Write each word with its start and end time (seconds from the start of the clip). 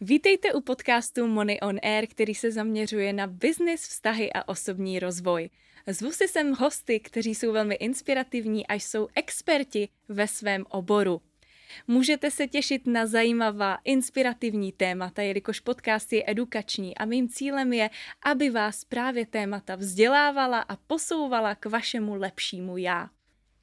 Vítejte 0.00 0.52
u 0.52 0.60
podcastu 0.60 1.26
Money 1.26 1.58
on 1.62 1.78
Air, 1.82 2.06
který 2.06 2.34
se 2.34 2.50
zaměřuje 2.50 3.12
na 3.12 3.26
business, 3.26 3.88
vztahy 3.88 4.32
a 4.32 4.48
osobní 4.48 4.98
rozvoj. 4.98 5.50
Zvu 5.86 6.12
si 6.12 6.28
sem 6.28 6.52
hosty, 6.52 7.00
kteří 7.00 7.34
jsou 7.34 7.52
velmi 7.52 7.74
inspirativní 7.74 8.66
a 8.66 8.74
jsou 8.74 9.08
experti 9.14 9.88
ve 10.08 10.28
svém 10.28 10.64
oboru. 10.68 11.22
Můžete 11.86 12.30
se 12.30 12.46
těšit 12.46 12.86
na 12.86 13.06
zajímavá, 13.06 13.78
inspirativní 13.84 14.72
témata, 14.72 15.22
jelikož 15.22 15.60
podcast 15.60 16.12
je 16.12 16.24
edukační 16.26 16.96
a 16.96 17.04
mým 17.04 17.28
cílem 17.28 17.72
je, 17.72 17.90
aby 18.24 18.50
vás 18.50 18.84
právě 18.84 19.26
témata 19.26 19.76
vzdělávala 19.76 20.60
a 20.60 20.76
posouvala 20.76 21.54
k 21.54 21.66
vašemu 21.66 22.14
lepšímu 22.14 22.76
já. 22.76 23.10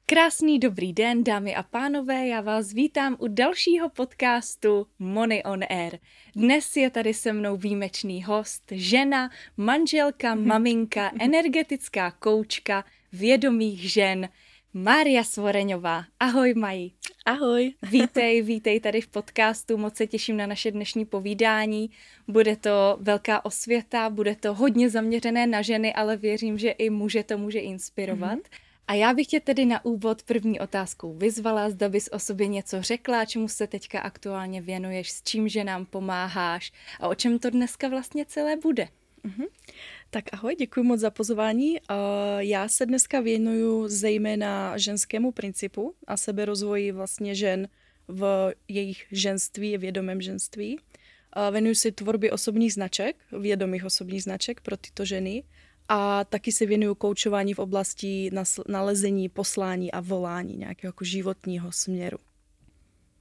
Krásný 0.08 0.58
dobrý 0.58 0.92
den, 0.92 1.24
dámy 1.24 1.54
a 1.54 1.62
pánové, 1.62 2.26
já 2.26 2.40
vás 2.40 2.72
vítám 2.72 3.16
u 3.18 3.28
dalšího 3.28 3.88
podcastu 3.88 4.86
Money 4.98 5.42
on 5.44 5.60
Air. 5.68 5.98
Dnes 6.36 6.76
je 6.76 6.90
tady 6.90 7.14
se 7.14 7.32
mnou 7.32 7.56
výjimečný 7.56 8.24
host, 8.24 8.62
žena, 8.70 9.30
manželka, 9.56 10.34
maminka, 10.34 11.12
energetická 11.20 12.10
koučka, 12.10 12.84
vědomých 13.12 13.92
žen, 13.92 14.28
Mária 14.74 15.24
Svoreňová. 15.24 16.04
Ahoj, 16.20 16.54
Mají. 16.54 16.94
Ahoj. 17.24 17.74
Vítej, 17.90 18.42
vítej 18.42 18.80
tady 18.80 19.00
v 19.00 19.08
podcastu, 19.08 19.76
moc 19.76 19.96
se 19.96 20.06
těším 20.06 20.36
na 20.36 20.46
naše 20.46 20.70
dnešní 20.70 21.04
povídání. 21.04 21.90
Bude 22.28 22.56
to 22.56 22.98
velká 23.00 23.44
osvěta, 23.44 24.10
bude 24.10 24.36
to 24.36 24.54
hodně 24.54 24.90
zaměřené 24.90 25.46
na 25.46 25.62
ženy, 25.62 25.94
ale 25.94 26.16
věřím, 26.16 26.58
že 26.58 26.70
i 26.70 26.90
muže 26.90 27.22
to 27.22 27.38
může 27.38 27.58
inspirovat. 27.58 28.38
Mm-hmm. 28.38 28.65
A 28.88 28.94
já 28.94 29.14
bych 29.14 29.26
tě 29.26 29.40
tedy 29.40 29.64
na 29.64 29.84
úvod 29.84 30.22
první 30.22 30.60
otázkou 30.60 31.14
vyzvala, 31.14 31.70
zda 31.70 31.88
bys 31.88 32.08
o 32.12 32.18
sobě 32.18 32.46
něco 32.46 32.82
řekla, 32.82 33.24
čemu 33.24 33.48
se 33.48 33.66
teďka 33.66 34.00
aktuálně 34.00 34.62
věnuješ, 34.62 35.10
s 35.10 35.22
čím 35.22 35.48
že 35.48 35.64
nám 35.64 35.86
pomáháš 35.86 36.72
a 37.00 37.08
o 37.08 37.14
čem 37.14 37.38
to 37.38 37.50
dneska 37.50 37.88
vlastně 37.88 38.26
celé 38.26 38.56
bude. 38.56 38.88
Mm-hmm. 39.24 39.46
Tak 40.10 40.24
ahoj, 40.32 40.56
děkuji 40.56 40.82
moc 40.82 41.00
za 41.00 41.10
pozvání. 41.10 41.76
Já 42.38 42.68
se 42.68 42.86
dneska 42.86 43.20
věnuju 43.20 43.88
zejména 43.88 44.78
ženskému 44.78 45.32
principu 45.32 45.94
a 46.06 46.16
seberozvoji 46.16 46.92
vlastně 46.92 47.34
žen 47.34 47.68
v 48.08 48.52
jejich 48.68 49.06
ženství, 49.12 49.78
vědomém 49.78 50.20
ženství. 50.20 50.78
Věnuju 51.50 51.74
se 51.74 51.92
tvorbě 51.92 52.32
osobních 52.32 52.72
značek, 52.72 53.16
vědomých 53.40 53.84
osobních 53.84 54.22
značek 54.22 54.60
pro 54.60 54.76
tyto 54.76 55.04
ženy 55.04 55.42
a 55.88 56.24
taky 56.24 56.52
se 56.52 56.66
věnuju 56.66 56.94
koučování 56.94 57.54
v 57.54 57.58
oblasti 57.58 58.30
nalezení 58.68 59.28
poslání 59.28 59.92
a 59.92 60.00
volání 60.00 60.56
nějakého 60.56 60.88
jako 60.88 61.04
životního 61.04 61.72
směru. 61.72 62.18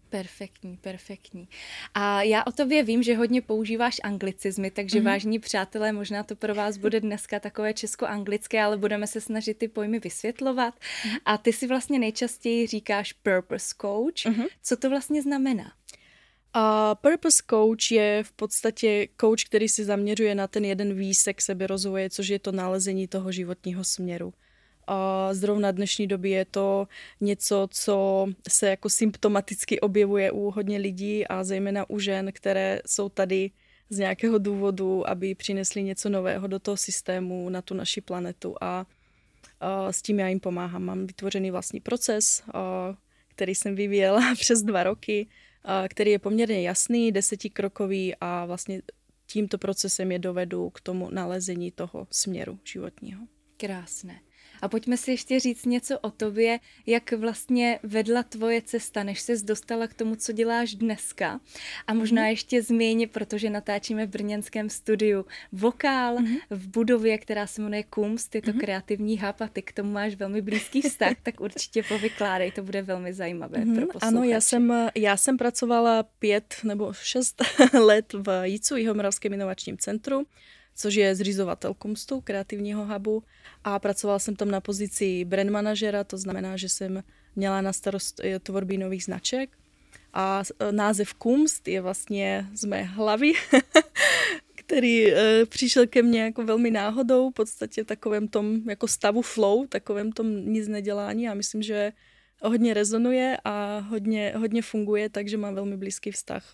Perfektní, 0.09 0.77
perfektní. 0.77 1.47
A 1.93 2.21
já 2.21 2.43
o 2.47 2.51
tobě 2.51 2.83
vím, 2.83 3.03
že 3.03 3.15
hodně 3.15 3.41
používáš 3.41 3.95
anglicizmy, 4.03 4.71
takže 4.71 4.99
mm-hmm. 4.99 5.05
vážní 5.05 5.39
přátelé, 5.39 5.91
možná 5.91 6.23
to 6.23 6.35
pro 6.35 6.55
vás 6.55 6.77
bude 6.77 6.99
dneska 6.99 7.39
takové 7.39 7.73
česko-anglické, 7.73 8.63
ale 8.63 8.77
budeme 8.77 9.07
se 9.07 9.21
snažit 9.21 9.57
ty 9.57 9.67
pojmy 9.67 9.99
vysvětlovat. 9.99 10.73
Mm-hmm. 10.73 11.19
A 11.25 11.37
ty 11.37 11.53
si 11.53 11.67
vlastně 11.67 11.99
nejčastěji 11.99 12.67
říkáš 12.67 13.13
purpose 13.13 13.75
coach. 13.81 14.25
Mm-hmm. 14.25 14.47
Co 14.63 14.77
to 14.77 14.89
vlastně 14.89 15.21
znamená? 15.21 15.71
A 16.57 16.95
Purpose 16.95 17.43
Coach 17.49 17.91
je 17.91 18.23
v 18.23 18.31
podstatě 18.31 19.07
coach, 19.21 19.43
který 19.45 19.69
se 19.69 19.85
zaměřuje 19.85 20.35
na 20.35 20.47
ten 20.47 20.65
jeden 20.65 20.93
výsek 20.93 21.41
seberozvoje, 21.41 22.09
což 22.09 22.27
je 22.27 22.39
to 22.39 22.51
nalezení 22.51 23.07
toho 23.07 23.31
životního 23.31 23.83
směru. 23.83 24.33
A 24.87 25.29
zrovna 25.33 25.71
dnešní 25.71 26.07
době 26.07 26.31
je 26.31 26.45
to 26.45 26.87
něco, 27.21 27.67
co 27.71 28.27
se 28.47 28.69
jako 28.69 28.89
symptomaticky 28.89 29.79
objevuje 29.79 30.31
u 30.31 30.51
hodně 30.51 30.77
lidí 30.77 31.27
a 31.27 31.43
zejména 31.43 31.89
u 31.89 31.99
žen, 31.99 32.31
které 32.33 32.79
jsou 32.85 33.09
tady 33.09 33.51
z 33.89 33.97
nějakého 33.97 34.37
důvodu, 34.37 35.09
aby 35.09 35.35
přinesli 35.35 35.83
něco 35.83 36.09
nového 36.09 36.47
do 36.47 36.59
toho 36.59 36.77
systému, 36.77 37.49
na 37.49 37.61
tu 37.61 37.73
naši 37.73 38.01
planetu 38.01 38.55
a, 38.61 38.85
a 39.59 39.91
s 39.91 40.01
tím 40.01 40.19
já 40.19 40.27
jim 40.27 40.39
pomáhám. 40.39 40.83
Mám 40.83 41.07
vytvořený 41.07 41.51
vlastní 41.51 41.79
proces, 41.79 42.43
a, 42.53 42.95
který 43.27 43.55
jsem 43.55 43.75
vyvíjela 43.75 44.21
přes 44.39 44.61
dva 44.61 44.83
roky, 44.83 45.27
který 45.89 46.11
je 46.11 46.19
poměrně 46.19 46.61
jasný, 46.61 47.11
desetikrokový 47.11 48.15
a 48.21 48.45
vlastně 48.45 48.81
tímto 49.27 49.57
procesem 49.57 50.11
je 50.11 50.19
dovedu 50.19 50.69
k 50.69 50.81
tomu 50.81 51.09
nalezení 51.09 51.71
toho 51.71 52.07
směru 52.11 52.59
životního. 52.63 53.27
Krásné. 53.57 54.19
A 54.61 54.67
pojďme 54.67 54.97
si 54.97 55.11
ještě 55.11 55.39
říct 55.39 55.65
něco 55.65 55.99
o 55.99 56.11
tobě, 56.11 56.59
jak 56.85 57.11
vlastně 57.11 57.79
vedla 57.83 58.23
tvoje 58.23 58.61
cesta, 58.61 59.03
než 59.03 59.21
ses 59.21 59.43
dostala 59.43 59.87
k 59.87 59.93
tomu, 59.93 60.15
co 60.15 60.31
děláš 60.31 60.75
dneska. 60.75 61.39
A 61.87 61.93
možná 61.93 62.23
mm-hmm. 62.23 62.29
ještě 62.29 62.61
změně, 62.61 63.07
protože 63.07 63.49
natáčíme 63.49 64.05
v 64.05 64.09
brněnském 64.09 64.69
studiu 64.69 65.25
vokál 65.51 66.15
mm-hmm. 66.15 66.39
v 66.49 66.67
budově, 66.67 67.17
která 67.17 67.47
se 67.47 67.61
jmenuje 67.61 67.83
Kumst, 67.83 68.35
je 68.35 68.41
to 68.41 68.51
mm-hmm. 68.51 68.59
kreativní 68.59 69.19
hub 69.19 69.41
a 69.41 69.47
ty 69.47 69.61
k 69.61 69.73
tomu 69.73 69.91
máš 69.91 70.15
velmi 70.15 70.41
blízký 70.41 70.81
vztah, 70.81 71.15
tak 71.23 71.41
určitě 71.41 71.83
povykládej, 71.83 72.51
to 72.51 72.63
bude 72.63 72.81
velmi 72.81 73.13
zajímavé 73.13 73.57
mm-hmm. 73.57 73.75
pro 73.75 73.85
posluchače. 73.85 74.07
Ano, 74.07 74.23
já 74.23 74.41
jsem, 74.41 74.89
já 74.95 75.17
jsem 75.17 75.37
pracovala 75.37 76.03
pět 76.03 76.55
nebo 76.63 76.93
šest 76.93 77.43
let 77.73 78.13
v 78.13 78.43
JICu, 78.45 78.75
Jihomoravském 78.75 79.33
inovačním 79.33 79.77
centru 79.77 80.25
což 80.75 80.95
je 80.95 81.15
zřizovatel 81.15 81.73
Kumstu, 81.73 82.21
kreativního 82.21 82.85
hubu 82.85 83.23
a 83.63 83.79
pracovala 83.79 84.19
jsem 84.19 84.35
tam 84.35 84.51
na 84.51 84.61
pozici 84.61 85.25
brand 85.25 85.49
manažera, 85.49 86.03
to 86.03 86.17
znamená, 86.17 86.57
že 86.57 86.69
jsem 86.69 87.03
měla 87.35 87.61
na 87.61 87.73
starost 87.73 88.19
eh, 88.23 88.39
tvorby 88.39 88.77
nových 88.77 89.03
značek. 89.03 89.49
A 90.13 90.43
eh, 90.59 90.71
název 90.71 91.13
Kumst 91.13 91.67
je 91.67 91.81
vlastně 91.81 92.47
z 92.53 92.65
mé 92.65 92.83
hlavy, 92.83 93.33
který 94.55 95.13
e, 95.13 95.45
přišel 95.45 95.87
ke 95.87 96.01
mně 96.01 96.21
jako 96.21 96.43
velmi 96.43 96.71
náhodou, 96.71 97.29
v 97.29 97.33
podstatě 97.33 97.83
takovém 97.83 98.27
tom 98.27 98.69
jako 98.69 98.87
stavu 98.87 99.21
flow, 99.21 99.67
takovém 99.67 100.11
tom 100.11 100.53
nic 100.53 100.67
nedělání. 100.67 101.29
A 101.29 101.33
myslím, 101.33 101.61
že 101.61 101.93
hodně 102.41 102.73
rezonuje 102.73 103.37
a 103.43 103.79
hodně, 103.79 104.33
hodně 104.37 104.61
funguje, 104.61 105.09
takže 105.09 105.37
mám 105.37 105.55
velmi 105.55 105.77
blízký 105.77 106.11
vztah 106.11 106.51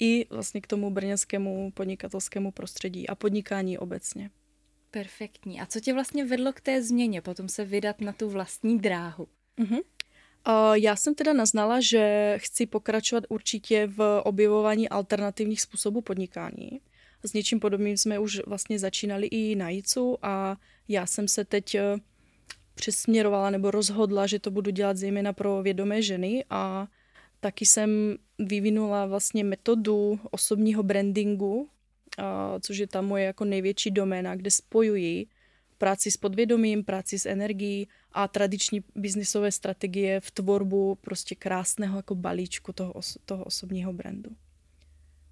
i 0.00 0.26
vlastně 0.30 0.60
k 0.60 0.66
tomu 0.66 0.90
brněnskému 0.90 1.70
podnikatelskému 1.70 2.52
prostředí 2.52 3.08
a 3.08 3.14
podnikání 3.14 3.78
obecně. 3.78 4.30
Perfektní. 4.90 5.60
A 5.60 5.66
co 5.66 5.80
tě 5.80 5.94
vlastně 5.94 6.24
vedlo 6.24 6.52
k 6.52 6.60
té 6.60 6.82
změně, 6.82 7.20
potom 7.22 7.48
se 7.48 7.64
vydat 7.64 8.00
na 8.00 8.12
tu 8.12 8.28
vlastní 8.28 8.78
dráhu? 8.78 9.28
Uh-huh. 9.58 9.80
Uh, 10.48 10.74
já 10.74 10.96
jsem 10.96 11.14
teda 11.14 11.32
naznala, 11.32 11.80
že 11.80 12.34
chci 12.36 12.66
pokračovat 12.66 13.24
určitě 13.28 13.86
v 13.86 14.20
objevování 14.24 14.88
alternativních 14.88 15.62
způsobů 15.62 16.00
podnikání. 16.00 16.80
S 17.24 17.32
něčím 17.32 17.60
podobným 17.60 17.96
jsme 17.96 18.18
už 18.18 18.40
vlastně 18.46 18.78
začínali 18.78 19.26
i 19.26 19.54
na 19.54 19.68
JICu 19.68 20.18
a 20.22 20.56
já 20.88 21.06
jsem 21.06 21.28
se 21.28 21.44
teď 21.44 21.74
eh, 21.74 21.82
přesměrovala 22.74 23.50
nebo 23.50 23.70
rozhodla, 23.70 24.26
že 24.26 24.38
to 24.38 24.50
budu 24.50 24.70
dělat 24.70 24.96
zejména 24.96 25.32
pro 25.32 25.62
vědomé 25.62 26.02
ženy 26.02 26.44
a 26.50 26.88
taky 27.40 27.66
jsem 27.66 28.16
vyvinula 28.38 29.06
vlastně 29.06 29.44
metodu 29.44 30.20
osobního 30.30 30.82
brandingu, 30.82 31.68
což 32.60 32.78
je 32.78 32.86
ta 32.86 33.00
moje 33.00 33.24
jako 33.24 33.44
největší 33.44 33.90
doména, 33.90 34.36
kde 34.36 34.50
spojuji 34.50 35.26
práci 35.78 36.10
s 36.10 36.16
podvědomím, 36.16 36.84
práci 36.84 37.18
s 37.18 37.26
energií 37.26 37.88
a 38.12 38.28
tradiční 38.28 38.84
biznisové 38.94 39.52
strategie 39.52 40.20
v 40.20 40.30
tvorbu 40.30 40.94
prostě 41.00 41.34
krásného 41.34 41.96
jako 41.96 42.14
balíčku 42.14 42.72
toho, 42.72 42.92
os- 42.92 43.18
toho 43.24 43.44
osobního 43.44 43.92
brandu. 43.92 44.30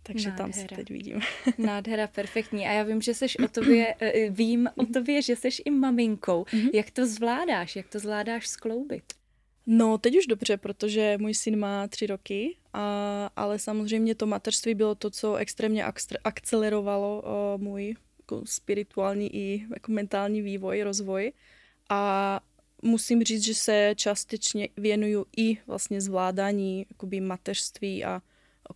Takže 0.03 0.29
Nádhera. 0.29 0.45
tam 0.45 0.53
se 0.53 0.77
teď 0.77 0.91
vidím. 0.91 1.21
Nádhera, 1.59 2.07
perfektní. 2.07 2.67
A 2.67 2.73
já 2.73 2.83
vím, 2.83 3.03
že 3.03 3.15
seš 3.15 3.39
o 3.39 3.49
tobě, 3.49 3.95
eh, 4.01 4.31
vím 4.31 4.69
o 4.77 4.87
tobě, 4.87 5.23
že 5.23 5.37
seš 5.37 5.63
i 5.65 5.71
maminkou. 5.71 6.43
Mm-hmm. 6.43 6.71
Jak 6.75 6.91
to 6.91 7.07
zvládáš? 7.07 7.77
Jak 7.77 7.89
to 7.89 7.99
zvládáš 7.99 8.47
skloubit? 8.47 9.05
No, 9.67 9.99
teď 9.99 10.17
už 10.17 10.27
dobře, 10.27 10.57
protože 10.57 11.19
můj 11.19 11.35
syn 11.35 11.59
má 11.59 11.89
tři 11.89 12.07
roky, 12.07 12.57
a, 12.73 13.31
ale 13.37 13.59
samozřejmě 13.59 14.15
to 14.15 14.27
mateřství 14.27 14.75
bylo 14.75 14.95
to, 14.95 15.11
co 15.11 15.35
extrémně 15.35 15.85
akcelerovalo 16.25 17.23
uh, 17.23 17.63
můj 17.63 17.95
jako 18.19 18.43
spirituální 18.45 19.37
i 19.37 19.67
jako 19.75 19.93
mentální 19.93 20.43
vývoj, 20.43 20.83
rozvoj. 20.83 21.33
A 21.89 22.41
musím 22.83 23.23
říct, 23.23 23.45
že 23.45 23.55
se 23.55 23.93
částečně 23.97 24.69
věnuju 24.77 25.27
i 25.37 25.59
vlastně 25.67 26.01
zvládání 26.01 26.87
jakoby 26.91 27.21
mateřství 27.21 28.05
a 28.05 28.23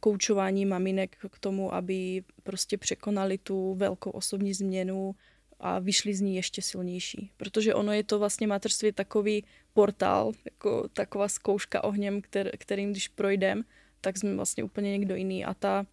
koučování 0.01 0.67
maminek 0.67 1.17
k 1.31 1.39
tomu, 1.39 1.75
aby 1.75 2.25
prostě 2.43 2.79
překonali 2.79 3.39
tu 3.39 3.75
velkou 3.75 4.11
osobní 4.11 4.55
změnu, 4.55 5.15
a 5.61 5.79
vyšli 5.79 6.15
z 6.15 6.21
ní 6.21 6.37
ještě 6.37 6.63
silnější. 6.63 7.31
Protože 7.37 7.75
ono 7.75 7.93
je 7.93 8.05
to 8.05 8.19
vlastně 8.19 8.47
mateřství 8.47 8.93
takový 8.93 9.45
portál, 9.75 10.33
jako 10.45 10.89
taková 10.93 11.29
zkouška 11.29 11.85
ohněm, 11.85 12.23
kter, 12.23 12.51
kterým 12.59 12.91
když 12.91 13.09
projdem, 13.09 13.65
tak 14.01 14.19
jsme 14.19 14.35
vlastně 14.35 14.65
úplně 14.65 14.91
někdo 14.91 15.15
jiný 15.15 15.45
a 15.45 15.55
ta, 15.55 15.87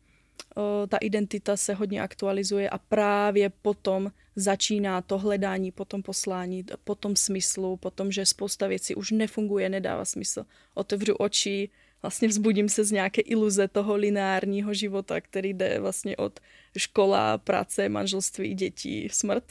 ta 0.90 0.98
identita 0.98 1.58
se 1.58 1.74
hodně 1.74 2.02
aktualizuje 2.02 2.70
a 2.70 2.78
právě 2.78 3.50
potom 3.50 4.12
začíná 4.36 5.02
to 5.02 5.18
hledání 5.18 5.72
po 5.72 5.86
tom 5.86 6.04
poslání, 6.04 6.66
po 6.84 6.96
tom 6.96 7.16
smyslu, 7.16 7.78
po 7.78 7.92
tom, 7.92 8.12
že 8.12 8.26
spousta 8.26 8.68
věcí 8.68 8.96
už 8.96 9.12
nefunguje, 9.12 9.70
nedává 9.70 10.06
smysl. 10.06 10.46
Otevřu 10.74 11.16
oči 11.16 11.70
vlastně 12.02 12.28
vzbudím 12.28 12.70
se 12.70 12.84
z 12.84 12.92
nějaké 12.92 13.22
iluze 13.22 13.68
toho 13.68 13.96
lineárního 13.96 14.74
života, 14.74 15.22
který 15.22 15.54
jde 15.54 15.80
vlastně 15.80 16.18
od 16.18 16.40
škola, 16.78 17.38
práce, 17.38 17.90
manželství, 17.90 18.54
dětí, 18.54 19.10
smrt. 19.12 19.44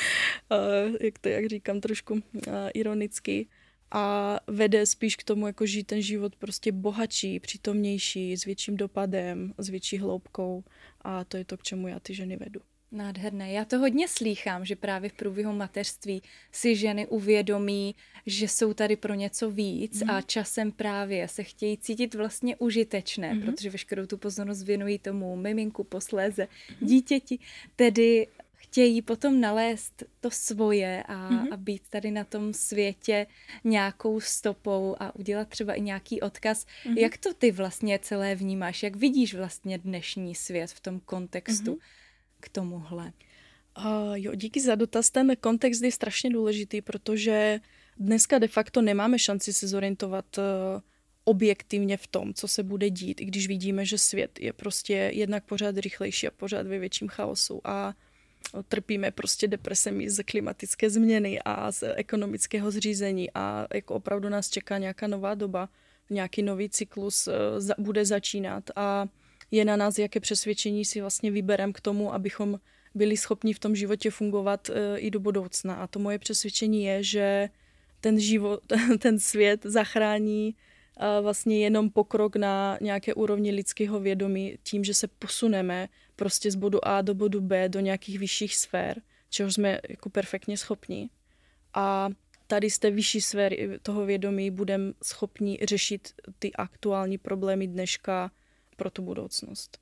jak 1.00 1.18
to, 1.18 1.28
jak 1.28 1.46
říkám, 1.46 1.80
trošku 1.80 2.22
ironicky. 2.74 3.46
A 3.90 4.38
vede 4.46 4.86
spíš 4.86 5.16
k 5.16 5.24
tomu, 5.24 5.46
jako 5.46 5.66
žít 5.66 5.84
ten 5.84 6.02
život 6.02 6.36
prostě 6.36 6.72
bohatší, 6.72 7.40
přítomnější, 7.40 8.36
s 8.36 8.44
větším 8.44 8.76
dopadem, 8.76 9.54
s 9.58 9.68
větší 9.68 9.98
hloubkou. 9.98 10.64
A 11.00 11.24
to 11.24 11.36
je 11.36 11.44
to, 11.44 11.56
k 11.56 11.62
čemu 11.62 11.88
já 11.88 12.00
ty 12.00 12.14
ženy 12.14 12.36
vedu. 12.36 12.60
Nádherné. 12.94 13.52
Já 13.52 13.64
to 13.64 13.78
hodně 13.78 14.08
slýchám, 14.08 14.64
že 14.64 14.76
právě 14.76 15.10
v 15.10 15.12
průběhu 15.12 15.52
mateřství 15.52 16.22
si 16.52 16.76
ženy 16.76 17.06
uvědomí, 17.06 17.94
že 18.26 18.48
jsou 18.48 18.74
tady 18.74 18.96
pro 18.96 19.14
něco 19.14 19.50
víc 19.50 20.02
mm. 20.02 20.10
a 20.10 20.22
časem 20.22 20.72
právě 20.72 21.28
se 21.28 21.42
chtějí 21.42 21.78
cítit 21.78 22.14
vlastně 22.14 22.56
užitečné, 22.56 23.34
mm. 23.34 23.42
protože 23.42 23.70
veškerou 23.70 24.06
tu 24.06 24.18
pozornost 24.18 24.62
věnují 24.62 24.98
tomu 24.98 25.36
miminku 25.36 25.84
posléze, 25.84 26.48
mm. 26.80 26.86
dítěti, 26.86 27.38
tedy 27.76 28.26
chtějí 28.54 29.02
potom 29.02 29.40
nalézt 29.40 30.02
to 30.20 30.30
svoje 30.30 31.02
a, 31.02 31.30
mm. 31.30 31.52
a 31.52 31.56
být 31.56 31.82
tady 31.90 32.10
na 32.10 32.24
tom 32.24 32.52
světě 32.52 33.26
nějakou 33.64 34.20
stopou 34.20 34.96
a 35.00 35.16
udělat 35.16 35.48
třeba 35.48 35.74
i 35.74 35.80
nějaký 35.80 36.20
odkaz. 36.20 36.66
Mm. 36.88 36.98
Jak 36.98 37.16
to 37.16 37.34
ty 37.34 37.50
vlastně 37.50 37.98
celé 37.98 38.34
vnímáš? 38.34 38.82
Jak 38.82 38.96
vidíš 38.96 39.34
vlastně 39.34 39.78
dnešní 39.78 40.34
svět 40.34 40.70
v 40.70 40.80
tom 40.80 41.00
kontextu? 41.00 41.70
Mm 41.70 41.78
k 42.44 42.48
tomuhle? 42.48 43.12
Uh, 43.78 44.14
jo, 44.14 44.34
díky 44.34 44.60
za 44.60 44.74
dotaz. 44.74 45.10
Ten 45.10 45.36
kontext 45.40 45.82
je 45.82 45.92
strašně 45.92 46.30
důležitý, 46.30 46.82
protože 46.82 47.60
dneska 47.96 48.38
de 48.38 48.48
facto 48.48 48.82
nemáme 48.82 49.18
šanci 49.18 49.52
se 49.52 49.68
zorientovat 49.68 50.38
uh, 50.38 50.44
objektivně 51.24 51.96
v 51.96 52.06
tom, 52.06 52.34
co 52.34 52.48
se 52.48 52.62
bude 52.62 52.90
dít, 52.90 53.20
i 53.20 53.24
když 53.24 53.48
vidíme, 53.48 53.84
že 53.84 53.98
svět 53.98 54.40
je 54.40 54.52
prostě 54.52 55.10
jednak 55.14 55.44
pořád 55.44 55.78
rychlejší 55.78 56.28
a 56.28 56.30
pořád 56.30 56.66
ve 56.66 56.78
větším 56.78 57.08
chaosu 57.08 57.60
a 57.64 57.94
trpíme 58.68 59.10
prostě 59.10 59.48
depresemi 59.48 60.10
z 60.10 60.22
klimatické 60.22 60.90
změny 60.90 61.38
a 61.44 61.72
z 61.72 61.82
ekonomického 61.96 62.70
zřízení 62.70 63.30
a 63.34 63.66
jako 63.74 63.94
opravdu 63.94 64.28
nás 64.28 64.50
čeká 64.50 64.78
nějaká 64.78 65.06
nová 65.06 65.34
doba, 65.34 65.68
nějaký 66.10 66.42
nový 66.42 66.68
cyklus 66.68 67.28
za, 67.58 67.74
bude 67.78 68.04
začínat 68.04 68.70
a 68.76 69.06
je 69.50 69.64
na 69.64 69.76
nás, 69.76 69.98
jaké 69.98 70.20
přesvědčení 70.20 70.84
si 70.84 71.00
vlastně 71.00 71.30
vyberem 71.30 71.72
k 71.72 71.80
tomu, 71.80 72.14
abychom 72.14 72.58
byli 72.94 73.16
schopni 73.16 73.52
v 73.54 73.58
tom 73.58 73.76
životě 73.76 74.10
fungovat 74.10 74.70
e, 74.70 74.98
i 74.98 75.10
do 75.10 75.20
budoucna. 75.20 75.74
A 75.74 75.86
to 75.86 75.98
moje 75.98 76.18
přesvědčení 76.18 76.84
je, 76.84 77.02
že 77.02 77.48
ten 78.00 78.20
život, 78.20 78.60
ten 78.98 79.18
svět 79.18 79.60
zachrání 79.64 80.48
e, 80.48 81.20
vlastně 81.20 81.58
jenom 81.58 81.90
pokrok 81.90 82.36
na 82.36 82.78
nějaké 82.80 83.14
úrovni 83.14 83.50
lidského 83.50 84.00
vědomí 84.00 84.58
tím, 84.62 84.84
že 84.84 84.94
se 84.94 85.08
posuneme 85.08 85.88
prostě 86.16 86.50
z 86.50 86.54
bodu 86.54 86.88
A 86.88 87.02
do 87.02 87.14
bodu 87.14 87.40
B 87.40 87.68
do 87.68 87.80
nějakých 87.80 88.18
vyšších 88.18 88.56
sfér, 88.56 89.02
čeho 89.30 89.52
jsme 89.52 89.80
jako 89.88 90.10
perfektně 90.10 90.56
schopni. 90.56 91.10
A 91.74 92.08
tady 92.46 92.70
z 92.70 92.78
té 92.78 92.90
vyšší 92.90 93.20
sféry 93.20 93.78
toho 93.82 94.06
vědomí 94.06 94.50
budeme 94.50 94.92
schopni 95.02 95.58
řešit 95.62 96.08
ty 96.38 96.52
aktuální 96.52 97.18
problémy 97.18 97.66
dneška, 97.66 98.30
pro 98.76 98.90
tu 98.90 99.02
budoucnost. 99.02 99.78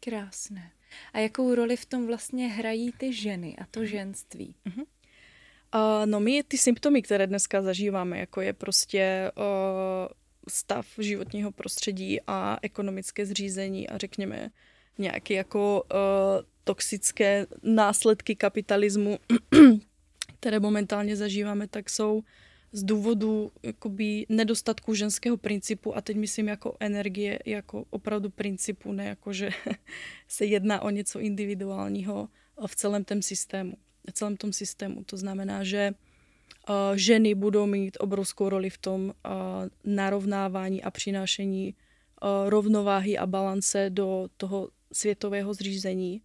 Krásné. 0.00 0.72
A 1.12 1.18
jakou 1.18 1.54
roli 1.54 1.76
v 1.76 1.86
tom 1.86 2.06
vlastně 2.06 2.48
hrají 2.48 2.92
ty 2.92 3.12
ženy 3.12 3.56
a 3.56 3.66
to 3.70 3.86
ženství? 3.86 4.54
Uh-huh. 4.66 4.84
Uh, 5.74 6.06
no 6.06 6.20
my 6.20 6.42
ty 6.42 6.58
symptomy, 6.58 7.02
které 7.02 7.26
dneska 7.26 7.62
zažíváme, 7.62 8.18
jako 8.18 8.40
je 8.40 8.52
prostě 8.52 9.30
uh, 9.36 9.44
stav 10.48 10.86
životního 10.98 11.52
prostředí 11.52 12.20
a 12.26 12.58
ekonomické 12.62 13.26
zřízení 13.26 13.88
a 13.88 13.98
řekněme 13.98 14.50
nějaké 14.98 15.34
jako 15.34 15.82
uh, 15.82 15.98
toxické 16.64 17.46
následky 17.62 18.36
kapitalismu, 18.36 19.18
které 20.40 20.60
momentálně 20.60 21.16
zažíváme, 21.16 21.68
tak 21.68 21.90
jsou 21.90 22.22
z 22.72 22.82
důvodu 22.82 23.52
jakoby 23.62 24.26
nedostatku 24.28 24.94
ženského 24.94 25.36
principu 25.36 25.96
a 25.96 26.00
teď 26.00 26.16
myslím 26.16 26.48
jako 26.48 26.76
energie, 26.80 27.38
jako 27.46 27.84
opravdu 27.90 28.30
principu, 28.30 28.92
ne 28.92 29.04
jako, 29.04 29.32
že 29.32 29.50
se 30.28 30.44
jedná 30.44 30.80
o 30.80 30.90
něco 30.90 31.20
individuálního 31.20 32.28
v 32.66 32.76
celém 32.76 33.04
tom 33.04 33.22
systému. 33.22 33.76
V 34.10 34.12
celém 34.12 34.36
tom 34.36 34.52
systému. 34.52 35.04
To 35.04 35.16
znamená, 35.16 35.64
že 35.64 35.94
ženy 36.94 37.34
budou 37.34 37.66
mít 37.66 37.96
obrovskou 38.00 38.48
roli 38.48 38.70
v 38.70 38.78
tom 38.78 39.12
narovnávání 39.84 40.82
a 40.82 40.90
přinášení 40.90 41.74
rovnováhy 42.46 43.18
a 43.18 43.26
balance 43.26 43.90
do 43.90 44.28
toho 44.36 44.68
světového 44.92 45.54
zřízení. 45.54 46.22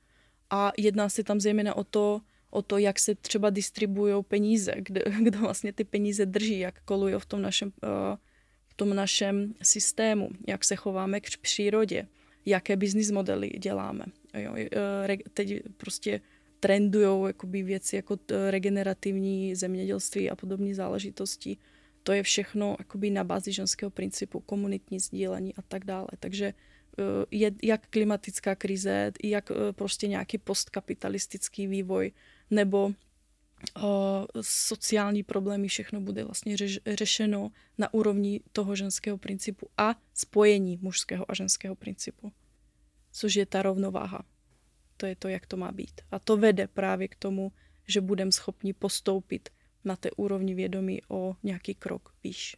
A 0.49 0.71
jedná 0.77 1.09
se 1.09 1.23
tam 1.23 1.39
zejména 1.39 1.75
o 1.75 1.83
to, 1.83 2.21
o 2.55 2.61
to, 2.61 2.77
jak 2.77 2.99
se 2.99 3.15
třeba 3.15 3.49
distribuují 3.49 4.23
peníze, 4.23 4.73
kdo, 4.77 5.01
kdo 5.23 5.39
vlastně 5.39 5.73
ty 5.73 5.83
peníze 5.83 6.25
drží, 6.25 6.59
jak 6.59 6.81
kolují 6.85 7.15
v 7.17 7.25
tom 7.25 7.41
našem, 7.41 7.71
eh, 7.83 8.17
v 8.67 8.73
tom 8.73 8.95
našem 8.95 9.53
systému, 9.61 10.29
jak 10.47 10.63
se 10.63 10.75
chováme 10.75 11.19
k 11.19 11.37
přírodě, 11.41 12.07
jaké 12.45 12.77
business 12.77 13.11
modely 13.11 13.49
děláme. 13.49 14.05
Jo, 14.33 14.55
eh, 14.55 15.17
teď 15.33 15.53
prostě 15.77 16.21
trendují 16.59 17.33
věci 17.63 17.95
jako 17.95 18.17
regenerativní 18.49 19.55
zemědělství 19.55 20.29
a 20.29 20.35
podobné 20.35 20.75
záležitosti. 20.75 21.57
To 22.03 22.11
je 22.11 22.23
všechno 22.23 22.75
jakoby 22.79 23.09
na 23.09 23.23
bázi 23.23 23.51
ženského 23.51 23.89
principu, 23.89 24.39
komunitní 24.39 24.99
sdílení 24.99 25.55
a 25.55 25.61
tak 25.61 25.85
dále. 25.85 26.07
Takže 26.19 26.45
eh, 26.45 27.03
je 27.31 27.51
jak 27.63 27.87
klimatická 27.89 28.55
krize, 28.55 29.11
jak 29.23 29.51
prostě 29.71 30.07
nějaký 30.07 30.37
postkapitalistický 30.37 31.67
vývoj 31.67 32.11
nebo 32.51 32.85
uh, 32.85 32.93
sociální 34.41 35.23
problémy, 35.23 35.67
všechno 35.67 36.01
bude 36.01 36.23
vlastně 36.23 36.57
řeš, 36.57 36.79
řešeno 36.87 37.51
na 37.77 37.93
úrovni 37.93 38.41
toho 38.51 38.75
ženského 38.75 39.17
principu 39.17 39.69
a 39.77 39.95
spojení 40.13 40.77
mužského 40.81 41.31
a 41.31 41.33
ženského 41.33 41.75
principu, 41.75 42.31
což 43.11 43.35
je 43.35 43.45
ta 43.45 43.61
rovnováha. 43.61 44.25
To 44.97 45.05
je 45.05 45.15
to, 45.15 45.27
jak 45.27 45.45
to 45.45 45.57
má 45.57 45.71
být. 45.71 46.01
A 46.11 46.19
to 46.19 46.37
vede 46.37 46.67
právě 46.67 47.07
k 47.07 47.15
tomu, 47.15 47.51
že 47.87 48.01
budeme 48.01 48.31
schopni 48.31 48.73
postoupit 48.73 49.49
na 49.85 49.95
té 49.95 50.11
úrovni 50.11 50.55
vědomí 50.55 51.01
o 51.07 51.35
nějaký 51.43 51.75
krok 51.75 52.15
výš. 52.23 52.55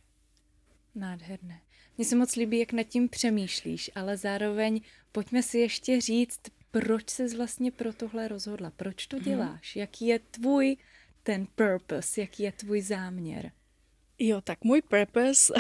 Nádherné. 0.96 1.62
Mně 1.98 2.06
se 2.06 2.16
moc 2.16 2.36
líbí, 2.36 2.60
jak 2.60 2.74
nad 2.74 2.84
tím 2.84 3.10
přemýšlíš, 3.10 3.92
ale 3.96 4.18
zároveň 4.18 4.82
pojďme 5.12 5.44
si 5.44 5.60
ještě 5.60 6.02
říct, 6.02 6.40
proč 6.80 7.10
se 7.10 7.28
vlastně 7.38 7.72
pro 7.72 7.94
tohle 7.94 8.28
rozhodla? 8.28 8.72
Proč 8.76 9.08
to 9.08 9.18
mhm. 9.18 9.26
děláš? 9.26 9.76
Hmm. 9.76 9.82
Jaký 9.82 10.08
je 10.08 10.20
tvůj 10.20 10.78
ten 11.24 11.48
purpose? 11.56 12.22
Jaký 12.22 12.44
je 12.44 12.52
tvůj 12.52 12.82
záměr? 12.82 13.52
Jo, 14.20 14.42
tak 14.42 14.64
můj 14.64 14.82
purpose, 14.82 15.54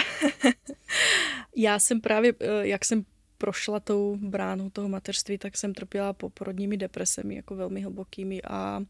já 1.56 1.80
jsem 1.80 2.02
právě, 2.02 2.34
eh, 2.40 2.68
jak 2.68 2.86
jsem 2.86 3.06
prošla 3.38 3.80
tou 3.80 4.18
bránou 4.22 4.70
toho 4.70 4.90
mateřství, 4.90 5.38
tak 5.38 5.58
jsem 5.58 5.74
trpěla 5.74 6.14
porodními 6.14 6.78
depresemi, 6.78 7.36
jako 7.36 7.56
velmi 7.56 7.82
hlubokými 7.82 8.42
a 8.44 8.82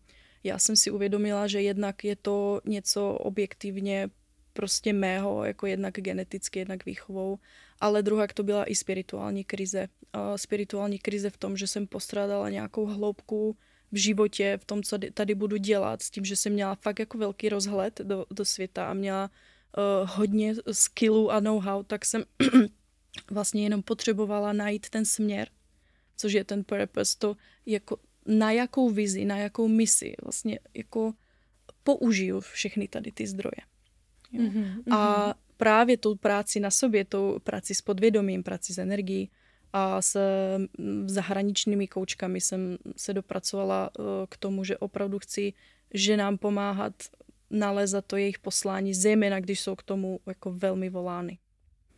já 0.43 0.59
jsem 0.59 0.75
si 0.75 0.91
uvědomila, 0.91 1.47
že 1.47 1.61
jednak 1.61 2.03
je 2.03 2.15
to 2.15 2.61
něco 2.65 3.11
objektivně 3.11 4.09
prostě 4.53 4.93
mého, 4.93 5.45
jako 5.45 5.67
jednak 5.67 5.93
geneticky, 5.93 6.59
jednak 6.59 6.85
výchovou, 6.85 7.39
ale 7.79 8.03
druhá 8.03 8.27
to 8.33 8.43
byla 8.43 8.65
i 8.65 8.75
spirituální 8.75 9.43
krize. 9.43 9.87
Spirituální 10.35 10.99
krize 10.99 11.29
v 11.29 11.37
tom, 11.37 11.57
že 11.57 11.67
jsem 11.67 11.87
postrádala 11.87 12.49
nějakou 12.49 12.85
hloubku 12.85 13.57
v 13.91 13.97
životě, 13.97 14.57
v 14.61 14.65
tom, 14.65 14.83
co 14.83 14.97
tady 15.13 15.35
budu 15.35 15.57
dělat, 15.57 16.01
s 16.01 16.09
tím, 16.09 16.25
že 16.25 16.35
jsem 16.35 16.53
měla 16.53 16.75
fakt 16.75 16.99
jako 16.99 17.17
velký 17.17 17.49
rozhled 17.49 18.01
do, 18.03 18.25
do 18.31 18.45
světa 18.45 18.89
a 18.89 18.93
měla 18.93 19.29
uh, 19.77 20.09
hodně 20.09 20.55
skillů 20.71 21.31
a 21.31 21.39
know-how, 21.39 21.83
tak 21.83 22.05
jsem 22.05 22.23
vlastně 23.31 23.63
jenom 23.63 23.83
potřebovala 23.83 24.53
najít 24.53 24.89
ten 24.89 25.05
směr, 25.05 25.47
což 26.17 26.33
je 26.33 26.43
ten 26.43 26.63
purpose, 26.63 27.17
to 27.17 27.37
jako 27.65 27.97
na 28.25 28.51
jakou 28.51 28.89
vizi, 28.89 29.25
na 29.25 29.37
jakou 29.37 29.67
misi 29.67 30.13
vlastně 30.23 30.59
jako 30.73 31.13
použiju 31.83 32.39
všechny 32.39 32.87
tady 32.87 33.11
ty 33.11 33.27
zdroje. 33.27 33.61
Mm-hmm, 34.33 34.93
a 34.93 35.33
právě 35.57 35.97
tou 35.97 36.15
práci 36.15 36.59
na 36.59 36.71
sobě, 36.71 37.05
tou 37.05 37.39
práci 37.43 37.75
s 37.75 37.81
podvědomím, 37.81 38.43
práci 38.43 38.73
s 38.73 38.77
energií 38.77 39.29
a 39.73 40.01
s 40.01 40.19
zahraničními 41.05 41.87
koučkami 41.87 42.41
jsem 42.41 42.77
se 42.97 43.13
dopracovala 43.13 43.89
e, 43.89 44.01
k 44.29 44.37
tomu, 44.37 44.63
že 44.63 44.77
opravdu 44.77 45.19
chci 45.19 45.53
ženám 45.93 46.37
pomáhat 46.37 46.93
nalézat 47.49 48.05
to 48.05 48.17
jejich 48.17 48.39
poslání, 48.39 48.93
zejména 48.93 49.39
když 49.39 49.59
jsou 49.59 49.75
k 49.75 49.83
tomu 49.83 50.19
jako 50.27 50.51
velmi 50.51 50.89
volány. 50.89 51.37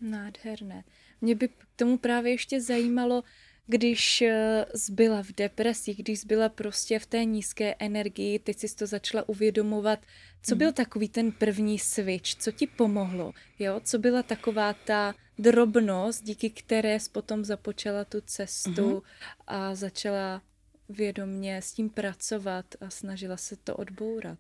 Nádherné. 0.02 0.84
Mě 1.22 1.36
by 1.36 1.48
k 1.48 1.66
tomu 1.76 1.98
právě 1.98 2.32
ještě 2.32 2.62
zajímalo, 2.62 3.24
když 3.70 4.22
eh, 4.22 4.66
zbyla 4.74 5.24
v 5.24 5.32
depresi, 5.32 5.96
když 5.96 6.20
zbyla 6.20 6.50
prostě 6.50 7.00
v 7.00 7.06
té 7.06 7.26
nízké 7.26 7.76
energii, 7.80 8.40
teď 8.40 8.58
si 8.58 8.76
to 8.76 8.88
začala 8.88 9.30
uvědomovat, 9.30 10.00
co 10.44 10.56
byl 10.56 10.68
mhm. 10.68 10.74
takový 10.74 11.10
ten 11.10 11.32
první 11.32 11.80
switch, 11.80 12.36
co 12.36 12.52
ti 12.52 12.68
pomohlo, 12.68 13.34
jo? 13.60 13.82
co 13.84 14.00
byla 14.00 14.24
taková 14.24 14.74
ta, 14.74 15.16
drobnost, 15.40 16.24
díky 16.24 16.50
které 16.50 17.00
jsi 17.00 17.10
potom 17.10 17.46
započala 17.46 18.06
tu 18.06 18.22
cestu 18.22 18.72
mm-hmm. 18.72 19.02
a 19.48 19.76
začala 19.76 20.42
vědomně 20.90 21.58
s 21.58 21.74
tím 21.74 21.90
pracovat 21.90 22.66
a 22.82 22.90
snažila 22.90 23.38
se 23.38 23.56
to 23.56 23.76
odbourat? 23.76 24.40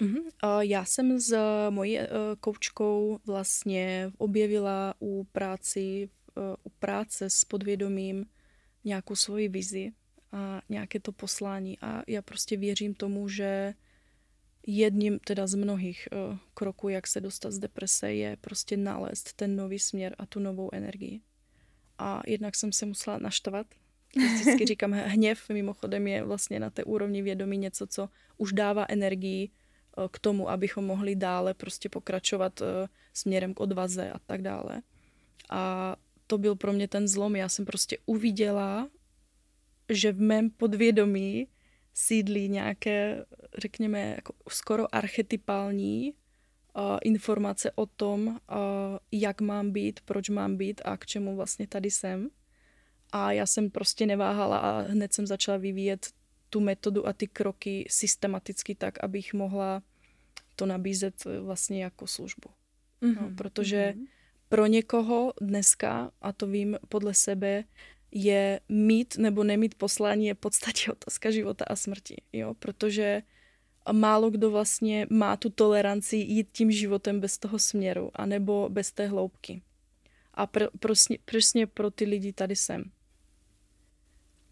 Mm-hmm. 0.00 0.60
Já 0.60 0.84
jsem 0.84 1.20
s 1.20 1.36
mojí 1.70 1.98
e, 1.98 2.08
koučkou 2.40 3.18
vlastně 3.26 4.10
objevila 4.18 4.94
u 5.00 5.24
práci, 5.32 6.08
u 6.64 6.70
práce 6.78 7.30
s 7.30 7.44
podvědomím 7.44 8.24
nějakou 8.84 9.16
svoji 9.16 9.48
vizi 9.48 9.92
a 10.32 10.62
nějaké 10.68 11.00
to 11.00 11.12
poslání 11.12 11.78
a 11.78 12.02
já 12.06 12.22
prostě 12.22 12.56
věřím 12.56 12.94
tomu, 12.94 13.28
že 13.28 13.74
jedním 14.66 15.18
teda 15.18 15.46
z 15.46 15.54
mnohých 15.54 16.08
uh, 16.12 16.38
kroků, 16.54 16.88
jak 16.88 17.06
se 17.06 17.20
dostat 17.20 17.50
z 17.50 17.58
deprese, 17.58 18.12
je 18.12 18.36
prostě 18.36 18.76
nalézt 18.76 19.32
ten 19.32 19.56
nový 19.56 19.78
směr 19.78 20.14
a 20.18 20.26
tu 20.26 20.40
novou 20.40 20.70
energii. 20.72 21.20
A 21.98 22.22
jednak 22.26 22.56
jsem 22.56 22.72
se 22.72 22.86
musela 22.86 23.18
naštvat. 23.18 23.66
Vždycky 24.16 24.66
říkám, 24.72 24.92
hněv 24.92 25.48
mimochodem 25.48 26.06
je 26.06 26.24
vlastně 26.24 26.60
na 26.60 26.70
té 26.70 26.84
úrovni 26.84 27.22
vědomí 27.22 27.58
něco, 27.58 27.86
co 27.86 28.08
už 28.36 28.52
dává 28.52 28.86
energii 28.88 29.50
uh, 29.98 30.08
k 30.10 30.18
tomu, 30.18 30.50
abychom 30.50 30.84
mohli 30.84 31.16
dále 31.16 31.54
prostě 31.54 31.88
pokračovat 31.88 32.60
uh, 32.60 32.66
směrem 33.14 33.54
k 33.54 33.60
odvaze 33.60 34.10
a 34.10 34.18
tak 34.18 34.42
dále. 34.42 34.82
A 35.50 35.96
to 36.28 36.38
byl 36.38 36.56
pro 36.56 36.72
mě 36.72 36.88
ten 36.88 37.08
zlom. 37.08 37.36
Já 37.36 37.48
jsem 37.48 37.64
prostě 37.64 37.98
uviděla, 38.06 38.88
že 39.88 40.12
v 40.12 40.20
mém 40.20 40.50
podvědomí 40.50 41.48
sídlí 41.94 42.48
nějaké, 42.48 43.24
řekněme, 43.58 44.14
jako 44.16 44.34
skoro 44.48 44.94
archetypální 44.94 46.12
uh, 46.12 46.98
informace 47.02 47.70
o 47.74 47.86
tom, 47.86 48.26
uh, 48.28 48.36
jak 49.12 49.40
mám 49.40 49.70
být, 49.70 50.00
proč 50.00 50.28
mám 50.28 50.56
být 50.56 50.80
a 50.84 50.96
k 50.96 51.06
čemu 51.06 51.36
vlastně 51.36 51.66
tady 51.66 51.90
jsem. 51.90 52.28
A 53.12 53.32
já 53.32 53.46
jsem 53.46 53.70
prostě 53.70 54.06
neváhala 54.06 54.58
a 54.58 54.80
hned 54.80 55.14
jsem 55.14 55.26
začala 55.26 55.58
vyvíjet 55.58 56.06
tu 56.50 56.60
metodu 56.60 57.06
a 57.06 57.12
ty 57.12 57.26
kroky 57.26 57.86
systematicky 57.90 58.74
tak, 58.74 59.04
abych 59.04 59.34
mohla 59.34 59.82
to 60.56 60.66
nabízet 60.66 61.24
vlastně 61.40 61.84
jako 61.84 62.06
službu. 62.06 62.50
Mm-hmm. 63.02 63.22
No, 63.22 63.30
protože 63.36 63.94
mm-hmm. 63.96 64.06
Pro 64.48 64.66
někoho 64.66 65.32
dneska, 65.40 66.10
a 66.20 66.32
to 66.32 66.46
vím 66.46 66.78
podle 66.88 67.14
sebe, 67.14 67.64
je 68.12 68.60
mít 68.68 69.18
nebo 69.18 69.44
nemít 69.44 69.74
poslání 69.74 70.26
je 70.26 70.34
v 70.34 70.38
podstatě 70.38 70.92
otázka 70.92 71.30
života 71.30 71.64
a 71.68 71.76
smrti, 71.76 72.16
jo, 72.32 72.54
protože 72.54 73.22
málo 73.92 74.30
kdo 74.30 74.50
vlastně 74.50 75.06
má 75.10 75.36
tu 75.36 75.50
toleranci 75.50 76.16
jít 76.16 76.48
tím 76.52 76.70
životem 76.70 77.20
bez 77.20 77.38
toho 77.38 77.58
směru, 77.58 78.10
anebo 78.14 78.68
bez 78.68 78.92
té 78.92 79.06
hloubky. 79.06 79.62
A 80.34 80.46
pr- 80.46 81.18
přesně 81.24 81.66
pro 81.66 81.90
ty 81.90 82.04
lidi 82.04 82.32
tady 82.32 82.56
jsem. 82.56 82.84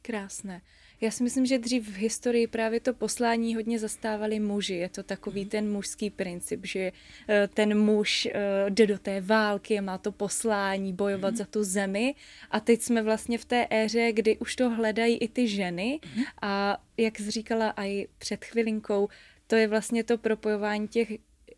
Krásné. 0.03 0.63
Já 1.01 1.11
si 1.11 1.23
myslím, 1.23 1.47
že 1.47 1.59
dřív 1.59 1.89
v 1.89 1.97
historii 1.97 2.47
právě 2.47 2.81
to 2.81 2.95
poslání 2.95 3.55
hodně 3.55 3.79
zastávali 3.79 4.41
muži. 4.41 4.75
Je 4.75 4.89
to 4.89 5.03
takový 5.03 5.41
mhm. 5.41 5.51
ten 5.51 5.73
mužský 5.73 6.11
princip, 6.11 6.67
že 6.67 6.93
eh, 7.29 7.49
ten 7.55 7.79
muž 7.79 8.27
eh, 8.27 8.71
jde 8.71 8.87
do 8.87 8.99
té 8.99 9.21
války, 9.21 9.81
má 9.81 9.99
to 9.99 10.13
poslání 10.13 10.93
bojovat 10.93 11.31
mm. 11.31 11.37
za 11.37 11.45
tu 11.45 11.65
zemi 11.65 12.15
a 12.51 12.61
teď 12.61 12.83
jsme 12.83 13.03
vlastně 13.03 13.39
v 13.39 13.45
té 13.45 13.67
éře, 13.71 14.13
kdy 14.13 14.37
už 14.37 14.57
to 14.57 14.71
hledají 14.71 15.17
i 15.17 15.29
ty 15.29 15.49
ženy 15.49 16.01
mm. 16.17 16.23
a 16.43 16.83
jak 16.97 17.19
jsi 17.19 17.31
říkala 17.31 17.75
i 17.77 18.09
před 18.19 18.45
chvilinkou, 18.45 19.09
to 19.47 19.57
je 19.57 19.69
vlastně 19.69 20.05
to 20.05 20.19
propojování 20.19 20.89
těch 20.89 21.09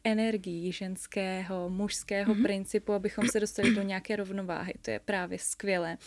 energií 0.05 0.73
ženského, 0.73 1.71
mužského 1.71 2.35
mm-hmm. 2.35 2.43
principu, 2.43 2.93
abychom 2.93 3.29
se 3.29 3.41
dostali 3.41 3.75
do 3.75 3.83
nějaké 3.83 4.17
rovnováhy. 4.17 4.75
To 4.83 4.91
je 4.91 5.01
právě 5.01 5.39
skvělé. 5.39 5.99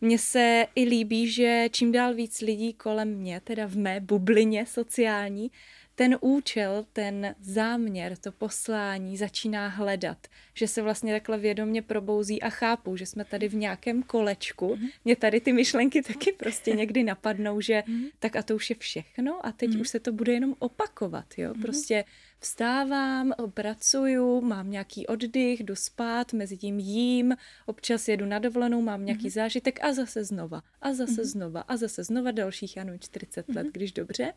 Mně 0.00 0.18
se 0.18 0.66
i 0.74 0.84
líbí, 0.84 1.30
že 1.30 1.68
čím 1.70 1.92
dál 1.92 2.14
víc 2.14 2.40
lidí 2.40 2.72
kolem 2.72 3.08
mě, 3.08 3.40
teda 3.40 3.66
v 3.66 3.76
mé 3.76 4.00
bublině 4.00 4.66
sociální, 4.66 5.50
ten 5.94 6.18
účel, 6.20 6.86
ten 6.92 7.34
záměr, 7.40 8.16
to 8.16 8.32
poslání 8.32 9.16
začíná 9.16 9.68
hledat. 9.68 10.26
Že 10.54 10.68
se 10.68 10.82
vlastně 10.82 11.12
takhle 11.12 11.38
vědomě 11.38 11.82
probouzí 11.82 12.42
a 12.42 12.50
chápu, 12.50 12.96
že 12.96 13.06
jsme 13.06 13.24
tady 13.24 13.48
v 13.48 13.54
nějakém 13.54 14.02
kolečku. 14.02 14.74
Mm-hmm. 14.74 14.90
Mě 15.04 15.16
tady 15.16 15.40
ty 15.40 15.52
myšlenky 15.52 16.02
taky 16.02 16.32
prostě 16.32 16.72
někdy 16.76 17.02
napadnou, 17.02 17.60
že 17.60 17.82
mm-hmm. 17.86 18.10
tak 18.18 18.36
a 18.36 18.42
to 18.42 18.56
už 18.56 18.70
je 18.70 18.76
všechno 18.76 19.46
a 19.46 19.52
teď 19.52 19.70
mm-hmm. 19.70 19.80
už 19.80 19.88
se 19.88 20.00
to 20.00 20.12
bude 20.12 20.32
jenom 20.32 20.54
opakovat. 20.58 21.38
Jo? 21.38 21.52
Mm-hmm. 21.52 21.62
Prostě 21.62 22.04
vstávám, 22.42 23.32
pracuju, 23.54 24.40
mám 24.40 24.70
nějaký 24.70 25.06
oddych, 25.06 25.62
jdu 25.62 25.76
spát, 25.76 26.32
mezi 26.32 26.56
tím 26.56 26.78
jím, 26.78 27.36
občas 27.66 28.08
jedu 28.08 28.26
na 28.26 28.38
dovolenou, 28.38 28.82
mám 28.82 29.04
nějaký 29.04 29.26
mm-hmm. 29.26 29.34
zážitek 29.34 29.84
a 29.84 29.92
zase 29.92 30.24
znova, 30.24 30.62
a 30.80 30.92
zase 30.92 31.12
mm-hmm. 31.12 31.24
znova, 31.24 31.60
a 31.60 31.76
zase 31.76 32.04
znova 32.04 32.30
dalších, 32.30 32.76
nevím, 32.76 33.00
40 33.00 33.48
mm-hmm. 33.48 33.56
let, 33.56 33.66
když 33.72 33.92
dobře. 33.92 34.32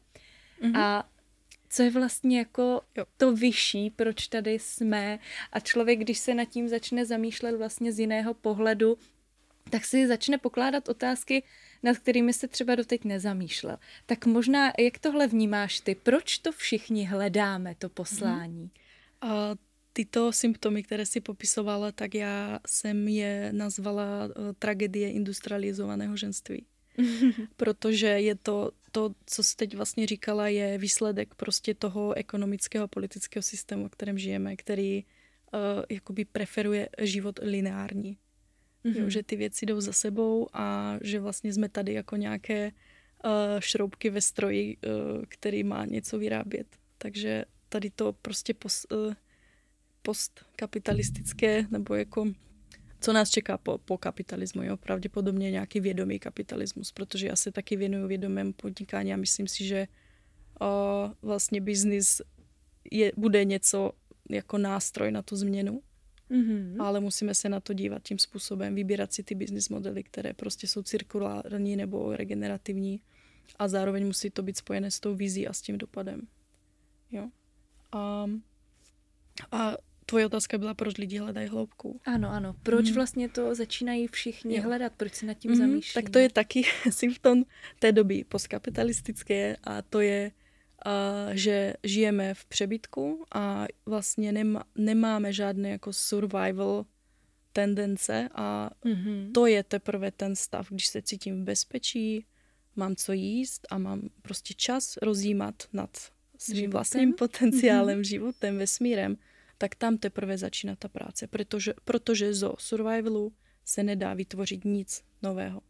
Mm-hmm. 0.62 0.80
A 0.80 1.10
co 1.70 1.84
je 1.84 1.90
vlastně 1.90 2.40
jako 2.40 2.82
jo. 2.98 3.06
to 3.18 3.36
vyšší, 3.36 3.90
proč 3.90 4.28
tady 4.28 4.60
jsme 4.60 5.20
a 5.52 5.60
člověk, 5.60 6.00
když 6.00 6.20
se 6.20 6.34
nad 6.34 6.46
tím 6.46 6.68
začne 6.68 7.06
zamýšlet 7.06 7.56
vlastně 7.56 7.92
z 7.92 8.00
jiného 8.00 8.34
pohledu, 8.34 8.98
tak 9.70 9.86
si 9.86 10.08
začne 10.08 10.38
pokládat 10.38 10.90
otázky, 10.90 11.44
nad 11.86 11.98
kterými 11.98 12.34
se 12.34 12.48
třeba 12.48 12.75
doteď 12.75 13.04
nezamýšlel. 13.04 13.77
Tak 14.06 14.25
možná, 14.25 14.72
jak 14.80 15.00
tohle 15.00 15.27
vnímáš 15.27 15.80
ty? 15.80 15.96
Proč 15.96 16.38
to 16.38 16.51
všichni 16.51 17.06
hledáme, 17.06 17.75
to 17.75 17.89
poslání? 17.89 18.70
Hmm. 19.22 19.34
A 19.34 19.56
tyto 19.94 20.32
symptomy, 20.32 20.84
které 20.84 21.06
si 21.06 21.22
popisovala, 21.22 21.92
tak 21.92 22.15
já 22.15 22.60
jsem 22.68 23.08
je 23.08 23.50
nazvala 23.54 24.25
uh, 24.25 24.32
tragédie 24.60 25.12
industrializovaného 25.12 26.18
ženství. 26.18 26.65
Protože 27.58 28.08
je 28.08 28.36
to, 28.36 28.72
to, 28.92 29.12
co 29.25 29.44
jsi 29.44 29.56
teď 29.56 29.75
vlastně 29.75 30.08
říkala, 30.08 30.48
je 30.48 30.77
výsledek 30.77 31.36
prostě 31.36 31.74
toho 31.74 32.13
ekonomického 32.13 32.84
a 32.84 32.88
politického 32.88 33.44
systému, 33.44 33.88
v 33.88 33.92
kterém 33.92 34.18
žijeme, 34.18 34.56
který 34.56 35.04
uh, 35.04 35.60
jakoby 35.89 36.25
preferuje 36.25 36.89
život 37.01 37.39
lineární. 37.42 38.18
Mm-hmm. 38.86 39.01
Jo, 39.01 39.10
že 39.10 39.24
ty 39.24 39.36
věci 39.36 39.65
jdou 39.65 39.82
za 39.82 39.94
sebou 39.94 40.48
a 40.54 40.98
že 41.01 41.20
vlastně 41.20 41.54
jsme 41.54 41.70
tady 41.70 41.94
jako 41.94 42.15
nějaké 42.15 42.72
uh, 43.25 43.32
šroubky 43.60 44.10
ve 44.10 44.22
stroji, 44.22 44.77
uh, 44.77 45.24
který 45.27 45.63
má 45.63 45.86
něco 45.86 46.20
vyrábět. 46.20 46.68
Takže 46.98 47.46
tady 47.70 47.89
to 47.89 48.13
prostě 48.13 48.54
post, 48.54 48.92
uh, 48.92 49.13
postkapitalistické 50.01 51.65
nebo 51.72 51.96
jako 51.96 52.25
co 53.01 53.13
nás 53.13 53.30
čeká 53.30 53.58
po, 53.58 53.77
po 53.77 53.98
kapitalismu, 53.98 54.63
jo? 54.63 54.77
pravděpodobně 54.77 55.51
nějaký 55.51 55.80
vědomý 55.80 56.20
kapitalismus, 56.20 56.92
protože 56.92 57.27
já 57.27 57.36
se 57.36 57.51
taky 57.51 57.75
věnuju 57.75 58.08
vědomém 58.08 58.54
podnikání 58.54 59.13
a 59.13 59.18
myslím 59.18 59.48
si, 59.48 59.65
že 59.65 59.88
uh, 60.62 60.68
vlastně 61.22 61.62
biznis 61.62 62.22
je, 62.92 63.12
bude 63.18 63.46
něco 63.46 63.92
jako 64.30 64.58
nástroj 64.58 65.12
na 65.12 65.22
tu 65.22 65.36
změnu, 65.36 65.82
mm-hmm. 66.32 66.82
ale 66.82 67.00
musíme 67.00 67.36
se 67.36 67.50
na 67.50 67.60
to 67.60 67.74
dívat 67.74 68.03
tím 68.03 68.20
způsobem, 68.20 68.75
vybírat 68.75 69.13
si 69.13 69.24
ty 69.24 69.36
business 69.36 69.70
modely, 69.70 70.03
které 70.03 70.34
prostě 70.34 70.67
jsou 70.67 70.84
cirkulární 70.84 71.75
nebo 71.75 72.15
regenerativní 72.15 73.01
a 73.60 73.67
zároveň 73.67 74.05
musí 74.05 74.29
to 74.29 74.44
být 74.44 74.58
spojené 74.58 74.91
s 74.91 75.00
tou 75.00 75.15
vizí 75.15 75.48
a 75.48 75.53
s 75.53 75.62
tím 75.62 75.77
dopadem. 75.77 76.27
Jo. 77.12 77.29
A, 77.91 78.25
a 79.51 79.77
tvoje 80.05 80.25
otázka 80.25 80.58
byla, 80.58 80.74
proč 80.74 80.98
lidi 80.98 81.17
hledají 81.17 81.48
hloubku. 81.48 82.01
Ano, 82.05 82.29
ano. 82.29 82.55
Proč 82.63 82.86
hmm. 82.86 82.96
vlastně 82.96 83.29
to 83.29 83.55
začínají 83.55 84.08
všichni 84.08 84.55
jo. 84.55 84.63
hledat? 84.63 84.94
Proč 84.98 85.13
se 85.13 85.25
nad 85.25 85.34
tím 85.34 85.51
hmm, 85.51 85.60
zamýšlí? 85.60 86.01
Tak 86.01 86.10
to 86.10 86.20
je 86.20 86.29
taky 86.29 86.63
symptom 86.89 87.44
té 87.79 87.91
doby 87.91 88.24
postkapitalistické 88.24 89.58
a 89.63 89.82
to 89.82 90.00
je, 90.00 90.32
že 91.32 91.74
žijeme 91.84 92.34
v 92.34 92.46
přebytku 92.46 93.25
a 93.36 93.65
vlastně 93.86 94.32
nema, 94.32 94.63
nemáme 94.75 95.34
žádné 95.34 95.70
jako 95.70 95.94
survival 95.94 96.86
tendence 97.54 98.30
a 98.36 98.70
mm-hmm. 98.86 99.32
to 99.32 99.46
je 99.46 99.63
teprve 99.63 100.12
ten 100.12 100.36
stav, 100.36 100.70
když 100.70 100.88
se 100.88 101.01
cítím 101.01 101.42
v 101.42 101.44
bezpečí, 101.44 102.25
mám 102.75 102.96
co 102.96 103.13
jíst 103.13 103.68
a 103.70 103.77
mám 103.77 104.10
prostě 104.22 104.54
čas 104.54 104.98
rozjímat 105.01 105.63
nad 105.74 105.98
svým 106.38 106.56
životem? 106.56 106.72
vlastním 106.72 107.13
potenciálem, 107.13 108.00
mm-hmm. 108.00 108.10
životem, 108.10 108.58
vesmírem 108.58 109.18
tak 109.58 109.75
tam 109.75 109.98
teprve 109.98 110.38
začíná 110.38 110.75
ta 110.75 110.88
práce, 110.88 111.27
protože, 111.27 111.74
protože 111.84 112.34
zo 112.34 112.54
survivalu 112.60 113.34
se 113.65 113.84
nedá 113.84 114.13
vytvořit 114.13 114.65
nic 114.65 115.04
nového. 115.22 115.62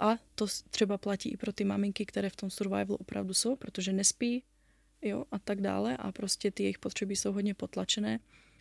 A 0.00 0.16
to 0.34 0.46
třeba 0.70 0.98
platí 0.98 1.32
i 1.32 1.36
pro 1.36 1.52
ty 1.52 1.64
maminky, 1.64 2.06
které 2.06 2.30
v 2.30 2.36
tom 2.36 2.50
survivalu 2.50 2.96
opravdu 2.96 3.34
jsou, 3.34 3.56
protože 3.56 3.92
nespí 3.92 4.42
jo, 5.02 5.24
a 5.30 5.38
tak 5.38 5.60
dále 5.60 5.96
a 5.96 6.12
prostě 6.12 6.50
ty 6.50 6.62
jejich 6.62 6.78
potřeby 6.78 7.16
jsou 7.16 7.32
hodně 7.32 7.54
potlačené. 7.54 8.20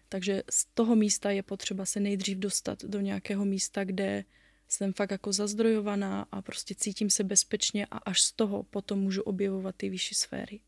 Takže 0.09 0.43
z 0.49 0.65
toho 0.65 0.95
místa 0.95 1.31
je 1.31 1.43
potřeba 1.43 1.85
se 1.85 1.99
nejdřív 1.99 2.37
dostat 2.37 2.83
do 2.83 2.99
nějakého 2.99 3.45
místa, 3.45 3.83
kde 3.83 4.23
jsem 4.67 4.93
fakt 4.93 5.11
jako 5.11 5.33
zazdrojovaná 5.33 6.27
a 6.31 6.41
prostě 6.41 6.75
cítím 6.75 7.09
se 7.09 7.23
bezpečně 7.23 7.85
a 7.85 7.97
až 7.97 8.21
z 8.21 8.31
toho 8.31 8.63
potom 8.63 8.99
můžu 8.99 9.21
objevovat 9.21 9.75
ty 9.75 9.89
vyšší 9.89 10.15
sféry. 10.15 10.59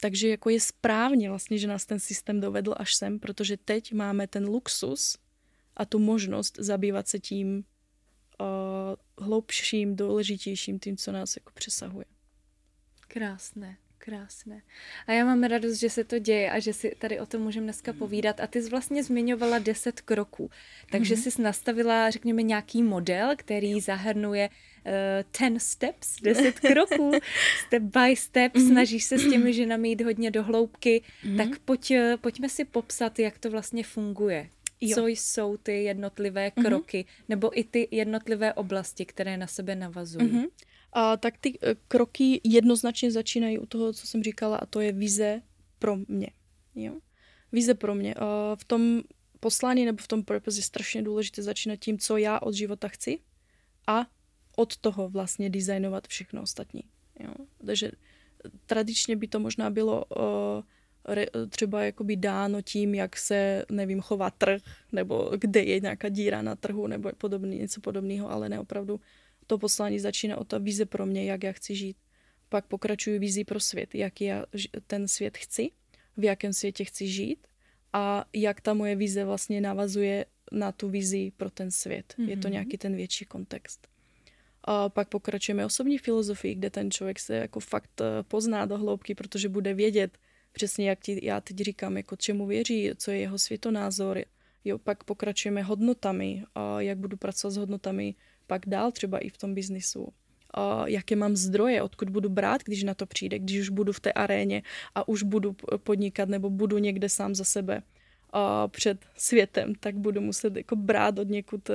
Takže 0.00 0.28
jako 0.28 0.50
je 0.50 0.60
správně 0.60 1.28
vlastně, 1.28 1.58
že 1.58 1.66
nás 1.66 1.86
ten 1.86 2.00
systém 2.00 2.40
dovedl 2.40 2.74
až 2.76 2.94
sem, 2.94 3.18
protože 3.18 3.56
teď 3.56 3.92
máme 3.92 4.26
ten 4.26 4.44
luxus 4.44 5.18
a 5.76 5.84
tu 5.84 5.98
možnost 5.98 6.56
zabývat 6.58 7.08
se 7.08 7.18
tím 7.18 7.64
uh, 8.40 8.46
hloubším, 9.18 9.96
důležitějším, 9.96 10.78
tím, 10.78 10.96
co 10.96 11.12
nás 11.12 11.36
jako 11.36 11.52
přesahuje. 11.54 12.04
Krásné. 13.08 13.76
Krásné. 13.98 14.62
A 15.06 15.12
já 15.12 15.24
mám 15.24 15.42
radost, 15.42 15.76
že 15.76 15.90
se 15.90 16.04
to 16.04 16.18
děje 16.18 16.50
a 16.50 16.58
že 16.58 16.72
si 16.72 16.96
tady 16.98 17.20
o 17.20 17.26
tom 17.26 17.42
můžeme 17.42 17.64
dneska 17.64 17.92
povídat. 17.92 18.40
A 18.40 18.46
ty 18.46 18.62
jsi 18.62 18.70
vlastně 18.70 19.04
zmiňovala 19.04 19.58
deset 19.58 20.00
kroků. 20.00 20.50
Takže 20.90 21.14
mm-hmm. 21.14 21.30
jsi 21.30 21.42
nastavila, 21.42 22.10
řekněme, 22.10 22.42
nějaký 22.42 22.82
model, 22.82 23.30
který 23.36 23.80
zahrnuje 23.80 24.48
uh, 24.48 24.92
ten 25.38 25.60
steps, 25.60 26.16
deset 26.22 26.60
kroků, 26.72 27.10
step 27.66 27.82
by 27.82 28.16
step, 28.16 28.54
mm-hmm. 28.54 28.68
snažíš 28.68 29.04
se 29.04 29.18
s 29.18 29.30
těmi 29.30 29.52
ženami 29.52 29.88
jít 29.88 30.00
hodně 30.00 30.30
do 30.30 30.42
hloubky. 30.42 31.02
Mm-hmm. 31.24 31.36
Tak 31.36 31.58
pojď, 31.58 31.90
eh, 31.90 32.16
pojďme 32.20 32.48
si 32.48 32.64
popsat, 32.64 33.18
jak 33.18 33.38
to 33.38 33.50
vlastně 33.50 33.84
funguje. 33.84 34.48
Jo. 34.80 34.94
Co 34.94 35.06
jsou 35.06 35.56
ty 35.56 35.82
jednotlivé 35.82 36.50
kroky, 36.50 37.04
mm-hmm. 37.08 37.24
nebo 37.28 37.58
i 37.58 37.64
ty 37.64 37.88
jednotlivé 37.90 38.54
oblasti, 38.54 39.06
které 39.06 39.36
na 39.36 39.46
sebe 39.46 39.74
navazují. 39.74 40.28
Mm-hmm. 40.28 40.46
A 40.92 41.16
tak 41.16 41.38
ty 41.38 41.58
eh, 41.62 41.74
kroky 41.88 42.40
jednoznačně 42.44 43.10
začínají 43.10 43.58
u 43.58 43.66
toho, 43.66 43.92
co 43.92 44.06
jsem 44.06 44.22
říkala, 44.22 44.56
a 44.56 44.66
to 44.66 44.80
je 44.80 44.92
vize 44.92 45.42
pro 45.78 45.96
mě. 46.08 46.30
Jo? 46.74 46.98
Vize 47.52 47.74
pro 47.74 47.94
mě. 47.94 48.14
A 48.14 48.56
v 48.56 48.64
tom 48.64 49.02
poslání 49.40 49.84
nebo 49.84 50.02
v 50.02 50.08
tom 50.08 50.24
purpose 50.24 50.58
je 50.58 50.62
strašně 50.62 51.02
důležité 51.02 51.42
začínat 51.42 51.76
tím, 51.76 51.98
co 51.98 52.16
já 52.16 52.38
od 52.38 52.54
života 52.54 52.88
chci 52.88 53.18
a 53.86 54.06
od 54.56 54.76
toho 54.76 55.08
vlastně 55.08 55.50
designovat 55.50 56.08
všechno 56.08 56.42
ostatní. 56.42 56.82
Jo? 57.20 57.34
Takže 57.66 57.90
tradičně 58.66 59.16
by 59.16 59.28
to 59.28 59.40
možná 59.40 59.70
bylo 59.70 60.04
uh, 60.04 60.24
třeba 61.48 61.84
jakoby 61.84 62.16
dáno 62.16 62.62
tím, 62.62 62.94
jak 62.94 63.16
se, 63.16 63.64
nevím, 63.70 64.00
chová 64.00 64.30
trh, 64.30 64.62
nebo 64.92 65.30
kde 65.36 65.62
je 65.62 65.80
nějaká 65.80 66.08
díra 66.08 66.42
na 66.42 66.56
trhu, 66.56 66.86
nebo 66.86 67.12
podobný, 67.18 67.58
něco 67.58 67.80
podobného, 67.80 68.30
ale 68.30 68.48
ne 68.48 68.60
opravdu 68.60 69.00
to 69.46 69.58
poslání 69.58 69.98
začíná 69.98 70.36
od 70.36 70.48
ta 70.48 70.58
vize 70.58 70.86
pro 70.86 71.06
mě, 71.06 71.24
jak 71.24 71.42
já 71.42 71.52
chci 71.52 71.74
žít. 71.74 71.96
Pak 72.48 72.66
pokračuju 72.66 73.20
vizi 73.20 73.44
pro 73.44 73.60
svět, 73.60 73.94
jak 73.94 74.20
já 74.20 74.44
ten 74.86 75.08
svět 75.08 75.38
chci, 75.38 75.70
v 76.16 76.24
jakém 76.24 76.52
světě 76.52 76.84
chci 76.84 77.08
žít 77.08 77.46
a 77.92 78.24
jak 78.32 78.60
ta 78.60 78.74
moje 78.74 78.96
vize 78.96 79.24
vlastně 79.24 79.60
navazuje 79.60 80.26
na 80.52 80.72
tu 80.72 80.88
vizi 80.88 81.32
pro 81.36 81.50
ten 81.50 81.70
svět. 81.70 82.14
Mm-hmm. 82.18 82.28
Je 82.28 82.36
to 82.36 82.48
mhm. 82.48 82.52
nějaký 82.52 82.78
ten 82.78 82.96
větší 82.96 83.24
kontext. 83.24 83.88
A 84.64 84.88
pak 84.88 85.08
pokračujeme 85.08 85.66
osobní 85.66 85.98
filozofii, 85.98 86.54
kde 86.54 86.70
ten 86.70 86.90
člověk 86.90 87.18
se 87.18 87.36
jako 87.36 87.60
fakt 87.60 88.00
eh, 88.00 88.22
pozná 88.22 88.66
do 88.66 88.78
hloubky, 88.78 89.14
protože 89.14 89.48
bude 89.48 89.74
vědět 89.74 90.18
přesně, 90.56 90.88
jak 90.88 91.00
ti, 91.00 91.20
já 91.22 91.40
teď 91.40 91.56
říkám, 91.56 91.96
jako 91.96 92.16
čemu 92.16 92.46
věří, 92.46 92.90
co 92.96 93.10
je 93.10 93.18
jeho 93.18 93.38
světonázor. 93.38 94.24
Jo, 94.64 94.78
pak 94.78 95.04
pokračujeme 95.04 95.62
hodnotami, 95.62 96.44
a 96.54 96.80
jak 96.80 96.98
budu 96.98 97.16
pracovat 97.16 97.50
s 97.50 97.56
hodnotami 97.56 98.14
pak 98.46 98.66
dál 98.66 98.92
třeba 98.92 99.18
i 99.18 99.28
v 99.28 99.38
tom 99.38 99.54
biznisu. 99.54 100.08
A 100.54 100.88
jaké 100.88 101.16
mám 101.16 101.36
zdroje, 101.36 101.82
odkud 101.82 102.10
budu 102.10 102.28
brát, 102.28 102.64
když 102.64 102.82
na 102.82 102.94
to 102.94 103.06
přijde, 103.06 103.38
když 103.38 103.60
už 103.60 103.68
budu 103.68 103.92
v 103.92 104.00
té 104.00 104.12
aréně 104.12 104.62
a 104.94 105.08
už 105.08 105.22
budu 105.22 105.56
podnikat 105.76 106.28
nebo 106.28 106.50
budu 106.50 106.78
někde 106.78 107.08
sám 107.08 107.34
za 107.34 107.44
sebe 107.44 107.82
a 108.30 108.68
před 108.68 109.04
světem, 109.16 109.74
tak 109.74 109.94
budu 109.96 110.20
muset 110.20 110.56
jako 110.56 110.76
brát 110.76 111.18
od 111.18 111.28
někud 111.28 111.70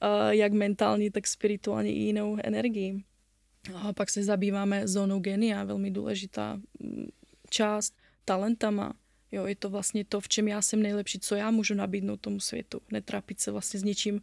a 0.00 0.32
jak 0.32 0.52
mentální, 0.52 1.10
tak 1.10 1.26
spirituální 1.26 1.90
i 1.90 2.00
jinou 2.00 2.36
energii. 2.44 3.04
A 3.74 3.92
pak 3.92 4.10
se 4.10 4.24
zabýváme 4.24 4.88
zónou 4.88 5.20
genia, 5.20 5.64
velmi 5.64 5.90
důležitá 5.90 6.60
mm, 6.80 7.19
část, 7.50 7.94
talentama. 8.24 8.92
Jo, 9.32 9.46
je 9.46 9.56
to 9.56 9.70
vlastně 9.70 10.04
to, 10.04 10.20
v 10.20 10.28
čem 10.28 10.48
já 10.48 10.62
jsem 10.62 10.82
nejlepší, 10.82 11.18
co 11.18 11.34
já 11.34 11.50
můžu 11.50 11.74
nabídnout 11.74 12.20
tomu 12.20 12.40
světu. 12.40 12.80
Netrápit 12.92 13.40
se 13.40 13.50
vlastně 13.50 13.80
s 13.80 13.84
něčím, 13.84 14.22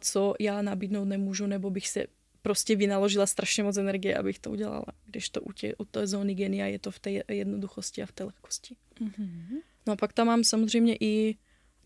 co 0.00 0.34
já 0.40 0.62
nabídnout 0.62 1.04
nemůžu, 1.04 1.46
nebo 1.46 1.70
bych 1.70 1.88
se 1.88 2.06
prostě 2.42 2.76
vynaložila 2.76 3.26
strašně 3.26 3.62
moc 3.62 3.76
energie, 3.76 4.18
abych 4.18 4.38
to 4.38 4.50
udělala. 4.50 4.86
Když 5.06 5.28
to 5.28 5.40
u, 5.40 5.52
tě, 5.52 5.74
u 5.76 5.84
té 5.84 6.06
zóny 6.06 6.34
genia 6.34 6.66
je 6.66 6.78
to 6.78 6.90
v 6.90 6.98
té 6.98 7.10
jednoduchosti 7.28 8.02
a 8.02 8.06
v 8.06 8.12
té 8.12 8.24
lehkosti. 8.24 8.76
Mm-hmm. 9.00 9.60
No 9.86 9.92
a 9.92 9.96
pak 9.96 10.12
tam 10.12 10.26
mám 10.26 10.44
samozřejmě 10.44 10.96
i 11.00 11.36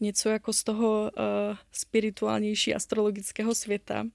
něco 0.01 0.29
jako 0.29 0.53
z 0.53 0.65
toho 0.65 1.03
uh, 1.03 1.57
spirituálnější 1.73 2.75
astrologického 2.75 3.55
světa. 3.55 4.07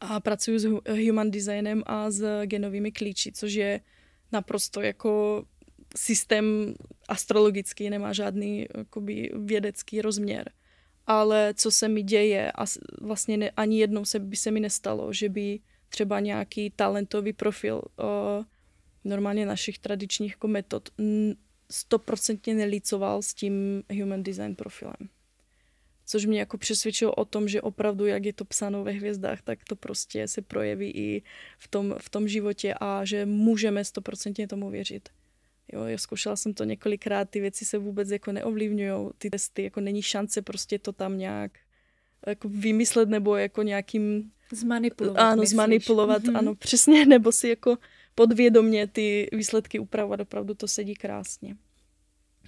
A 0.00 0.20
pracuji 0.20 0.58
s 0.58 0.64
human 1.06 1.30
designem 1.30 1.82
a 1.86 2.10
s 2.10 2.44
genovými 2.44 2.92
klíči, 2.92 3.32
což 3.32 3.52
je 3.52 3.80
naprosto 4.32 4.80
jako 4.80 5.44
systém 5.96 6.74
astrologický, 7.08 7.90
nemá 7.90 8.12
žádný 8.12 8.66
jakoby, 8.76 9.30
vědecký 9.34 10.02
rozměr 10.02 10.50
ale 11.06 11.54
co 11.56 11.70
se 11.70 11.88
mi 11.88 12.02
děje 12.02 12.52
a 12.52 12.64
vlastně 13.00 13.36
ne, 13.36 13.50
ani 13.50 13.80
jednou 13.80 14.04
se, 14.04 14.18
by 14.18 14.36
se 14.36 14.50
mi 14.50 14.60
nestalo, 14.60 15.12
že 15.12 15.28
by 15.28 15.60
třeba 15.88 16.20
nějaký 16.20 16.70
talentový 16.70 17.32
profil 17.32 17.82
o, 17.98 18.44
normálně 19.04 19.46
našich 19.46 19.78
tradičních 19.78 20.30
jako 20.32 20.48
metod 20.48 20.88
stoprocentně 21.70 22.54
nelicoval 22.54 23.22
s 23.22 23.34
tím 23.34 23.82
human 23.98 24.22
design 24.22 24.54
profilem. 24.54 25.08
Což 26.06 26.26
mě 26.26 26.38
jako 26.40 26.58
přesvědčilo 26.58 27.14
o 27.14 27.24
tom, 27.24 27.48
že 27.48 27.62
opravdu, 27.62 28.06
jak 28.06 28.24
je 28.24 28.32
to 28.32 28.44
psáno 28.44 28.84
ve 28.84 28.90
hvězdách, 28.90 29.42
tak 29.42 29.64
to 29.64 29.76
prostě 29.76 30.28
se 30.28 30.42
projeví 30.42 30.90
i 30.90 31.22
v 31.58 31.68
tom, 31.68 31.94
v 31.98 32.10
tom 32.10 32.28
životě 32.28 32.74
a 32.80 33.04
že 33.04 33.26
můžeme 33.26 33.84
stoprocentně 33.84 34.48
tomu 34.48 34.70
věřit. 34.70 35.08
Jo, 35.72 35.84
já 35.84 35.98
zkoušela 35.98 36.36
jsem 36.36 36.54
to 36.54 36.64
několikrát, 36.64 37.30
ty 37.30 37.40
věci 37.40 37.64
se 37.64 37.78
vůbec 37.78 38.10
jako 38.10 38.32
neovlivňují, 38.32 39.10
ty 39.18 39.30
testy, 39.30 39.62
jako 39.62 39.80
není 39.80 40.02
šance 40.02 40.42
prostě 40.42 40.78
to 40.78 40.92
tam 40.92 41.18
nějak 41.18 41.52
jako 42.26 42.48
vymyslet 42.48 43.08
nebo 43.08 43.36
jako 43.36 43.62
nějakým... 43.62 44.30
Zmanipulovat, 44.52 45.20
Ano, 45.20 45.40
myslíš? 45.40 45.54
zmanipulovat, 45.54 46.22
mm-hmm. 46.22 46.38
ano, 46.38 46.54
přesně, 46.54 47.06
nebo 47.14 47.32
si 47.32 47.48
jako 47.48 47.76
podvědomě 48.14 48.86
ty 48.86 49.28
výsledky 49.32 49.78
upravovat, 49.78 50.20
opravdu 50.20 50.54
to 50.54 50.68
sedí 50.68 50.94
krásně. 50.94 51.56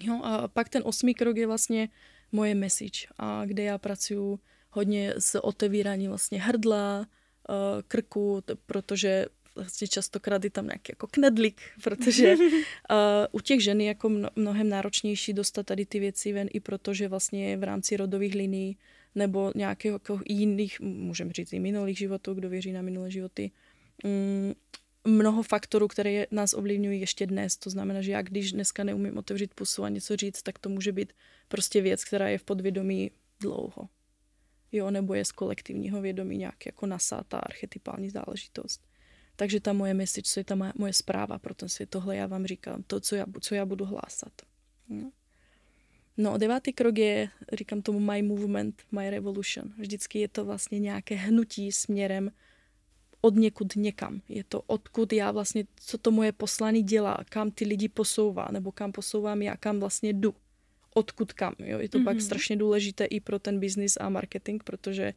Jo, 0.01 0.21
a 0.23 0.49
pak 0.49 0.69
ten 0.69 0.83
osmý 0.87 1.15
krok 1.15 1.37
je 1.37 1.47
vlastně 1.47 1.89
moje 2.33 2.55
message, 2.55 3.07
a 3.19 3.45
kde 3.45 3.63
já 3.63 3.79
pracuji 3.79 4.39
hodně 4.71 5.15
s 5.19 5.45
otevíráním 5.45 6.09
vlastně 6.09 6.43
hrdla, 6.43 7.07
eh, 7.51 7.83
krku, 7.89 8.43
protože 8.67 9.27
vlastně 9.57 9.89
častokrát 9.89 10.45
je 10.45 10.51
tam 10.51 10.67
nějaký 10.67 10.93
jako 10.93 11.07
knedlik, 11.07 11.61
protože 11.83 12.35
uh, 12.37 12.97
u 13.33 13.41
těch 13.41 13.63
žen 13.63 13.81
je 13.81 13.87
jako 13.87 14.09
mnohem 14.37 14.69
náročnější 14.69 15.33
dostat 15.33 15.67
tady 15.67 15.87
ty 15.87 16.01
věci 16.01 16.33
ven 16.33 16.49
i 16.53 16.61
protože 16.61 17.09
vlastně 17.09 17.57
v 17.57 17.63
rámci 17.63 17.97
rodových 17.97 18.35
linií 18.35 18.77
nebo 19.15 19.53
nějakých 19.55 19.93
jako 19.93 20.21
jiných, 20.29 20.81
můžeme 20.81 21.33
říct 21.33 21.53
i 21.53 21.59
minulých 21.59 21.99
životů, 21.99 22.35
kdo 22.35 22.49
věří 22.49 22.73
na 22.73 22.83
minulé 22.83 23.11
životy, 23.11 23.51
um, 24.05 24.55
mnoho 25.07 25.43
faktorů, 25.43 25.89
které 25.89 26.27
nás 26.31 26.55
ovlivňují 26.55 27.01
ještě 27.01 27.27
dnes. 27.27 27.57
To 27.57 27.71
znamená, 27.71 28.03
že 28.03 28.13
já 28.13 28.23
když 28.23 28.53
dneska 28.53 28.85
neumím 28.85 29.19
otevřít 29.19 29.55
pusu 29.55 29.85
a 29.85 29.89
něco 29.89 30.17
říct, 30.17 30.43
tak 30.43 30.59
to 30.59 30.69
může 30.69 30.93
být 30.93 31.13
prostě 31.49 31.81
věc, 31.81 32.05
která 32.05 32.29
je 32.29 32.39
v 32.39 32.45
podvědomí 32.45 33.11
dlouho. 33.41 33.89
Jo, 34.73 34.91
nebo 34.91 35.15
je 35.15 35.25
z 35.25 35.33
kolektivního 35.33 36.01
vědomí 36.01 36.39
nějak 36.39 36.67
jako 36.67 36.87
nasátá 36.87 37.39
archetypální 37.39 38.11
záležitost. 38.11 38.86
Takže 39.37 39.61
ta 39.61 39.73
moje 39.73 39.95
message, 39.95 40.23
co 40.23 40.41
je 40.41 40.45
ta 40.45 40.73
moje 40.79 40.93
zpráva 40.93 41.39
pro 41.39 41.55
ten 41.55 41.69
svět, 41.69 41.91
tohle 41.91 42.17
já 42.17 42.27
vám 42.27 42.47
říkám, 42.47 42.83
to, 42.87 43.01
co 43.01 43.17
já, 43.17 43.25
co 43.41 43.55
já 43.55 43.67
budu 43.67 43.85
hlásat. 43.85 44.33
No. 44.89 45.11
No, 46.17 46.39
devátý 46.39 46.73
krok 46.73 46.99
je, 46.99 47.29
říkám 47.53 47.83
tomu 47.83 48.01
my 48.01 48.23
movement, 48.23 48.83
my 48.93 49.11
revolution. 49.11 49.73
Vždycky 49.79 50.19
je 50.19 50.29
to 50.29 50.45
vlastně 50.45 50.79
nějaké 50.79 51.15
hnutí 51.15 51.73
směrem 51.73 52.31
od 53.21 53.35
někud 53.35 53.77
někam. 53.77 54.21
Je 54.29 54.45
to 54.45 54.63
odkud 54.67 55.13
já 55.13 55.31
vlastně, 55.31 55.65
co 55.77 55.99
to 55.99 56.11
moje 56.11 56.33
poslání 56.33 56.83
dělá, 56.83 57.19
kam 57.29 57.51
ty 57.51 57.65
lidi 57.65 57.89
posouvá, 57.89 58.49
nebo 58.53 58.73
kam 58.73 58.93
posouvám 58.93 59.43
já, 59.43 59.57
kam 59.57 59.81
vlastně 59.81 60.13
jdu. 60.13 60.35
Odkud 60.95 61.33
kam. 61.33 61.55
Jo? 61.59 61.79
Je 61.79 61.89
to 61.89 61.99
mm-hmm. 61.99 62.05
pak 62.05 62.17
mhm. 62.17 62.21
strašně 62.21 62.57
důležité 62.57 63.05
i 63.05 63.21
pro 63.21 63.39
ten 63.39 63.61
business 63.61 63.97
a 64.01 64.09
marketing, 64.09 64.63
protože 64.65 65.15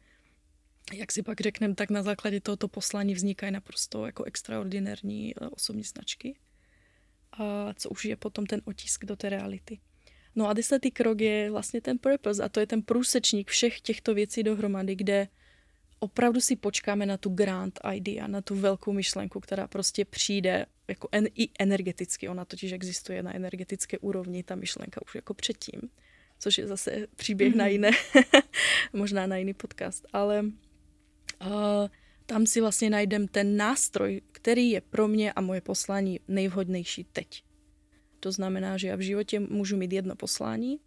jak 0.92 1.12
si 1.12 1.22
pak 1.22 1.40
řekneme, 1.40 1.74
tak 1.74 1.90
na 1.90 2.02
základě 2.02 2.40
tohoto 2.40 2.68
poslání 2.68 3.14
vznikají 3.14 3.52
naprosto 3.52 4.06
jako 4.06 4.24
extraordinární 4.24 5.34
eh, 5.34 5.48
osobní 5.48 5.82
značky, 5.82 6.36
a 7.32 7.74
co 7.74 7.90
už 7.90 8.04
je 8.04 8.16
potom 8.16 8.46
ten 8.46 8.60
otisk 8.64 9.04
do 9.04 9.16
té 9.16 9.28
reality. 9.28 9.80
No 10.36 10.48
a 10.48 10.52
desátý 10.52 10.90
krok 10.90 11.20
je 11.20 11.50
vlastně 11.50 11.80
ten 11.80 11.98
purpose 11.98 12.42
a 12.42 12.48
to 12.48 12.60
je 12.60 12.66
ten 12.66 12.82
průsečník 12.82 13.50
všech 13.50 13.80
těchto 13.80 14.14
věcí 14.14 14.42
dohromady, 14.42 14.94
kde 14.94 15.28
opravdu 15.98 16.40
si 16.40 16.56
počkáme 16.56 17.06
na 17.06 17.16
tu 17.16 17.30
grand 17.30 17.80
idea, 17.94 18.26
na 18.26 18.40
tu 18.40 18.54
velkou 18.54 18.92
myšlenku, 18.92 19.40
která 19.40 19.68
prostě 19.68 20.04
přijde 20.04 20.66
jako 20.88 21.08
en, 21.12 21.26
i 21.34 21.48
energeticky. 21.58 22.28
Ona 22.28 22.44
totiž 22.44 22.72
existuje 22.72 23.22
na 23.22 23.34
energetické 23.34 23.98
úrovni, 23.98 24.42
ta 24.42 24.54
myšlenka 24.54 25.02
už 25.04 25.14
jako 25.14 25.34
předtím, 25.34 25.80
což 26.38 26.58
je 26.58 26.66
zase 26.66 27.06
příběh 27.16 27.52
mm-hmm. 27.52 27.56
na 27.56 27.64
mhm. 27.64 27.72
jiné, 27.72 27.90
možná 28.92 29.26
na 29.26 29.36
jiný 29.36 29.54
podcast, 29.54 30.06
ale 30.12 30.44
tam 32.26 32.46
si 32.46 32.60
vlastně 32.60 32.90
najdem 32.90 33.28
ten 33.28 33.56
nástroj, 33.56 34.22
který 34.32 34.70
je 34.70 34.80
pro 34.80 35.08
mě 35.08 35.32
a 35.32 35.40
moje 35.40 35.60
poslání 35.60 36.20
nejvhodnější 36.28 37.04
teď. 37.04 37.44
To 38.20 38.32
znamená, 38.32 38.76
že 38.76 38.88
já 38.88 38.96
v 38.96 39.00
životě 39.00 39.40
můžu 39.40 39.76
mít 39.76 39.92
jedno 39.92 40.16
poslání 40.16 40.80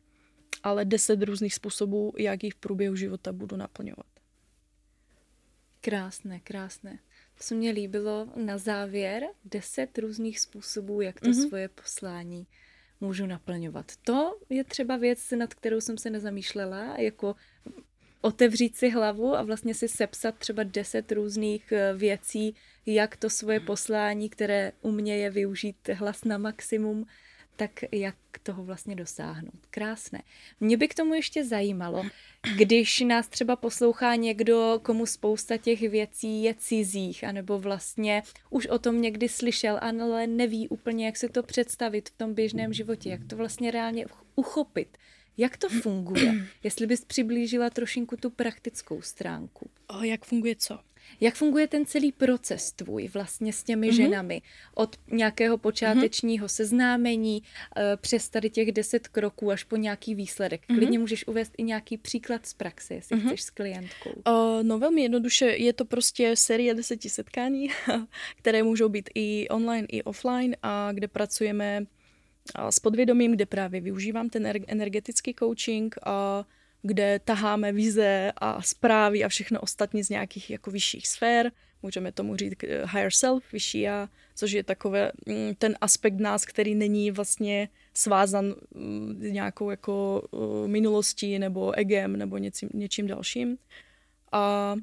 ale 0.63 0.85
deset 0.85 1.23
různých 1.23 1.53
způsobů, 1.53 2.13
jak 2.17 2.43
ji 2.43 2.51
v 2.51 2.55
průběhu 2.55 2.95
života 2.95 3.33
budu 3.33 3.57
naplňovat. 3.57 4.05
Krásné, 5.81 6.39
krásné. 6.39 6.99
To 7.37 7.43
se 7.43 7.55
mně 7.55 7.71
líbilo 7.71 8.27
na 8.35 8.57
závěr 8.57 9.23
deset 9.45 9.97
různých 9.97 10.39
způsobů, 10.39 11.01
jak 11.01 11.19
to 11.19 11.29
mm-hmm. 11.29 11.47
svoje 11.47 11.67
poslání 11.67 12.47
můžu 13.01 13.25
naplňovat. 13.25 13.91
To 13.95 14.39
je 14.49 14.63
třeba 14.63 14.97
věc, 14.97 15.31
nad 15.31 15.53
kterou 15.53 15.81
jsem 15.81 15.97
se 15.97 16.09
nezamýšlela, 16.09 16.97
jako 16.99 17.35
otevřít 18.23 18.75
si 18.75 18.89
hlavu 18.89 19.35
a 19.35 19.43
vlastně 19.43 19.73
si 19.73 19.87
sepsat 19.87 20.35
třeba 20.37 20.63
deset 20.63 21.11
různých 21.11 21.71
eh, 21.71 21.93
věcí, 21.93 22.55
jak 22.85 23.17
to 23.17 23.29
svoje 23.29 23.59
poslání, 23.59 24.29
které 24.29 24.71
u 24.81 24.91
mě 24.91 25.17
je 25.17 25.29
využít 25.29 25.89
hlas 25.93 26.23
na 26.23 26.37
maximum, 26.37 27.05
tak 27.55 27.71
jak 27.91 28.15
toho 28.43 28.63
vlastně 28.63 28.95
dosáhnout. 28.95 29.65
Krásné. 29.69 30.21
Mě 30.59 30.77
by 30.77 30.87
k 30.87 30.95
tomu 30.95 31.13
ještě 31.13 31.45
zajímalo, 31.45 32.03
když 32.57 32.99
nás 32.99 33.27
třeba 33.27 33.55
poslouchá 33.55 34.15
někdo, 34.15 34.79
komu 34.83 35.05
spousta 35.05 35.57
těch 35.57 35.81
věcí 35.81 36.43
je 36.43 36.55
cizích, 36.57 37.23
anebo 37.23 37.59
vlastně 37.59 38.23
už 38.49 38.67
o 38.67 38.79
tom 38.79 39.01
někdy 39.01 39.29
slyšel, 39.29 39.79
ale 39.81 40.27
neví 40.27 40.67
úplně, 40.67 41.05
jak 41.05 41.17
se 41.17 41.29
to 41.29 41.43
představit 41.43 42.09
v 42.09 42.17
tom 42.17 42.33
běžném 42.33 42.73
životě, 42.73 43.09
jak 43.09 43.21
to 43.27 43.35
vlastně 43.35 43.71
reálně 43.71 44.05
uchopit. 44.35 44.97
Jak 45.37 45.57
to 45.57 45.69
funguje? 45.69 46.47
Jestli 46.63 46.87
bys 46.87 47.05
přiblížila 47.05 47.69
trošinku 47.69 48.17
tu 48.17 48.29
praktickou 48.29 49.01
stránku. 49.01 49.69
O, 49.87 50.03
jak 50.03 50.25
funguje 50.25 50.55
co? 50.55 50.79
Jak 51.21 51.35
funguje 51.35 51.67
ten 51.67 51.85
celý 51.85 52.11
proces 52.11 52.71
tvůj 52.71 53.07
vlastně 53.07 53.53
s 53.53 53.63
těmi 53.63 53.89
mm-hmm. 53.89 53.95
ženami? 53.95 54.41
Od 54.75 54.95
nějakého 55.11 55.57
počátečního 55.57 56.45
mm-hmm. 56.45 56.51
seznámení 56.51 57.41
uh, 57.41 57.83
přes 57.95 58.29
tady 58.29 58.49
těch 58.49 58.71
deset 58.71 59.07
kroků 59.07 59.51
až 59.51 59.63
po 59.63 59.75
nějaký 59.75 60.15
výsledek. 60.15 60.61
Mm-hmm. 60.61 60.77
Klidně 60.77 60.99
můžeš 60.99 61.27
uvést 61.27 61.51
i 61.57 61.63
nějaký 61.63 61.97
příklad 61.97 62.45
z 62.45 62.53
praxe, 62.53 62.93
jestli 62.93 63.17
mm-hmm. 63.17 63.27
chceš 63.27 63.43
s 63.43 63.49
klientkou. 63.49 64.09
Uh, 64.09 64.63
no 64.63 64.79
velmi 64.79 65.01
jednoduše, 65.01 65.45
je 65.45 65.73
to 65.73 65.85
prostě 65.85 66.35
série 66.35 66.73
deseti 66.73 67.09
setkání, 67.09 67.69
které 68.37 68.63
můžou 68.63 68.89
být 68.89 69.09
i 69.15 69.47
online, 69.49 69.87
i 69.91 70.03
offline 70.03 70.55
a 70.63 70.91
kde 70.91 71.07
pracujeme 71.07 71.85
s 72.69 72.79
podvědomím, 72.79 73.31
kde 73.31 73.45
právě 73.45 73.81
využívám 73.81 74.29
ten 74.29 74.53
energetický 74.67 75.35
coaching 75.39 75.95
kde 76.83 77.19
taháme 77.19 77.71
vize 77.71 78.31
a 78.37 78.61
zprávy 78.61 79.23
a 79.23 79.29
všechno 79.29 79.61
ostatní 79.61 80.03
z 80.03 80.09
nějakých 80.09 80.49
jako 80.49 80.71
vyšších 80.71 81.07
sfér. 81.07 81.51
Můžeme 81.83 82.11
tomu 82.11 82.35
říct 82.35 82.63
eh, 82.63 82.85
higher 82.85 83.11
self, 83.11 83.51
vyšší 83.53 83.81
já, 83.81 84.09
což 84.35 84.51
je 84.51 84.63
takové 84.63 85.11
mm, 85.27 85.55
ten 85.57 85.75
aspekt 85.81 86.19
nás, 86.19 86.45
který 86.45 86.75
není 86.75 87.11
vlastně 87.11 87.69
svázan 87.93 88.55
mm, 88.75 89.19
nějakou 89.19 89.69
jako 89.69 90.23
eh, 90.33 90.67
minulostí 90.67 91.39
nebo 91.39 91.77
egem 91.77 92.17
nebo 92.17 92.37
něčím, 92.37 92.69
něčím 92.73 93.07
dalším. 93.07 93.57
A, 94.31 94.75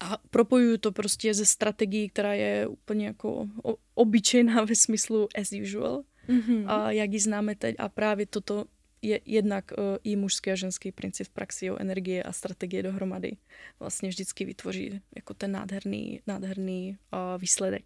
a 0.00 0.18
propojuju 0.30 0.76
to 0.76 0.92
prostě 0.92 1.34
ze 1.34 1.46
strategií, 1.46 2.08
která 2.08 2.34
je 2.34 2.66
úplně 2.66 3.06
jako 3.06 3.48
obyčejná 3.94 4.64
ve 4.68 4.74
smyslu 4.74 5.28
as 5.34 5.52
usual 5.62 6.02
mm-hmm. 6.28 6.64
a 6.70 6.90
jak 6.90 7.12
ji 7.12 7.20
známe 7.20 7.54
teď 7.54 7.74
a 7.78 7.88
právě 7.88 8.26
toto 8.26 8.64
je 9.02 9.20
jednak 9.26 9.72
uh, 9.78 9.84
i 10.04 10.16
mužský 10.16 10.50
a 10.50 10.54
ženský 10.54 10.92
princip 10.92 11.26
v 11.26 11.30
praxi 11.30 11.70
o 11.70 11.80
energie 11.80 12.22
a 12.22 12.32
strategie 12.32 12.82
dohromady 12.82 13.36
vlastně 13.80 14.08
vždycky 14.08 14.44
vytvoří 14.44 15.00
jako 15.16 15.34
ten 15.34 15.52
nádherný, 15.52 16.20
nádherný 16.26 16.96
uh, 17.12 17.40
výsledek. 17.40 17.82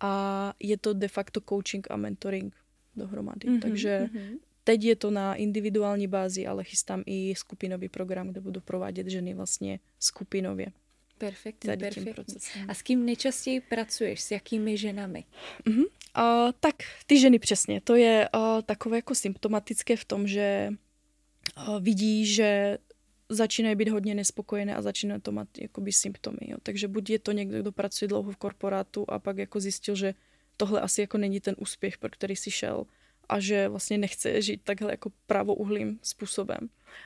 A 0.00 0.54
je 0.60 0.76
to 0.76 0.92
de 0.92 1.08
facto 1.08 1.40
coaching 1.48 1.86
a 1.90 1.96
mentoring 1.96 2.56
dohromady. 2.96 3.48
Mm-hmm, 3.48 3.60
Takže 3.60 4.08
mm-hmm. 4.12 4.38
teď 4.64 4.84
je 4.84 4.96
to 4.96 5.10
na 5.10 5.34
individuální 5.34 6.06
bázi, 6.06 6.46
ale 6.46 6.64
chystám 6.64 7.02
i 7.06 7.34
skupinový 7.36 7.88
program, 7.88 8.28
kde 8.28 8.40
budu 8.40 8.60
provádět 8.60 9.06
ženy 9.06 9.34
vlastně 9.34 9.80
skupinově. 9.98 10.66
Perfektně, 11.18 11.76
perfektně. 11.76 12.40
A 12.68 12.74
s 12.74 12.82
kým 12.82 13.06
nejčastěji 13.06 13.60
pracuješ? 13.60 14.20
S 14.20 14.30
jakými 14.30 14.76
ženami? 14.76 15.24
Mm-hmm. 15.66 15.84
Uh, 16.18 16.52
tak 16.60 16.74
ty 17.06 17.18
ženy 17.18 17.38
přesně. 17.38 17.80
To 17.80 17.94
je 17.94 18.28
uh, 18.34 18.62
takové 18.62 18.96
jako 18.96 19.14
symptomatické 19.14 19.96
v 19.96 20.04
tom, 20.04 20.26
že 20.26 20.70
uh, 21.68 21.80
vidí, 21.80 22.26
že 22.26 22.78
začínají 23.28 23.76
být 23.76 23.88
hodně 23.88 24.14
nespokojené 24.14 24.76
a 24.76 24.82
začínají 24.82 25.20
to 25.20 25.32
mít 25.32 25.58
jakoby 25.58 25.92
symptomy. 25.92 26.38
Jo. 26.40 26.56
Takže 26.62 26.88
buď 26.88 27.10
je 27.10 27.18
to 27.18 27.32
někdo, 27.32 27.60
kdo 27.60 27.72
pracuje 27.72 28.08
dlouho 28.08 28.32
v 28.32 28.36
korporátu 28.36 29.04
a 29.08 29.18
pak 29.18 29.38
jako 29.38 29.60
zjistil, 29.60 29.94
že 29.94 30.14
tohle 30.56 30.80
asi 30.80 31.00
jako 31.00 31.18
není 31.18 31.40
ten 31.40 31.54
úspěch, 31.58 31.98
pro 31.98 32.10
který 32.10 32.36
si 32.36 32.50
šel 32.50 32.86
a 33.28 33.40
že 33.40 33.68
vlastně 33.68 33.98
nechce 33.98 34.42
žít 34.42 34.60
takhle 34.64 34.90
jako 34.90 35.10
pravouhlým 35.26 35.98
způsobem. 36.02 36.58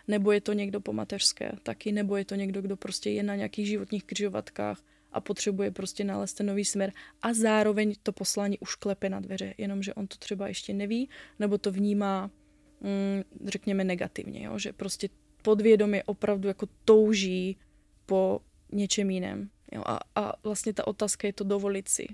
Nebo 0.09 0.33
je 0.33 0.41
to 0.41 0.53
někdo 0.53 0.81
po 0.81 0.93
mateřské 0.93 1.53
taky, 1.63 1.93
nebo 1.93 2.17
je 2.17 2.25
to 2.25 2.35
někdo, 2.35 2.63
kdo 2.63 2.77
prostě 2.77 3.11
je 3.11 3.23
na 3.23 3.37
nějakých 3.37 3.67
životních 3.67 4.05
křižovatkách 4.05 4.83
a 5.13 5.21
potřebuje 5.21 5.71
prostě 5.71 6.05
nalézt 6.05 6.35
ten 6.35 6.47
nový 6.47 6.65
směr 6.65 6.93
a 7.23 7.35
zároveň 7.35 7.95
to 8.03 8.13
poslání 8.13 8.59
už 8.59 8.75
klepe 8.75 9.09
na 9.09 9.21
dveře, 9.21 9.55
jenomže 9.59 9.95
on 9.95 10.07
to 10.07 10.17
třeba 10.17 10.49
ještě 10.49 10.75
neví, 10.75 11.09
nebo 11.39 11.59
to 11.59 11.73
vnímá, 11.73 12.31
mm, 12.81 13.49
řekněme, 13.49 13.85
negativně, 13.85 14.45
jo? 14.45 14.59
že 14.59 14.73
prostě 14.73 15.09
podvědomě 15.43 16.05
opravdu 16.05 16.49
jako 16.49 16.67
touží 16.85 17.57
po 18.07 18.41
něčem 18.73 19.11
jiném. 19.11 19.51
Jo? 19.73 19.83
A, 19.87 20.01
a 20.17 20.33
vlastně 20.43 20.73
ta 20.73 20.87
otázka 20.87 21.27
je 21.27 21.33
to 21.33 21.45
dovolit 21.45 21.89
si. 21.89 22.07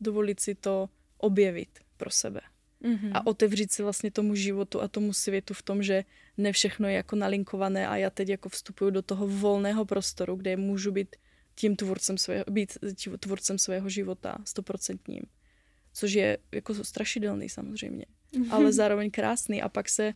Dovolit 0.00 0.40
si 0.40 0.54
to 0.54 0.88
objevit 1.18 1.68
pro 1.96 2.10
sebe. 2.10 2.40
Mm-hmm. 2.82 3.10
A 3.14 3.26
otevřít 3.26 3.72
si 3.72 3.82
vlastně 3.82 4.10
tomu 4.10 4.34
životu 4.34 4.80
a 4.80 4.88
tomu 4.88 5.12
světu 5.12 5.54
v 5.54 5.62
tom, 5.62 5.82
že 5.82 6.04
ne 6.38 6.52
všechno 6.52 6.88
je 6.88 6.94
jako 6.94 7.16
nalinkované 7.16 7.88
a 7.88 7.96
já 7.96 8.10
teď 8.10 8.28
jako 8.28 8.48
vstupuju 8.48 8.90
do 8.90 9.02
toho 9.02 9.26
volného 9.26 9.84
prostoru, 9.84 10.36
kde 10.36 10.56
můžu 10.56 10.92
být 10.92 11.16
tím 11.54 11.76
tvůrcem 11.76 12.18
svého, 12.18 12.44
být 12.50 12.78
tvůrcem 13.20 13.58
svého 13.58 13.88
života 13.88 14.38
stoprocentním. 14.44 15.22
Což 15.94 16.12
je 16.12 16.38
jako 16.52 16.74
strašidelný 16.74 17.48
samozřejmě, 17.48 18.06
mm-hmm. 18.32 18.48
ale 18.50 18.72
zároveň 18.72 19.10
krásný 19.10 19.62
a 19.62 19.68
pak 19.68 19.88
se, 19.88 20.12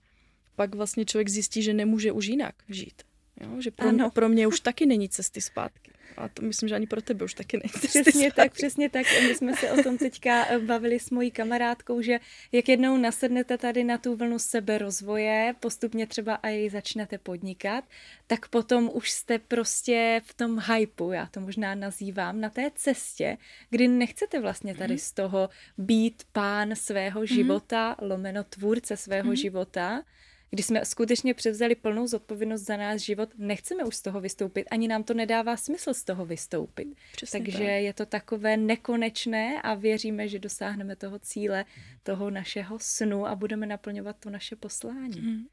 pak 0.56 0.74
vlastně 0.74 1.04
člověk 1.04 1.28
zjistí, 1.28 1.62
že 1.62 1.74
nemůže 1.74 2.12
už 2.12 2.26
jinak 2.26 2.54
žít. 2.68 3.02
Jo? 3.40 3.60
Že 3.60 3.70
pro, 3.70 3.88
ano. 3.88 4.10
pro 4.10 4.28
mě 4.28 4.46
už 4.46 4.60
taky 4.60 4.86
není 4.86 5.08
cesty 5.08 5.40
zpátky. 5.40 5.92
A 6.16 6.28
to 6.28 6.42
myslím, 6.42 6.68
že 6.68 6.74
ani 6.74 6.86
pro 6.86 7.02
tebe 7.02 7.24
už 7.24 7.34
taky 7.34 7.60
cesty 7.60 8.02
Přesně 8.02 8.32
tak, 8.32 8.52
přesně 8.52 8.90
tak. 8.90 9.06
My 9.22 9.34
jsme 9.34 9.56
se 9.56 9.70
o 9.70 9.82
tom 9.82 9.98
teďka 9.98 10.46
eh, 10.46 10.58
bavili 10.58 10.98
s 10.98 11.10
mojí 11.10 11.30
kamarádkou, 11.30 12.02
že 12.02 12.18
jak 12.52 12.68
jednou 12.68 12.96
nasednete 12.96 13.58
tady 13.58 13.84
na 13.84 13.98
tu 13.98 14.16
vlnu 14.16 14.38
seberozvoje, 14.38 15.54
postupně 15.60 16.06
třeba 16.06 16.34
a 16.34 16.48
jej 16.48 16.70
začnete 16.70 17.18
podnikat, 17.18 17.84
tak 18.26 18.48
potom 18.48 18.90
už 18.92 19.10
jste 19.10 19.38
prostě 19.38 20.20
v 20.24 20.34
tom 20.34 20.58
hypeu, 20.58 21.12
já 21.12 21.26
to 21.26 21.40
možná 21.40 21.74
nazývám, 21.74 22.40
na 22.40 22.50
té 22.50 22.70
cestě, 22.74 23.38
kdy 23.70 23.88
nechcete 23.88 24.40
vlastně 24.40 24.74
tady 24.74 24.94
mm. 24.94 24.98
z 24.98 25.12
toho 25.12 25.48
být 25.78 26.22
pán 26.32 26.76
svého 26.76 27.20
mm. 27.20 27.26
života, 27.26 27.96
lomeno 28.00 28.44
tvůrce 28.44 28.96
svého 28.96 29.28
mm. 29.28 29.36
života, 29.36 30.02
kdy 30.50 30.62
jsme 30.62 30.84
skutečně 30.84 31.34
převzali 31.34 31.74
plnou 31.74 32.06
zodpovědnost 32.06 32.62
za 32.62 32.76
náš 32.76 33.00
život, 33.00 33.28
nechceme 33.38 33.84
už 33.84 33.96
z 33.96 34.02
toho 34.02 34.20
vystoupit, 34.20 34.66
ani 34.70 34.88
nám 34.88 35.04
to 35.04 35.14
nedává 35.14 35.56
smysl 35.56 35.94
z 35.94 36.04
toho 36.04 36.26
vystoupit. 36.26 36.88
Přesně 37.12 37.40
Takže 37.40 37.58
tak. 37.58 37.66
je 37.66 37.92
to 37.92 38.06
takové 38.06 38.56
nekonečné 38.56 39.62
a 39.62 39.74
věříme, 39.74 40.28
že 40.28 40.38
dosáhneme 40.38 40.96
toho 40.96 41.18
cíle, 41.18 41.64
toho 42.02 42.30
našeho 42.30 42.78
snu 42.78 43.26
a 43.26 43.34
budeme 43.34 43.66
naplňovat 43.66 44.16
to 44.20 44.30
naše 44.30 44.56
poslání. 44.56 45.20
Mm. 45.20 45.46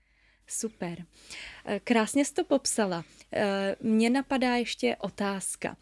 Super. 0.47 1.05
Eh, 1.65 1.79
krásně 1.83 2.25
jsi 2.25 2.33
to 2.33 2.43
popsala. 2.43 3.05
Eh, 3.33 3.75
mně 3.81 4.09
napadá 4.09 4.55
ještě 4.55 4.95
otázka. 4.95 5.77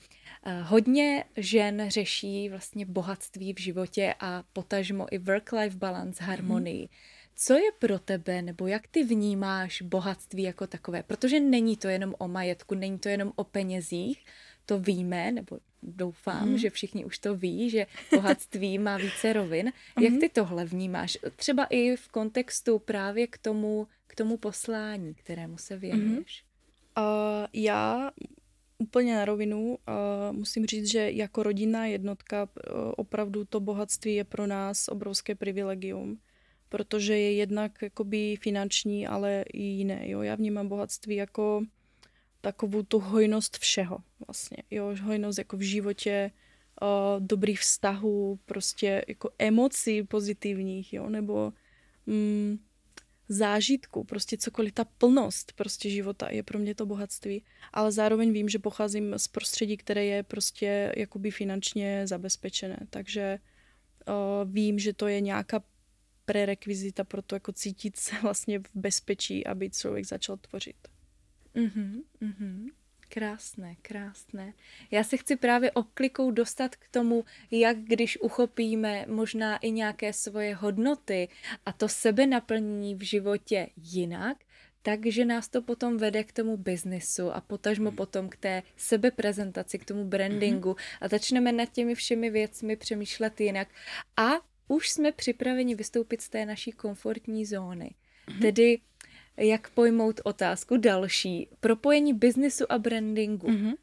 Eh, 0.46 0.62
hodně 0.62 1.24
žen 1.38 1.86
řeší 1.88 2.50
vlastně 2.50 2.86
bohatství 2.86 3.54
v 3.54 3.60
životě 3.60 4.16
a 4.20 4.44
potažmo 4.54 5.08
i 5.12 5.20
work-life 5.20 5.78
balance, 5.78 6.24
harmonii. 6.24 6.82
Mm. 6.82 6.88
Co 7.36 7.54
je 7.54 7.72
pro 7.80 8.00
tebe, 8.00 8.42
nebo 8.42 8.68
jak 8.68 8.88
ty 8.88 9.04
vnímáš 9.04 9.82
bohatství 9.82 10.44
jako 10.44 10.68
takové? 10.68 11.04
Protože 11.04 11.40
není 11.40 11.78
to 11.78 11.88
jenom 11.88 12.16
o 12.18 12.28
majetku, 12.28 12.76
není 12.76 13.00
to 13.00 13.10
jenom 13.10 13.32
o 13.36 13.44
penězích, 13.44 14.26
to 14.66 14.80
víme, 14.80 15.32
nebo 15.32 15.60
doufám, 15.84 16.50
mm. 16.50 16.58
že 16.58 16.70
všichni 16.70 17.06
už 17.06 17.18
to 17.18 17.36
ví, 17.36 17.70
že 17.70 17.86
bohatství 18.12 18.78
má 18.80 18.98
více 18.98 19.34
rovin. 19.34 19.72
Jak 20.02 20.12
mhm. 20.12 20.20
ty 20.20 20.30
tohle 20.30 20.66
vnímáš? 20.66 21.18
Třeba 21.36 21.66
i 21.66 21.96
v 21.96 22.08
kontextu 22.08 22.80
právě 22.80 23.28
k 23.28 23.38
tomu, 23.38 23.88
k 24.08 24.16
tomu 24.16 24.38
poslání, 24.38 25.14
kterému 25.14 25.58
se 25.58 25.74
mhm. 25.74 25.82
věnuješ. 25.82 26.44
Mm. 26.44 27.04
Uh, 27.04 27.48
já 27.54 28.12
úplně 28.78 29.16
na 29.16 29.26
rovinu 29.26 29.78
uh, 29.78 29.78
musím 30.38 30.66
říct, 30.66 30.92
že 30.92 31.12
jako 31.12 31.44
rodinná 31.44 31.86
jednotka 31.86 32.44
uh, 32.44 32.92
opravdu 32.98 33.46
to 33.46 33.60
bohatství 33.60 34.16
je 34.16 34.24
pro 34.24 34.48
nás 34.48 34.88
obrovské 34.88 35.36
privilegium 35.36 36.20
protože 36.72 37.18
je 37.18 37.34
jednak 37.34 37.82
jakoby 37.82 38.36
finanční, 38.36 39.08
ale 39.08 39.46
i 39.54 39.62
jiné. 39.62 40.10
Jo? 40.10 40.22
Já 40.22 40.36
vnímám 40.36 40.68
bohatství 40.68 41.16
jako 41.16 41.64
takovou 42.42 42.84
tu 42.84 43.00
hojnost 43.00 43.58
všeho 43.58 43.98
vlastně. 44.28 44.58
Jo? 44.72 44.96
Hojnost 45.04 45.38
jako 45.38 45.58
v 45.58 45.62
životě, 45.62 46.32
uh, 46.82 46.88
dobrých 47.20 47.60
vztahů, 47.60 48.40
prostě 48.46 49.06
jako 49.08 49.30
emocí 49.40 50.04
pozitivních, 50.04 50.94
jo? 50.94 51.10
nebo 51.10 51.54
mm, 52.06 52.58
zážitku, 53.30 54.04
prostě 54.04 54.38
cokoliv, 54.38 54.74
ta 54.74 54.86
plnost 54.86 55.54
prostě 55.54 55.90
života 55.90 56.30
je 56.30 56.44
pro 56.44 56.60
mě 56.60 56.76
to 56.76 56.86
bohatství, 56.86 57.44
ale 57.74 57.92
zároveň 57.92 58.32
vím, 58.32 58.50
že 58.50 58.60
pocházím 58.60 59.14
z 59.18 59.28
prostředí, 59.28 59.78
které 59.78 60.06
je 60.06 60.24
prostě 60.24 60.94
jakoby 60.98 61.32
finančně 61.32 62.08
zabezpečené, 62.08 62.80
takže 62.90 63.40
uh, 64.08 64.52
vím, 64.52 64.80
že 64.80 64.94
to 64.94 65.08
je 65.08 65.22
nějaká 65.22 65.64
prerekvizita 66.32 67.04
pro 67.04 67.22
to 67.22 67.36
jako 67.36 67.52
cítit 67.52 67.98
se 67.98 68.16
vlastně 68.22 68.60
v 68.60 68.70
bezpečí, 68.76 69.48
aby 69.48 69.70
člověk 69.70 70.06
začal 70.06 70.38
tvořit. 70.38 70.76
Mm-hmm, 71.56 72.02
mm-hmm. 72.22 72.70
Krásné, 73.10 73.76
krásné. 73.82 74.54
Já 74.92 75.04
se 75.04 75.18
chci 75.18 75.36
právě 75.36 75.72
oklikou 75.72 76.32
dostat 76.32 76.76
k 76.76 76.90
tomu, 76.92 77.26
jak 77.52 77.78
když 77.78 78.22
uchopíme 78.22 79.06
možná 79.08 79.58
i 79.58 79.72
nějaké 79.72 80.14
svoje 80.14 80.56
hodnoty 80.56 81.28
a 81.66 81.74
to 81.74 81.90
sebe 81.90 82.28
naplnění 82.28 82.96
v 82.96 83.02
životě 83.02 83.68
jinak, 83.76 84.38
takže 84.82 85.26
nás 85.26 85.48
to 85.48 85.62
potom 85.62 85.98
vede 85.98 86.24
k 86.24 86.32
tomu 86.32 86.58
biznisu 86.58 87.32
a 87.32 87.42
potažmo 87.42 87.90
hmm. 87.90 87.98
potom 87.98 88.30
k 88.30 88.36
té 88.36 88.64
sebeprezentaci, 88.78 89.80
k 89.80 89.86
tomu 89.86 90.06
brandingu 90.06 90.70
hmm. 90.70 90.98
a 91.02 91.08
začneme 91.08 91.52
nad 91.52 91.72
těmi 91.72 91.96
všemi 91.96 92.30
věcmi 92.30 92.76
přemýšlet 92.76 93.42
jinak 93.42 93.68
a 94.18 94.51
už 94.72 94.90
jsme 94.90 95.12
připraveni 95.12 95.76
vystoupit 95.76 96.22
z 96.22 96.30
té 96.30 96.46
naší 96.46 96.72
komfortní 96.72 97.46
zóny. 97.46 97.96
Hmm. 98.28 98.40
Tedy 98.40 98.80
jak 99.38 99.70
pojmout 99.70 100.22
otázku 100.24 100.78
další. 100.78 101.48
Propojení 101.60 102.14
biznisu 102.14 102.72
a 102.72 102.80
brandingu. 102.80 103.48
Mm-hmm. 103.48 103.74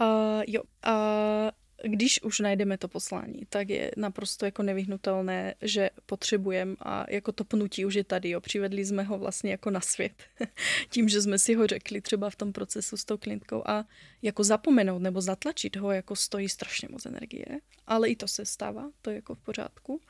Uh, 0.00 0.42
jo, 0.46 0.62
uh, 0.62 1.50
když 1.82 2.22
už 2.22 2.40
najdeme 2.40 2.78
to 2.78 2.88
poslání, 2.88 3.42
tak 3.48 3.68
je 3.68 3.90
naprosto 3.96 4.44
jako 4.44 4.62
nevyhnutelné, 4.62 5.54
že 5.62 5.90
potřebujeme 6.06 6.76
a 6.78 7.06
jako 7.10 7.32
to 7.32 7.44
pnutí 7.44 7.86
už 7.86 7.94
je 7.94 8.04
tady, 8.04 8.30
jo. 8.30 8.40
Přivedli 8.40 8.84
jsme 8.84 9.02
ho 9.02 9.18
vlastně 9.18 9.50
jako 9.50 9.70
na 9.70 9.80
svět. 9.80 10.12
Tím, 10.88 11.08
že 11.08 11.22
jsme 11.22 11.38
si 11.38 11.54
ho 11.54 11.66
řekli 11.66 12.00
třeba 12.00 12.30
v 12.30 12.36
tom 12.36 12.52
procesu 12.52 12.96
s 12.96 13.04
tou 13.04 13.16
klientkou 13.16 13.62
a 13.66 13.84
jako 14.22 14.44
zapomenout 14.44 15.02
nebo 15.02 15.20
zatlačit 15.20 15.76
ho 15.76 15.92
jako 15.92 16.16
stojí 16.16 16.48
strašně 16.48 16.88
moc 16.90 17.06
energie, 17.06 17.46
ale 17.86 18.08
i 18.08 18.16
to 18.16 18.28
se 18.28 18.44
stává, 18.44 18.90
to 19.02 19.10
je 19.10 19.16
jako 19.16 19.34
v 19.34 19.40
pořádku. 19.40 20.00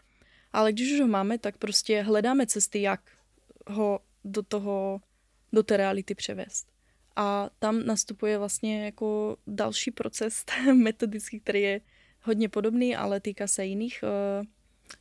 Ale 0.53 0.73
když 0.73 0.93
už 0.93 1.01
ho 1.01 1.07
máme, 1.07 1.39
tak 1.39 1.57
prostě 1.57 2.03
hledáme 2.03 2.47
cesty, 2.47 2.83
jak 2.83 3.01
ho 3.67 4.01
do 4.25 4.43
toho, 4.43 5.01
do 5.53 5.63
té 5.63 5.77
reality 5.77 6.15
převést. 6.15 6.67
A 7.17 7.51
tam 7.59 7.87
nastupuje 7.87 8.39
vlastně 8.39 8.85
jako 8.85 9.37
další 9.47 9.91
proces 9.91 10.45
metodický, 10.75 11.41
který 11.41 11.63
je 11.63 11.81
hodně 12.23 12.49
podobný, 12.49 12.97
ale 12.97 13.21
týká 13.21 13.47
se 13.47 13.67
jiných 13.67 14.01
uh, 14.03 14.47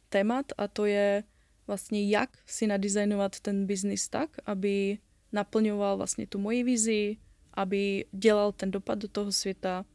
témat. 0.10 0.45
A 0.58 0.67
to 0.67 0.86
je 0.86 1.24
vlastně 1.67 2.10
jak 2.10 2.30
si 2.45 2.67
nadizajnovat 2.67 3.39
ten 3.39 3.65
biznis 3.65 4.10
tak, 4.10 4.30
aby 4.45 4.98
naplňoval 5.32 5.98
vlastně 5.98 6.28
tu 6.28 6.39
moji 6.39 6.63
vizi, 6.63 7.17
aby 7.54 8.06
dělal 8.12 8.52
ten 8.52 8.72
dopad 8.72 9.00
do 9.00 9.08
toho 9.08 9.32
světa 9.32 9.86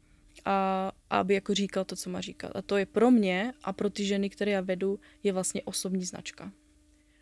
a, 0.45 0.91
aby 1.09 1.33
jako 1.33 1.53
říkal 1.53 1.85
to, 1.85 1.95
co 1.95 2.09
má 2.09 2.21
říkat. 2.21 2.51
A 2.55 2.61
to 2.61 2.77
je 2.77 2.85
pro 2.85 3.11
mě 3.11 3.53
a 3.63 3.73
pro 3.73 3.89
ty 3.89 4.05
ženy, 4.05 4.29
které 4.29 4.51
já 4.51 4.61
vedu, 4.61 4.99
je 5.23 5.33
vlastně 5.33 5.61
osobní 5.63 6.05
značka. 6.05 6.51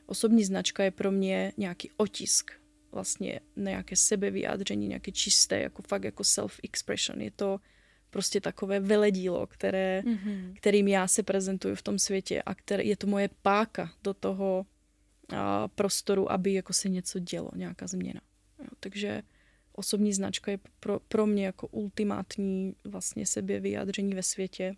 Osobní 0.06 0.44
značka 0.44 0.84
je 0.84 0.92
pro 0.92 1.12
mě 1.12 1.54
nějaký 1.58 1.90
otisk, 1.98 2.52
vlastně 2.94 3.40
nějaké 3.56 3.96
sebevyjádření, 3.96 4.88
nějaké 4.88 5.12
čisté, 5.12 5.60
jako 5.60 5.82
fakt 5.82 6.04
jako 6.04 6.24
self-expression. 6.24 7.22
Je 7.22 7.32
to 7.32 7.60
prostě 8.10 8.42
takové 8.42 8.80
veledílo, 8.80 9.48
které, 9.48 10.02
mm-hmm. 10.06 10.54
kterým 10.56 10.88
já 10.88 11.08
se 11.08 11.24
prezentuju 11.24 11.76
v 11.76 11.82
tom 11.82 12.00
světě 12.00 12.42
a 12.46 12.56
které, 12.56 12.84
je 12.84 12.98
to 12.98 13.08
moje 13.08 13.30
páka 13.42 13.92
do 14.04 14.14
toho 14.14 14.66
a, 15.30 15.68
prostoru, 15.68 16.32
aby 16.32 16.54
jako 16.54 16.74
se 16.74 16.90
něco 16.90 17.20
dělo, 17.20 17.52
nějaká 17.56 17.88
změna. 17.88 18.22
Jo, 18.60 18.70
takže 18.80 19.22
osobní 19.74 20.14
značka 20.14 20.52
je 20.52 20.60
pro, 20.80 21.00
pro 21.00 21.26
mě 21.26 21.46
jako 21.46 21.68
ultimátní 21.68 22.76
vlastně 22.84 23.26
sebevyjádření 23.26 24.14
ve 24.14 24.24
světě 24.24 24.76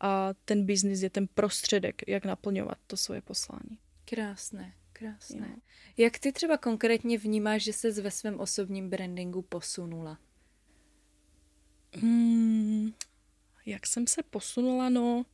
a 0.00 0.34
ten 0.44 0.66
biznis 0.66 1.02
je 1.02 1.10
ten 1.10 1.28
prostředek, 1.34 2.02
jak 2.08 2.24
naplňovat 2.24 2.78
to 2.86 2.96
svoje 2.96 3.22
poslání. 3.22 3.78
Krásné, 4.04 4.72
krásné. 4.98 5.48
Jo. 5.50 5.56
Jak 5.96 6.18
ty 6.18 6.32
třeba 6.32 6.56
konkrétně 6.56 7.18
vnímáš, 7.18 7.62
že 7.62 7.72
se 7.72 7.90
ve 7.90 8.10
svém 8.10 8.40
osobním 8.40 8.90
brandingu 8.90 9.42
posunula? 9.42 10.18
Hmm, 11.94 12.92
jak 13.66 13.86
jsem 13.86 14.06
se 14.06 14.22
posunula? 14.22 14.88
No, 14.88 15.24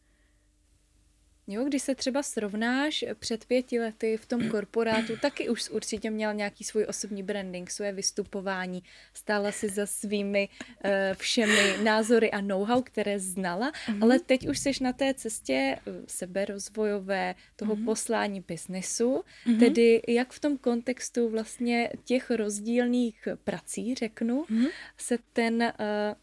Jo, 1.46 1.64
když 1.64 1.82
se 1.82 1.94
třeba 1.94 2.22
srovnáš 2.22 3.04
před 3.18 3.44
pěti 3.44 3.80
lety 3.80 4.16
v 4.16 4.26
tom 4.26 4.48
korporátu, 4.48 5.16
taky 5.16 5.48
už 5.48 5.70
určitě 5.70 6.10
měl 6.10 6.34
nějaký 6.34 6.64
svůj 6.64 6.86
osobní 6.88 7.22
branding, 7.22 7.70
své 7.70 7.92
vystupování, 7.92 8.82
stála 9.14 9.52
si 9.52 9.68
za 9.68 9.86
svými 9.86 10.48
uh, 10.84 10.90
všemi 11.14 11.76
názory 11.82 12.30
a 12.30 12.40
know-how, 12.40 12.82
které 12.82 13.18
znala, 13.18 13.72
mm-hmm. 13.72 14.02
ale 14.02 14.18
teď 14.18 14.48
už 14.48 14.58
jsi 14.58 14.72
na 14.80 14.92
té 14.92 15.14
cestě 15.14 15.78
uh, 15.86 15.94
seberozvojové, 16.06 17.34
toho 17.56 17.76
mm-hmm. 17.76 17.84
poslání 17.84 18.40
biznesu, 18.40 19.24
mm-hmm. 19.46 19.58
tedy 19.58 20.02
jak 20.08 20.32
v 20.32 20.40
tom 20.40 20.58
kontextu 20.58 21.28
vlastně 21.28 21.90
těch 22.04 22.30
rozdílných 22.30 23.28
prací, 23.44 23.94
řeknu, 23.94 24.44
mm-hmm. 24.44 24.68
se 24.96 25.18
ten 25.32 25.62
uh, 25.62 25.70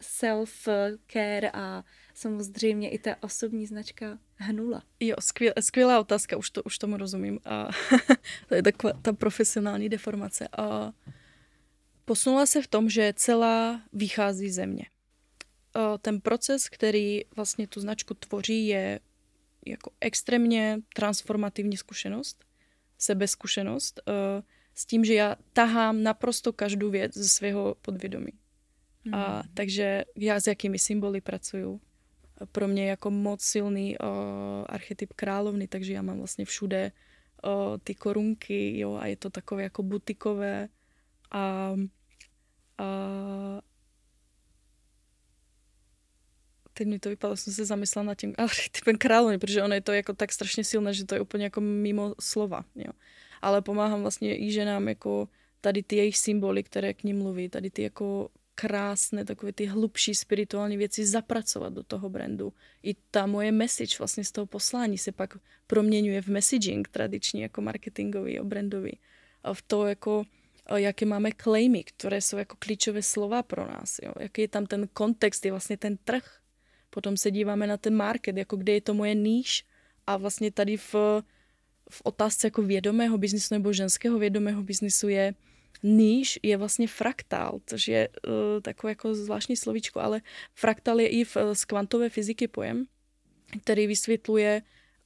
self-care 0.00 1.50
a 1.52 1.84
samozřejmě 2.20 2.90
i 2.90 2.98
ta 2.98 3.16
osobní 3.20 3.66
značka 3.66 4.18
hnula. 4.36 4.82
Jo, 5.00 5.16
skvěl, 5.20 5.52
skvělá 5.60 6.00
otázka, 6.00 6.36
už, 6.36 6.50
to, 6.50 6.62
už 6.62 6.78
tomu 6.78 6.96
rozumím. 6.96 7.40
A 7.44 7.68
to 8.48 8.54
je 8.54 8.62
taková 8.62 8.92
ta 8.92 9.12
profesionální 9.12 9.88
deformace. 9.88 10.48
A 10.58 10.92
posunula 12.04 12.46
se 12.46 12.62
v 12.62 12.66
tom, 12.66 12.90
že 12.90 13.14
celá 13.16 13.82
vychází 13.92 14.50
ze 14.50 14.66
mě. 14.66 14.84
A 15.74 15.98
ten 15.98 16.20
proces, 16.20 16.68
který 16.68 17.20
vlastně 17.36 17.66
tu 17.66 17.80
značku 17.80 18.14
tvoří, 18.14 18.66
je 18.66 19.00
jako 19.66 19.90
extrémně 20.00 20.78
transformativní 20.94 21.76
zkušenost, 21.76 22.44
sebezkušenost, 22.98 24.00
s 24.74 24.86
tím, 24.86 25.04
že 25.04 25.14
já 25.14 25.36
tahám 25.52 26.02
naprosto 26.02 26.52
každou 26.52 26.90
věc 26.90 27.14
ze 27.14 27.28
svého 27.28 27.76
podvědomí. 27.82 28.32
Mm. 29.04 29.14
A 29.14 29.40
hmm. 29.40 29.50
takže 29.54 30.04
já 30.16 30.40
s 30.40 30.46
jakými 30.46 30.78
symboly 30.78 31.20
pracuju, 31.20 31.80
pro 32.52 32.68
mě 32.68 32.90
jako 32.90 33.10
moc 33.10 33.42
silný 33.42 33.96
uh, 33.98 34.08
archetyp 34.66 35.12
královny, 35.12 35.68
takže 35.68 35.92
já 35.92 36.02
mám 36.02 36.18
vlastně 36.18 36.44
všude 36.44 36.92
uh, 37.44 37.78
ty 37.84 37.94
korunky, 37.94 38.78
jo, 38.78 38.94
a 38.94 39.06
je 39.06 39.16
to 39.16 39.30
takové 39.30 39.62
jako 39.62 39.82
butikové 39.82 40.68
a, 41.30 41.74
a 42.78 42.86
teď 46.72 46.88
mi 46.88 46.98
to 46.98 47.08
vypadalo, 47.08 47.36
jsem 47.36 47.52
se 47.52 47.64
zamyslela 47.64 48.06
nad 48.06 48.14
tím 48.14 48.34
archetypem 48.38 48.96
královny, 48.96 49.38
protože 49.38 49.62
ono 49.62 49.74
je 49.74 49.80
to 49.80 49.92
jako 49.92 50.12
tak 50.12 50.32
strašně 50.32 50.64
silné, 50.64 50.94
že 50.94 51.04
to 51.04 51.14
je 51.14 51.20
úplně 51.20 51.44
jako 51.44 51.60
mimo 51.60 52.14
slova, 52.20 52.64
jo. 52.74 52.92
Ale 53.42 53.62
pomáhám 53.62 54.02
vlastně 54.02 54.40
i 54.40 54.52
ženám 54.52 54.88
jako 54.88 55.28
tady 55.60 55.82
ty 55.82 55.96
jejich 55.96 56.18
symboly, 56.18 56.62
které 56.62 56.94
k 56.94 57.04
ním 57.04 57.18
mluví, 57.18 57.48
tady 57.48 57.70
ty 57.70 57.82
jako 57.82 58.28
krásné 58.60 59.24
takové 59.24 59.52
ty 59.52 59.66
hlubší 59.66 60.14
spirituální 60.14 60.76
věci 60.76 61.06
zapracovat 61.06 61.72
do 61.72 61.82
toho 61.82 62.08
brandu. 62.08 62.52
I 62.82 62.94
ta 63.10 63.26
moje 63.26 63.52
message 63.52 63.96
vlastně 63.98 64.24
z 64.24 64.32
toho 64.32 64.46
poslání 64.46 64.98
se 64.98 65.12
pak 65.12 65.38
proměňuje 65.66 66.22
v 66.22 66.26
messaging 66.26 66.88
tradiční 66.88 67.40
jako 67.40 67.60
marketingový, 67.60 68.38
brandový. 68.42 68.98
A 69.44 69.54
v 69.54 69.62
to 69.62 69.86
jako 69.86 70.24
jaké 70.76 71.06
máme 71.06 71.30
claimy, 71.42 71.84
které 71.84 72.20
jsou 72.20 72.36
jako 72.36 72.56
klíčové 72.58 73.02
slova 73.02 73.42
pro 73.42 73.66
nás, 73.66 73.96
jo? 74.02 74.12
jaký 74.20 74.40
je 74.40 74.48
tam 74.48 74.66
ten 74.66 74.88
kontext, 74.92 75.44
je 75.44 75.50
vlastně 75.50 75.76
ten 75.76 75.96
trh. 75.96 76.38
Potom 76.90 77.16
se 77.16 77.30
díváme 77.30 77.66
na 77.66 77.76
ten 77.76 77.96
market, 77.96 78.36
jako 78.36 78.56
kde 78.56 78.72
je 78.72 78.80
to 78.80 78.94
moje 78.94 79.14
níž 79.14 79.64
a 80.06 80.16
vlastně 80.16 80.52
tady 80.52 80.76
v, 80.76 80.94
v 81.90 82.02
otázce 82.04 82.46
jako 82.46 82.62
vědomého 82.62 83.18
biznisu 83.18 83.54
nebo 83.54 83.72
ženského 83.72 84.18
vědomého 84.18 84.62
biznisu 84.62 85.08
je 85.08 85.34
níž 85.82 86.38
je 86.42 86.56
vlastně 86.56 86.88
fraktál, 86.88 87.60
což 87.66 87.88
je 87.88 88.08
uh, 88.08 88.32
takové 88.62 88.90
jako 88.90 89.14
zvláštní 89.14 89.56
slovíčko, 89.56 90.00
ale 90.00 90.20
fraktál 90.54 91.00
je 91.00 91.08
i 91.08 91.24
v, 91.24 91.36
z 91.52 91.64
kvantové 91.64 92.08
fyziky 92.08 92.48
pojem, 92.48 92.86
který 93.62 93.86
vysvětluje 93.86 94.62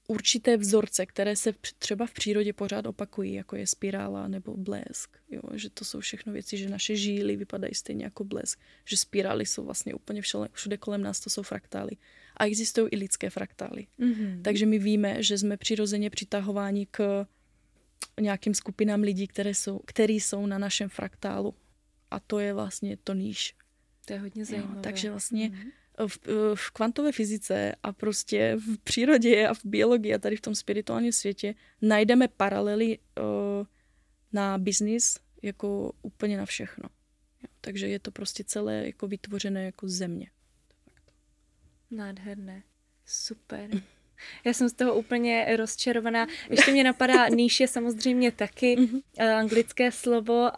určité 0.08 0.56
vzorce, 0.56 1.06
které 1.06 1.36
se 1.36 1.52
třeba 1.78 2.06
v 2.06 2.12
přírodě 2.12 2.52
pořád 2.52 2.86
opakují, 2.86 3.34
jako 3.34 3.56
je 3.56 3.66
spirála 3.66 4.28
nebo 4.28 4.56
blesk. 4.56 5.16
Jo? 5.30 5.42
Že 5.54 5.70
to 5.70 5.84
jsou 5.84 6.00
všechno 6.00 6.32
věci, 6.32 6.56
že 6.56 6.68
naše 6.68 6.96
žíly 6.96 7.36
vypadají 7.36 7.74
stejně 7.74 8.04
jako 8.04 8.24
blesk, 8.24 8.60
že 8.84 8.96
spirály 8.96 9.46
jsou 9.46 9.64
vlastně 9.64 9.94
úplně 9.94 10.22
všude, 10.22 10.48
všude 10.52 10.76
kolem 10.76 11.02
nás, 11.02 11.20
to 11.20 11.30
jsou 11.30 11.42
fraktály. 11.42 11.92
A 12.36 12.46
existují 12.46 12.88
i 12.90 12.96
lidské 12.96 13.30
fraktály. 13.30 13.86
Mm-hmm. 14.00 14.42
Takže 14.42 14.66
my 14.66 14.78
víme, 14.78 15.22
že 15.22 15.38
jsme 15.38 15.56
přirozeně 15.56 16.10
přitahováni 16.10 16.86
k 16.90 17.26
nějakým 18.20 18.54
skupinám 18.54 19.00
lidí, 19.00 19.26
které 19.26 19.54
jsou, 19.54 19.80
který 19.86 20.20
jsou 20.20 20.46
na 20.46 20.58
našem 20.58 20.88
fraktálu. 20.88 21.54
A 22.10 22.20
to 22.20 22.38
je 22.38 22.54
vlastně 22.54 22.96
to 22.96 23.14
níž. 23.14 23.56
To 24.04 24.12
je 24.12 24.18
hodně 24.18 24.44
zajímavé. 24.44 24.74
Jo, 24.76 24.82
takže 24.82 25.10
vlastně 25.10 25.50
mm-hmm. 25.50 26.08
v, 26.08 26.18
v 26.54 26.70
kvantové 26.70 27.12
fyzice 27.12 27.74
a 27.82 27.92
prostě 27.92 28.56
v 28.56 28.78
přírodě 28.78 29.48
a 29.48 29.54
v 29.54 29.64
biologii 29.64 30.14
a 30.14 30.18
tady 30.18 30.36
v 30.36 30.40
tom 30.40 30.54
spirituálním 30.54 31.12
světě 31.12 31.54
najdeme 31.82 32.28
paralely 32.28 32.98
uh, 32.98 33.66
na 34.32 34.58
biznis, 34.58 35.18
jako 35.42 35.92
úplně 36.02 36.36
na 36.36 36.46
všechno. 36.46 36.88
Jo, 37.42 37.48
takže 37.60 37.88
je 37.88 37.98
to 37.98 38.10
prostě 38.10 38.44
celé 38.44 38.86
jako 38.86 39.06
vytvořené 39.06 39.64
jako 39.64 39.88
země. 39.88 40.30
Nádherné. 41.90 42.62
Super. 43.06 43.70
Já 44.44 44.52
jsem 44.52 44.68
z 44.68 44.72
toho 44.72 44.94
úplně 44.94 45.56
rozčarovaná. 45.56 46.26
Ještě 46.50 46.72
mě 46.72 46.84
napadá, 46.84 47.28
níž 47.34 47.60
je 47.60 47.68
samozřejmě 47.68 48.32
taky 48.32 48.76
uh, 48.76 49.24
anglické 49.24 49.92
slovo. 49.92 50.40
Uh, 50.42 50.50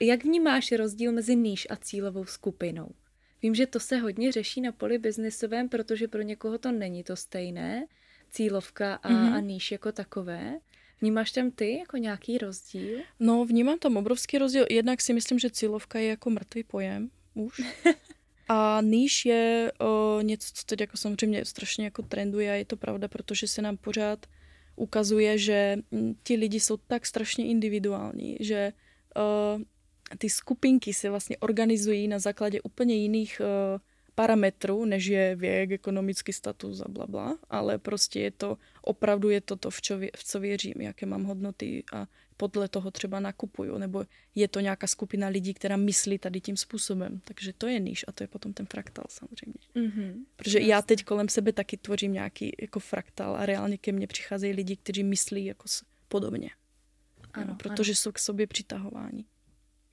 jak 0.00 0.24
vnímáš 0.24 0.72
rozdíl 0.72 1.12
mezi 1.12 1.36
níž 1.36 1.66
a 1.70 1.76
cílovou 1.76 2.24
skupinou? 2.24 2.88
Vím, 3.42 3.54
že 3.54 3.66
to 3.66 3.80
se 3.80 3.96
hodně 3.96 4.32
řeší 4.32 4.60
na 4.60 4.72
poli 4.72 4.98
biznisovém, 4.98 5.68
protože 5.68 6.08
pro 6.08 6.22
někoho 6.22 6.58
to 6.58 6.72
není 6.72 7.04
to 7.04 7.16
stejné, 7.16 7.86
cílovka 8.30 8.94
a, 8.94 9.10
mm-hmm. 9.10 9.34
a 9.34 9.40
níž 9.40 9.72
jako 9.72 9.92
takové. 9.92 10.58
Vnímáš 11.00 11.32
tam 11.32 11.50
ty 11.50 11.78
jako 11.78 11.96
nějaký 11.96 12.38
rozdíl? 12.38 12.98
No, 13.20 13.44
vnímám 13.44 13.78
tam 13.78 13.96
obrovský 13.96 14.38
rozdíl. 14.38 14.66
Jednak 14.70 15.00
si 15.00 15.12
myslím, 15.12 15.38
že 15.38 15.50
cílovka 15.50 15.98
je 15.98 16.08
jako 16.08 16.30
mrtvý 16.30 16.64
pojem 16.64 17.10
už. 17.34 17.60
A 18.54 18.80
níž 18.80 19.24
je 19.24 19.72
o, 19.80 20.20
něco, 20.22 20.50
co 20.54 20.64
teď 20.66 20.80
jako 20.80 20.96
samozřejmě 20.96 21.44
strašně 21.44 21.84
jako 21.84 22.02
trenduje 22.02 22.52
a 22.52 22.54
je 22.54 22.64
to 22.64 22.76
pravda, 22.76 23.08
protože 23.08 23.48
se 23.48 23.62
nám 23.62 23.76
pořád 23.76 24.26
ukazuje, 24.76 25.38
že 25.38 25.76
mm, 25.90 26.14
ti 26.22 26.36
lidi 26.36 26.60
jsou 26.60 26.76
tak 26.76 27.06
strašně 27.06 27.46
individuální, 27.46 28.36
že 28.40 28.72
o, 29.16 29.58
ty 30.18 30.30
skupinky 30.30 30.94
se 30.94 31.10
vlastně 31.10 31.36
organizují 31.36 32.08
na 32.08 32.18
základě 32.18 32.60
úplně 32.60 32.94
jiných 32.94 33.40
o, 33.40 33.80
parametrů, 34.14 34.84
než 34.84 35.06
je 35.06 35.36
věk, 35.36 35.70
ekonomický 35.70 36.32
status 36.32 36.80
a 36.80 36.88
bla, 36.88 37.06
bla, 37.06 37.38
ale 37.50 37.78
prostě 37.78 38.20
je 38.20 38.30
to, 38.30 38.58
opravdu 38.82 39.30
je 39.30 39.40
to 39.40 39.56
to, 39.56 39.70
v, 39.70 39.80
čo, 39.80 39.98
v 40.16 40.24
co 40.24 40.40
věřím, 40.40 40.74
jaké 40.80 41.06
mám 41.06 41.24
hodnoty 41.24 41.84
a 41.92 42.06
podle 42.48 42.68
toho 42.68 42.90
třeba 42.90 43.20
nakupuju, 43.20 43.78
nebo 43.78 44.04
je 44.34 44.48
to 44.48 44.60
nějaká 44.60 44.86
skupina 44.86 45.28
lidí, 45.28 45.54
která 45.54 45.76
myslí 45.76 46.18
tady 46.18 46.40
tím 46.40 46.56
způsobem. 46.56 47.20
Takže 47.24 47.52
to 47.52 47.66
je 47.66 47.78
níž 47.78 48.04
a 48.08 48.12
to 48.12 48.24
je 48.24 48.28
potom 48.28 48.52
ten 48.52 48.66
fraktal 48.66 49.04
samozřejmě. 49.08 49.54
Mm-hmm. 49.76 50.14
Protože 50.36 50.58
Jasně. 50.58 50.72
já 50.72 50.82
teď 50.82 51.04
kolem 51.04 51.28
sebe 51.28 51.52
taky 51.52 51.76
tvořím 51.76 52.12
nějaký 52.12 52.52
jako 52.60 52.80
fraktal 52.80 53.36
a 53.36 53.46
reálně 53.46 53.78
ke 53.78 53.92
mně 53.92 54.06
přicházejí 54.06 54.52
lidi, 54.52 54.76
kteří 54.76 55.04
myslí 55.04 55.44
jako 55.44 55.64
podobně. 56.08 56.50
Ano, 57.32 57.46
ano, 57.46 57.56
protože 57.58 57.92
ano. 57.92 57.96
jsou 57.96 58.12
k 58.12 58.18
sobě 58.18 58.46
přitahováni. 58.46 59.24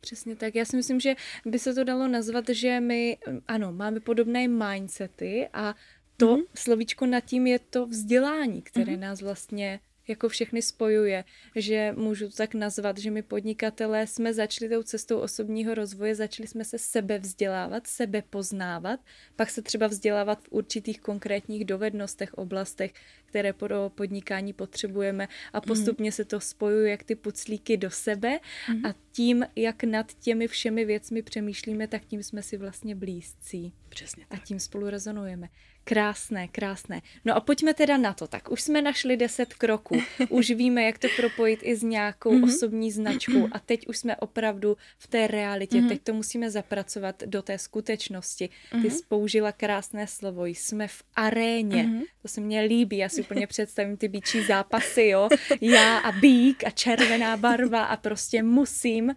Přesně 0.02 0.36
tak. 0.36 0.56
Já 0.56 0.66
si 0.66 0.76
myslím, 0.78 1.00
že 1.00 1.16
by 1.46 1.60
se 1.60 1.74
to 1.74 1.84
dalo 1.84 2.08
nazvat, 2.08 2.50
že 2.50 2.80
my, 2.80 3.18
ano, 3.48 3.74
máme 3.74 4.00
podobné 4.00 4.48
mindsety 4.48 5.48
a 5.54 5.76
to 6.18 6.38
mm-hmm. 6.38 6.46
slovíčko 6.56 7.06
nad 7.06 7.22
tím 7.22 7.48
je 7.48 7.60
to 7.60 7.86
vzdělání, 7.86 8.62
které 8.62 8.94
mm-hmm. 8.94 9.00
nás 9.00 9.22
vlastně 9.22 9.80
jako 10.10 10.30
všechny 10.30 10.62
spojuje, 10.62 11.24
že 11.56 11.94
můžu 11.98 12.30
to 12.30 12.36
tak 12.36 12.54
nazvat, 12.54 12.98
že 12.98 13.12
my 13.12 13.22
podnikatelé 13.22 14.08
jsme 14.08 14.34
začali 14.34 14.70
tou 14.70 14.84
cestou 14.84 15.20
osobního 15.20 15.76
rozvoje, 15.76 16.16
začali 16.16 16.48
jsme 16.48 16.66
se 16.66 16.78
sebe 16.78 17.20
vzdělávat, 17.20 17.88
sebe 17.88 18.24
poznávat, 18.30 19.00
pak 19.36 19.50
se 19.50 19.62
třeba 19.62 19.88
vzdělávat 19.88 20.40
v 20.44 20.48
určitých 20.52 21.02
konkrétních 21.02 21.66
dovednostech, 21.66 22.34
oblastech, 22.34 22.94
které 23.30 23.54
pro 23.54 23.92
podnikání 23.96 24.54
potřebujeme 24.54 25.28
a 25.54 25.58
mhm. 25.58 25.68
postupně 25.68 26.08
mm. 26.08 26.12
se 26.12 26.26
to 26.26 26.40
spojuje 26.40 26.92
jak 26.92 27.04
ty 27.04 27.16
puclíky 27.16 27.78
do 27.78 27.92
sebe 27.92 28.40
mm. 28.70 28.86
a 28.86 28.94
tím, 29.12 29.46
jak 29.56 29.84
nad 29.84 30.14
těmi 30.14 30.48
všemi 30.48 30.86
věcmi 30.86 31.22
přemýšlíme, 31.22 31.88
tak 31.88 32.06
tím 32.06 32.24
jsme 32.24 32.44
si 32.44 32.58
vlastně 32.58 32.96
blízcí. 32.96 33.74
Přesně 33.90 34.26
tak. 34.30 34.40
A 34.40 34.46
tím 34.46 34.60
spolu 34.60 34.90
rezonujeme. 34.90 35.50
Krásné, 35.84 36.48
krásné. 36.48 37.02
No 37.26 37.36
a 37.36 37.40
pojďme 37.40 37.74
teda 37.74 37.98
na 37.98 38.14
to. 38.14 38.28
Tak 38.28 38.52
už 38.52 38.62
jsme 38.62 38.82
našli 38.82 39.18
deset 39.18 39.54
kroků. 39.54 40.02
Už 40.30 40.50
víme, 40.50 40.84
jak 40.84 40.98
to 40.98 41.08
propojit 41.16 41.60
i 41.64 41.76
s 41.76 41.84
nějakou 41.84 42.32
mm-hmm. 42.32 42.44
osobní 42.44 42.92
značkou. 42.92 43.48
A 43.52 43.60
teď 43.60 43.88
už 43.88 43.98
jsme 43.98 44.16
opravdu 44.16 44.78
v 44.98 45.08
té 45.08 45.28
realitě. 45.28 45.78
Mm-hmm. 45.78 45.88
Teď 45.88 46.02
to 46.04 46.14
musíme 46.14 46.52
zapracovat 46.52 47.24
do 47.26 47.42
té 47.42 47.58
skutečnosti. 47.58 48.50
Ty 48.72 48.78
mm-hmm. 48.78 48.90
jsi 48.90 49.04
použila 49.08 49.52
krásné 49.52 50.08
slovo. 50.08 50.46
Jsme 50.46 50.88
v 50.88 51.04
aréně. 51.16 51.84
Mm-hmm. 51.84 52.02
To 52.22 52.28
se 52.28 52.42
mně 52.42 52.62
líbí. 52.62 52.98
Já 52.98 53.10
si 53.10 53.19
úplně 53.20 53.48
představím 53.48 53.98
ty 53.98 54.08
bíčí 54.08 54.46
zápasy, 54.46 55.08
jo. 55.08 55.30
Já 55.62 55.98
a 55.98 56.12
bík 56.12 56.64
a 56.64 56.70
červená 56.70 57.38
barva 57.38 57.84
a 57.84 57.98
prostě 57.98 58.44
musím 58.44 59.16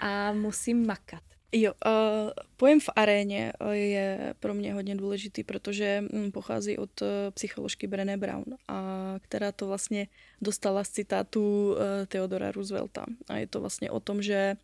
a 0.00 0.32
musím 0.32 0.86
makat. 0.86 1.22
Jo, 1.54 1.72
uh, 1.86 2.30
pojem 2.56 2.80
v 2.80 2.88
aréně 2.96 3.52
eh, 3.60 3.76
je 3.76 4.34
pro 4.40 4.54
mě 4.54 4.74
hodně 4.74 4.96
důležitý, 4.96 5.44
protože 5.44 6.04
hm, 6.12 6.30
pochází 6.30 6.78
od 6.78 7.02
uh, 7.02 7.08
psycholožky 7.34 7.86
Brené 7.86 8.16
Brown, 8.16 8.44
a 8.68 9.14
která 9.20 9.52
to 9.52 9.66
vlastně 9.66 10.06
dostala 10.40 10.84
z 10.84 10.88
citátu 10.88 11.70
uh, 11.70 11.76
Theodora 12.06 12.52
Roosevelta. 12.52 13.06
A 13.28 13.36
je 13.36 13.46
to 13.46 13.60
vlastně 13.60 13.90
o 13.90 14.00
tom, 14.00 14.22
že 14.22 14.56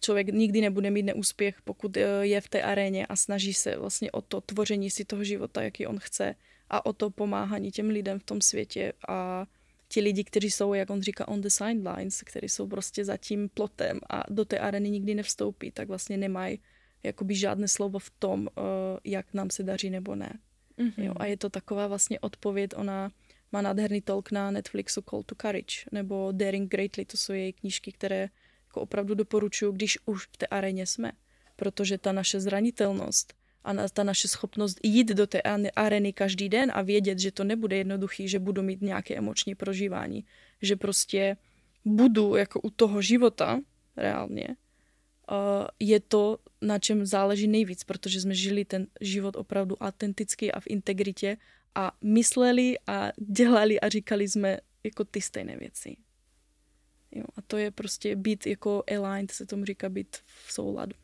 člověk 0.00 0.28
nikdy 0.28 0.60
nebude 0.60 0.90
mít 0.90 1.02
neúspěch, 1.02 1.62
pokud 1.64 1.96
je 2.20 2.40
v 2.40 2.48
té 2.48 2.62
aréně 2.62 3.06
a 3.06 3.16
snaží 3.16 3.54
se 3.54 3.76
vlastně 3.76 4.10
o 4.10 4.22
to 4.22 4.40
tvoření 4.40 4.90
si 4.90 5.04
toho 5.04 5.24
života, 5.24 5.62
jaký 5.62 5.86
on 5.86 5.98
chce 5.98 6.34
a 6.70 6.86
o 6.86 6.92
to 6.92 7.10
pomáhání 7.10 7.70
těm 7.70 7.88
lidem 7.88 8.18
v 8.18 8.24
tom 8.24 8.40
světě 8.40 8.92
a 9.08 9.46
ti 9.88 10.00
lidi, 10.00 10.24
kteří 10.24 10.50
jsou, 10.50 10.74
jak 10.74 10.90
on 10.90 11.02
říká, 11.02 11.28
on 11.28 11.40
the 11.40 11.48
sidelines, 11.48 12.22
kteří 12.22 12.48
jsou 12.48 12.66
prostě 12.66 13.04
za 13.04 13.16
tím 13.16 13.48
plotem 13.48 14.00
a 14.10 14.22
do 14.30 14.44
té 14.44 14.58
areny 14.58 14.90
nikdy 14.90 15.14
nevstoupí, 15.14 15.70
tak 15.70 15.88
vlastně 15.88 16.16
nemají 16.16 16.60
jakoby 17.02 17.34
žádné 17.34 17.68
slovo 17.68 17.98
v 17.98 18.10
tom, 18.10 18.40
uh, 18.40 18.64
jak 19.04 19.34
nám 19.34 19.50
se 19.50 19.62
daří 19.62 19.90
nebo 19.90 20.14
ne. 20.14 20.38
Mm-hmm. 20.78 21.04
Jo, 21.04 21.12
a 21.16 21.26
je 21.26 21.36
to 21.36 21.50
taková 21.50 21.86
vlastně 21.86 22.20
odpověď, 22.20 22.70
ona 22.76 23.10
má 23.52 23.62
nádherný 23.62 24.00
talk 24.00 24.32
na 24.32 24.50
Netflixu 24.50 25.02
Call 25.10 25.22
to 25.22 25.34
Courage 25.34 25.76
nebo 25.92 26.32
Daring 26.32 26.70
Greatly, 26.70 27.04
to 27.04 27.16
jsou 27.16 27.32
její 27.32 27.52
knížky, 27.52 27.92
které 27.92 28.28
jako 28.66 28.80
opravdu 28.80 29.14
doporučuju, 29.14 29.72
když 29.72 29.98
už 30.06 30.26
v 30.26 30.36
té 30.36 30.46
aréně 30.46 30.86
jsme. 30.86 31.12
Protože 31.56 31.98
ta 31.98 32.12
naše 32.12 32.40
zranitelnost 32.40 33.34
a 33.64 33.88
ta 33.88 34.04
naše 34.04 34.28
schopnost 34.28 34.80
jít 34.82 35.08
do 35.08 35.26
té 35.26 35.42
areny 35.76 36.12
každý 36.12 36.48
den 36.48 36.72
a 36.74 36.82
vědět, 36.82 37.18
že 37.18 37.32
to 37.32 37.44
nebude 37.44 37.76
jednoduchý, 37.76 38.28
že 38.28 38.38
budu 38.38 38.62
mít 38.62 38.82
nějaké 38.82 39.14
emoční 39.14 39.54
prožívání, 39.54 40.24
že 40.62 40.76
prostě 40.76 41.36
budu 41.84 42.36
jako 42.36 42.60
u 42.60 42.70
toho 42.70 43.02
života 43.02 43.60
reálně, 43.96 44.56
je 45.80 46.00
to, 46.00 46.38
na 46.62 46.78
čem 46.78 47.06
záleží 47.06 47.48
nejvíc, 47.48 47.84
protože 47.84 48.20
jsme 48.20 48.34
žili 48.34 48.64
ten 48.64 48.86
život 49.00 49.36
opravdu 49.36 49.76
autenticky 49.76 50.52
a 50.52 50.60
v 50.60 50.66
integritě 50.66 51.36
a 51.74 51.92
mysleli 52.04 52.78
a 52.86 53.12
dělali 53.16 53.80
a 53.80 53.88
říkali 53.88 54.28
jsme 54.28 54.58
jako 54.84 55.04
ty 55.04 55.20
stejné 55.20 55.56
věci. 55.56 55.96
Jo, 57.12 57.24
a 57.36 57.42
to 57.42 57.56
je 57.56 57.70
prostě 57.70 58.16
být 58.16 58.46
jako 58.46 58.84
aligned, 58.90 59.30
se 59.30 59.46
tomu 59.46 59.64
říká 59.64 59.88
být 59.88 60.16
v 60.16 60.52
souladu. 60.52 60.96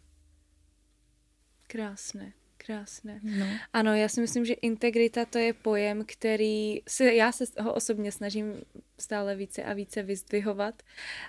Krásné. 1.67 2.33
Krásné. 2.67 3.21
No. 3.23 3.47
Ano, 3.73 3.95
já 3.95 4.09
si 4.09 4.21
myslím, 4.21 4.45
že 4.45 4.55
integrita 4.55 5.25
to 5.25 5.39
je 5.39 5.53
pojem, 5.53 6.05
který 6.07 6.81
se, 6.89 7.15
já 7.15 7.33
se 7.33 7.45
ho 7.61 7.75
osobně 7.75 8.13
snažím 8.13 8.63
stále 8.99 9.37
více 9.37 9.63
a 9.63 9.73
více 9.73 10.03
vyzdvihovat. 10.03 10.83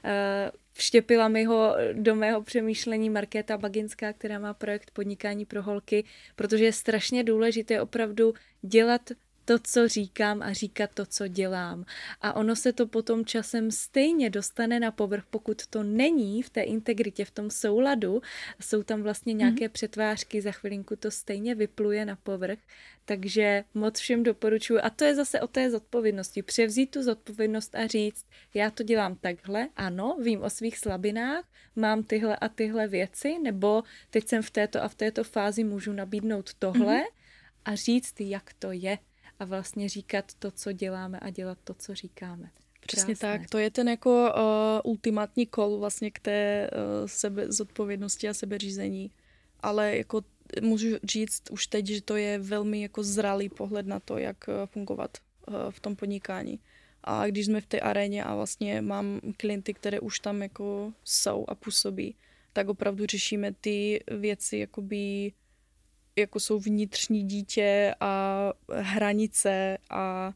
Eh, 0.04 0.52
vštěpila 0.74 1.28
mi 1.28 1.44
ho 1.44 1.76
do 1.94 2.16
mého 2.16 2.42
přemýšlení 2.42 3.10
Markéta 3.10 3.58
Baginská, 3.58 4.14
která 4.14 4.40
má 4.40 4.54
projekt 4.54 4.92
Podnikání 4.92 5.46
pro 5.46 5.64
holky, 5.64 6.04
protože 6.36 6.66
je 6.66 6.74
strašně 6.74 7.24
důležité 7.24 7.82
opravdu 7.82 8.34
dělat 8.62 9.10
to, 9.46 9.60
co 9.60 9.88
říkám 9.88 10.42
a 10.42 10.54
říkat 10.54 10.90
to, 10.94 11.06
co 11.06 11.28
dělám. 11.28 11.86
A 12.22 12.34
ono 12.34 12.56
se 12.56 12.74
to 12.74 12.88
potom 12.88 13.26
časem 13.26 13.72
stejně 13.72 14.30
dostane 14.30 14.80
na 14.80 14.92
povrch, 14.92 15.24
pokud 15.30 15.68
to 15.68 15.84
není 15.84 16.42
v 16.42 16.50
té 16.50 16.62
integritě, 16.62 17.26
v 17.26 17.32
tom 17.32 17.50
souladu, 17.50 18.22
jsou 18.62 18.84
tam 18.84 19.04
vlastně 19.04 19.34
mhm. 19.34 19.40
nějaké 19.40 19.66
mm-hmm. 19.66 19.72
přetvářky, 19.72 20.42
za 20.42 20.52
chvilinku 20.52 20.96
to 20.96 21.12
stejně 21.12 21.56
vypluje 21.56 22.06
na 22.06 22.16
povrch, 22.16 22.60
takže 23.06 23.64
moc 23.74 24.00
všem 24.00 24.24
doporučuji. 24.24 24.80
A 24.80 24.90
to 24.90 25.04
je 25.04 25.16
zase 25.16 25.42
o 25.42 25.48
té 25.48 25.72
zodpovědnosti. 25.72 26.42
Převzít 26.42 26.92
tu 26.92 27.04
zodpovědnost 27.04 27.76
a 27.76 27.88
říct, 27.88 28.26
já 28.54 28.72
to 28.72 28.84
dělám 28.84 29.16
takhle, 29.16 29.70
ano, 29.76 30.18
vím 30.24 30.42
o 30.42 30.50
svých 30.50 30.78
slabinách, 30.78 31.46
mám 31.76 32.04
tyhle 32.04 32.36
a 32.36 32.50
tyhle 32.50 32.88
věci, 32.88 33.40
nebo 33.40 33.84
teď 34.10 34.28
jsem 34.28 34.42
v 34.42 34.50
této 34.50 34.84
a 34.84 34.88
v 34.88 34.96
této 34.96 35.24
fázi 35.24 35.64
můžu 35.64 35.94
nabídnout 35.94 36.54
tohle 36.54 36.96
mm-hmm. 36.96 37.16
a 37.66 37.76
říct, 37.76 38.22
jak 38.22 38.54
to 38.60 38.72
je 38.72 38.98
a 39.40 39.46
vlastně 39.46 39.90
říkat 39.90 40.26
to, 40.40 40.52
co 40.52 40.72
děláme 40.72 41.20
a 41.20 41.30
dělat 41.30 41.58
to, 41.64 41.74
co 41.74 41.96
říkáme. 41.96 42.52
Přesně 42.88 43.16
Krásné. 43.16 43.40
tak, 43.40 43.50
to 43.50 43.58
je 43.58 43.72
ten 43.72 43.90
jako 43.90 44.34
uh, 44.36 44.92
ultimátní 44.92 45.46
kol 45.46 45.80
vlastně 45.80 46.12
k 46.12 46.20
té 46.20 46.70
uh, 46.70 47.08
sebe 47.08 47.52
zodpovědnosti 47.52 48.30
a 48.30 48.34
sebeřízení. 48.34 49.12
Ale 49.60 49.98
jako 49.98 50.22
můžu 50.62 50.88
říct 51.04 51.44
už 51.52 51.68
teď, 51.68 51.88
že 51.88 52.02
to 52.02 52.16
je 52.16 52.40
velmi 52.40 52.82
jako 52.82 53.04
zralý 53.04 53.50
pohled 53.50 53.88
na 53.88 54.00
to, 54.00 54.18
jak 54.18 54.38
uh, 54.48 54.54
fungovat 54.66 55.18
uh, 55.48 55.56
v 55.70 55.80
tom 55.80 55.96
podnikání. 55.96 56.60
A 57.04 57.28
když 57.28 57.46
jsme 57.46 57.62
v 57.62 57.66
té 57.66 57.80
aréně 57.80 58.24
a 58.24 58.36
vlastně 58.36 58.82
mám 58.82 59.22
klienty, 59.38 59.74
které 59.74 60.00
už 60.00 60.20
tam 60.20 60.42
jako 60.42 60.94
jsou 61.04 61.46
a 61.48 61.56
působí, 61.56 62.16
tak 62.54 62.70
opravdu 62.70 63.06
řešíme 63.06 63.54
ty 63.62 64.04
věci 64.08 64.58
jakoby 64.58 65.32
jako 66.16 66.40
jsou 66.40 66.60
vnitřní 66.60 67.24
dítě 67.24 67.96
a 68.00 68.54
hranice 68.72 69.78
a 69.90 70.34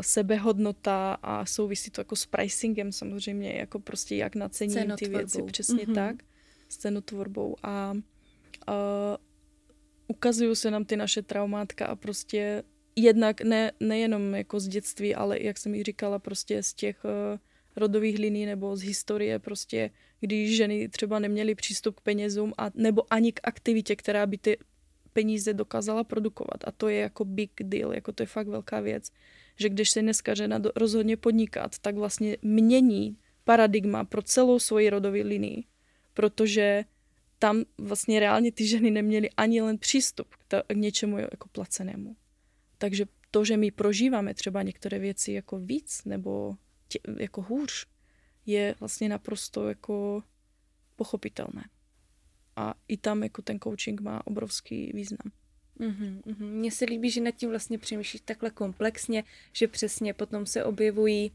sebehodnota 0.00 1.18
a 1.22 1.46
souvisí 1.46 1.90
to 1.90 2.00
jako 2.00 2.16
s 2.16 2.26
pricingem 2.26 2.92
samozřejmě, 2.92 3.52
jako 3.52 3.78
prostě 3.78 4.16
jak 4.16 4.34
nacením 4.34 4.92
ty 4.96 5.08
věci, 5.08 5.42
přesně 5.42 5.84
mm-hmm. 5.84 5.94
tak, 5.94 6.16
s 6.68 6.76
cenotvorbou 6.76 7.56
a 7.62 7.92
uh, 7.92 8.74
ukazují 10.08 10.56
se 10.56 10.70
nám 10.70 10.84
ty 10.84 10.96
naše 10.96 11.22
traumátka 11.22 11.86
a 11.86 11.96
prostě 11.96 12.62
jednak 12.96 13.40
ne, 13.40 13.72
nejenom 13.80 14.34
jako 14.34 14.60
z 14.60 14.68
dětství, 14.68 15.14
ale 15.14 15.42
jak 15.42 15.58
jsem 15.58 15.72
mi 15.72 15.82
říkala, 15.82 16.18
prostě 16.18 16.62
z 16.62 16.74
těch 16.74 17.04
uh, 17.04 17.38
rodových 17.76 18.18
liní 18.18 18.46
nebo 18.46 18.76
z 18.76 18.82
historie 18.82 19.38
prostě, 19.38 19.90
když 20.20 20.56
ženy 20.56 20.88
třeba 20.88 21.18
neměly 21.18 21.54
přístup 21.54 22.00
k 22.00 22.02
penězům 22.02 22.52
a 22.58 22.70
nebo 22.74 23.02
ani 23.10 23.32
k 23.32 23.40
aktivitě, 23.44 23.96
která 23.96 24.26
by 24.26 24.38
ty 24.38 24.58
peníze 25.16 25.54
dokázala 25.54 26.04
produkovat. 26.04 26.60
A 26.68 26.72
to 26.72 26.88
je 26.88 27.00
jako 27.08 27.24
big 27.24 27.50
deal, 27.62 27.94
jako 27.94 28.12
to 28.12 28.22
je 28.22 28.26
fakt 28.26 28.48
velká 28.48 28.80
věc. 28.80 29.12
Že 29.56 29.68
když 29.68 29.90
se 29.90 30.02
dneska 30.02 30.34
žena 30.34 30.60
rozhodně 30.76 31.16
podnikat, 31.16 31.78
tak 31.78 31.94
vlastně 31.96 32.36
mění 32.42 33.16
paradigma 33.44 34.04
pro 34.04 34.22
celou 34.22 34.58
svoji 34.58 34.90
rodovou 34.90 35.24
linii. 35.24 35.64
Protože 36.14 36.84
tam 37.38 37.64
vlastně 37.78 38.20
reálně 38.20 38.52
ty 38.52 38.66
ženy 38.66 38.90
neměly 38.90 39.30
ani 39.36 39.62
len 39.62 39.78
přístup 39.78 40.34
k, 40.34 40.44
to, 40.48 40.56
k 40.68 40.76
něčemu 40.76 41.18
jako 41.18 41.48
placenému. 41.52 42.16
Takže 42.78 43.04
to, 43.30 43.44
že 43.44 43.56
my 43.56 43.70
prožíváme 43.70 44.34
třeba 44.34 44.62
některé 44.62 44.98
věci 44.98 45.32
jako 45.32 45.58
víc 45.58 46.04
nebo 46.04 46.56
tě, 46.88 46.98
jako 47.18 47.42
hůř, 47.42 47.86
je 48.46 48.74
vlastně 48.80 49.08
naprosto 49.08 49.68
jako 49.68 50.22
pochopitelné. 50.96 51.64
A 52.56 52.74
i 52.88 52.96
tam 52.96 53.22
jako 53.22 53.42
ten 53.42 53.60
coaching 53.60 54.00
má 54.00 54.26
obrovský 54.26 54.90
význam. 54.94 55.32
Mm-hmm, 55.80 56.22
mm-hmm. 56.22 56.50
Mně 56.50 56.70
se 56.70 56.84
líbí, 56.84 57.10
že 57.10 57.20
nad 57.20 57.30
tím 57.30 57.50
vlastně 57.50 57.78
přemýšlíš 57.78 58.20
takhle 58.24 58.50
komplexně, 58.50 59.24
že 59.52 59.68
přesně 59.68 60.14
potom 60.14 60.46
se 60.46 60.64
objevují 60.64 61.32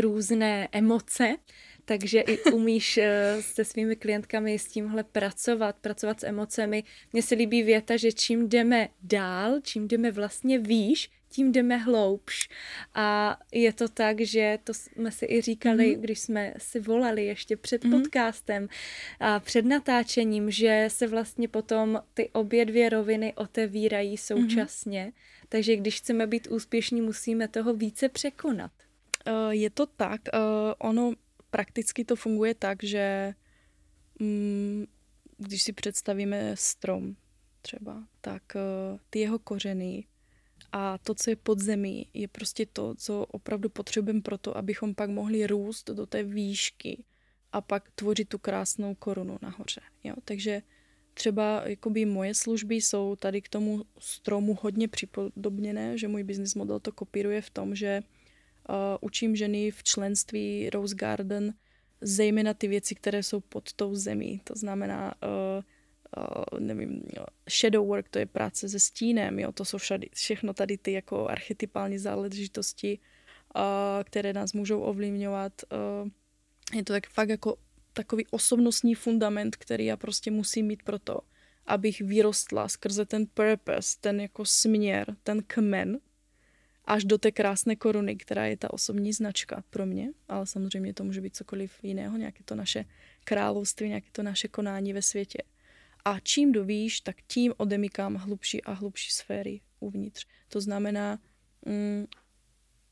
různé 0.00 0.68
emoce, 0.72 1.36
takže 1.84 2.20
i 2.20 2.42
umíš 2.42 2.98
eh, 2.98 3.36
se 3.40 3.64
svými 3.64 3.96
klientkami 3.96 4.58
s 4.58 4.66
tímhle 4.66 5.04
pracovat, 5.04 5.76
pracovat 5.80 6.20
s 6.20 6.26
emocemi. 6.26 6.84
Mně 7.12 7.22
se 7.22 7.34
líbí 7.34 7.62
věta, 7.62 7.96
že 7.96 8.12
čím 8.12 8.48
jdeme 8.48 8.88
dál, 9.02 9.60
čím 9.62 9.88
jdeme 9.88 10.10
vlastně 10.10 10.58
výš, 10.58 11.10
tím 11.34 11.52
jdeme 11.52 11.76
hloubš. 11.76 12.48
A 12.94 13.38
je 13.52 13.72
to 13.72 13.88
tak, 13.88 14.20
že 14.20 14.58
to 14.64 14.74
jsme 14.74 15.10
si 15.10 15.26
i 15.26 15.40
říkali, 15.40 15.96
mm-hmm. 15.96 16.00
když 16.00 16.18
jsme 16.20 16.54
si 16.58 16.80
volali 16.80 17.26
ještě 17.26 17.56
před 17.56 17.84
mm-hmm. 17.84 18.02
podcastem 18.02 18.68
a 19.20 19.40
před 19.40 19.64
natáčením, 19.64 20.50
že 20.50 20.84
se 20.88 21.06
vlastně 21.06 21.48
potom 21.48 22.02
ty 22.14 22.30
obě 22.32 22.64
dvě 22.64 22.88
roviny 22.88 23.34
otevírají 23.34 24.16
současně. 24.16 25.06
Mm-hmm. 25.06 25.46
Takže 25.48 25.76
když 25.76 25.98
chceme 25.98 26.26
být 26.26 26.46
úspěšní, 26.46 27.00
musíme 27.00 27.48
toho 27.48 27.74
více 27.74 28.08
překonat. 28.08 28.72
Uh, 29.26 29.50
je 29.50 29.70
to 29.70 29.86
tak. 29.86 30.20
Uh, 30.34 30.40
ono 30.78 31.12
prakticky 31.50 32.04
to 32.04 32.16
funguje 32.16 32.54
tak, 32.54 32.82
že 32.82 33.34
mm, 34.18 34.86
když 35.38 35.62
si 35.62 35.72
představíme 35.72 36.50
strom 36.54 37.16
třeba, 37.62 38.04
tak 38.20 38.42
uh, 38.54 38.98
ty 39.10 39.18
jeho 39.18 39.38
kořeny 39.38 40.04
a 40.76 40.98
to, 40.98 41.14
co 41.14 41.30
je 41.30 41.36
pod 41.36 41.58
zemí, 41.58 42.06
je 42.14 42.28
prostě 42.28 42.66
to, 42.66 42.94
co 42.94 43.26
opravdu 43.30 43.68
potřebujeme 43.68 44.20
pro 44.20 44.38
to, 44.38 44.56
abychom 44.56 44.94
pak 44.94 45.10
mohli 45.10 45.46
růst 45.46 45.90
do 45.90 46.06
té 46.06 46.22
výšky 46.22 47.04
a 47.52 47.60
pak 47.60 47.90
tvořit 47.94 48.28
tu 48.28 48.38
krásnou 48.38 48.94
korunu 48.94 49.38
nahoře. 49.42 49.80
Jo? 50.04 50.14
Takže 50.24 50.62
třeba 51.14 51.62
jakoby 51.66 52.04
moje 52.04 52.34
služby 52.34 52.74
jsou 52.74 53.16
tady 53.16 53.42
k 53.42 53.48
tomu 53.48 53.84
stromu 53.98 54.58
hodně 54.60 54.88
připodobněné, 54.88 55.98
že 55.98 56.08
můj 56.08 56.22
business 56.22 56.54
model 56.54 56.80
to 56.80 56.92
kopíruje 56.92 57.40
v 57.40 57.50
tom, 57.50 57.74
že 57.74 58.02
uh, 58.68 58.74
učím 59.00 59.36
ženy 59.36 59.70
v 59.70 59.82
členství 59.82 60.70
Rose 60.70 60.94
Garden 60.94 61.54
zejména 62.00 62.54
ty 62.54 62.68
věci, 62.68 62.94
které 62.94 63.22
jsou 63.22 63.40
pod 63.40 63.72
tou 63.72 63.94
zemí. 63.94 64.40
To 64.44 64.54
znamená 64.56 65.14
uh, 65.22 65.64
uh, 66.16 66.60
nevím, 66.60 67.02
shadow 67.50 67.86
work, 67.86 68.08
to 68.08 68.18
je 68.18 68.26
práce 68.26 68.68
se 68.68 68.80
stínem, 68.80 69.38
jo, 69.38 69.52
to 69.52 69.64
jsou 69.64 69.78
všady, 69.78 70.08
všechno 70.14 70.54
tady 70.54 70.78
ty 70.78 70.92
jako 70.92 71.28
archetypální 71.28 71.98
záležitosti, 71.98 72.98
uh, 73.56 73.62
které 74.04 74.32
nás 74.32 74.52
můžou 74.52 74.80
ovlivňovat. 74.80 75.52
Uh, 76.02 76.08
je 76.76 76.84
to 76.84 76.92
tak 76.92 77.08
fakt 77.08 77.28
jako 77.28 77.56
takový 77.92 78.26
osobnostní 78.30 78.94
fundament, 78.94 79.56
který 79.56 79.84
já 79.84 79.96
prostě 79.96 80.30
musím 80.30 80.66
mít 80.66 80.82
pro 80.82 80.98
to, 80.98 81.18
abych 81.66 82.00
vyrostla 82.00 82.68
skrze 82.68 83.04
ten 83.04 83.26
purpose, 83.34 83.96
ten 84.00 84.20
jako 84.20 84.44
směr, 84.44 85.16
ten 85.22 85.42
kmen, 85.46 85.98
až 86.84 87.04
do 87.04 87.18
té 87.18 87.32
krásné 87.32 87.76
koruny, 87.76 88.16
která 88.16 88.46
je 88.46 88.56
ta 88.56 88.72
osobní 88.72 89.12
značka 89.12 89.64
pro 89.70 89.86
mě, 89.86 90.10
ale 90.28 90.46
samozřejmě 90.46 90.94
to 90.94 91.04
může 91.04 91.20
být 91.20 91.36
cokoliv 91.36 91.72
jiného, 91.82 92.16
nějaké 92.16 92.44
to 92.44 92.54
naše 92.54 92.84
království, 93.24 93.88
nějaké 93.88 94.08
to 94.12 94.22
naše 94.22 94.48
konání 94.48 94.92
ve 94.92 95.02
světě. 95.02 95.38
A 96.04 96.20
čím 96.20 96.52
do 96.52 96.64
výš, 96.64 97.00
tak 97.00 97.16
tím 97.26 97.54
odemykám 97.56 98.14
hlubší 98.14 98.64
a 98.64 98.72
hlubší 98.72 99.10
sféry 99.10 99.60
uvnitř. 99.80 100.26
To 100.48 100.60
znamená, 100.60 101.18
mm, 101.66 102.06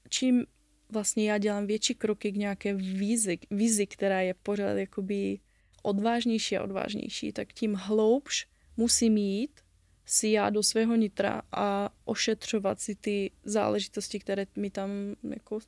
čím 0.09 0.47
vlastně 0.89 1.31
já 1.31 1.39
dělám 1.39 1.67
větší 1.67 1.95
kroky 1.95 2.33
k 2.33 2.37
nějaké 2.37 2.75
vizi, 2.75 3.39
vizi 3.51 3.87
která 3.87 4.21
je 4.21 4.35
pořád 4.35 4.73
jakoby 4.73 5.41
odvážnější 5.83 6.57
a 6.57 6.63
odvážnější, 6.63 7.33
tak 7.33 7.53
tím 7.53 7.75
hloubš 7.75 8.47
musím 8.77 9.17
jít 9.17 9.61
si 10.07 10.29
já 10.29 10.51
do 10.51 10.63
svého 10.63 10.97
nitra 10.97 11.43
a 11.53 11.91
ošetřovat 12.05 12.81
si 12.81 12.95
ty 12.95 13.31
záležitosti, 13.45 14.19
které 14.19 14.47
mi 14.57 14.71
tam 14.71 14.91
jako 15.31 15.59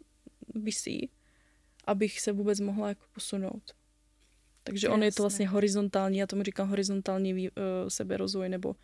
vysí, 0.54 1.10
abych 1.84 2.20
se 2.20 2.32
vůbec 2.32 2.60
mohla 2.60 2.88
jako 2.88 3.04
posunout. 3.12 3.74
Takže 4.64 4.88
on 4.88 5.02
je 5.02 5.12
to 5.12 5.22
vlastně 5.22 5.48
horizontální, 5.48 6.18
já 6.18 6.26
tomu 6.26 6.42
říkám 6.42 6.68
horizontální 6.68 7.34
uh, 7.34 7.48
seberozvoj 7.88 8.48
nebo 8.48 8.76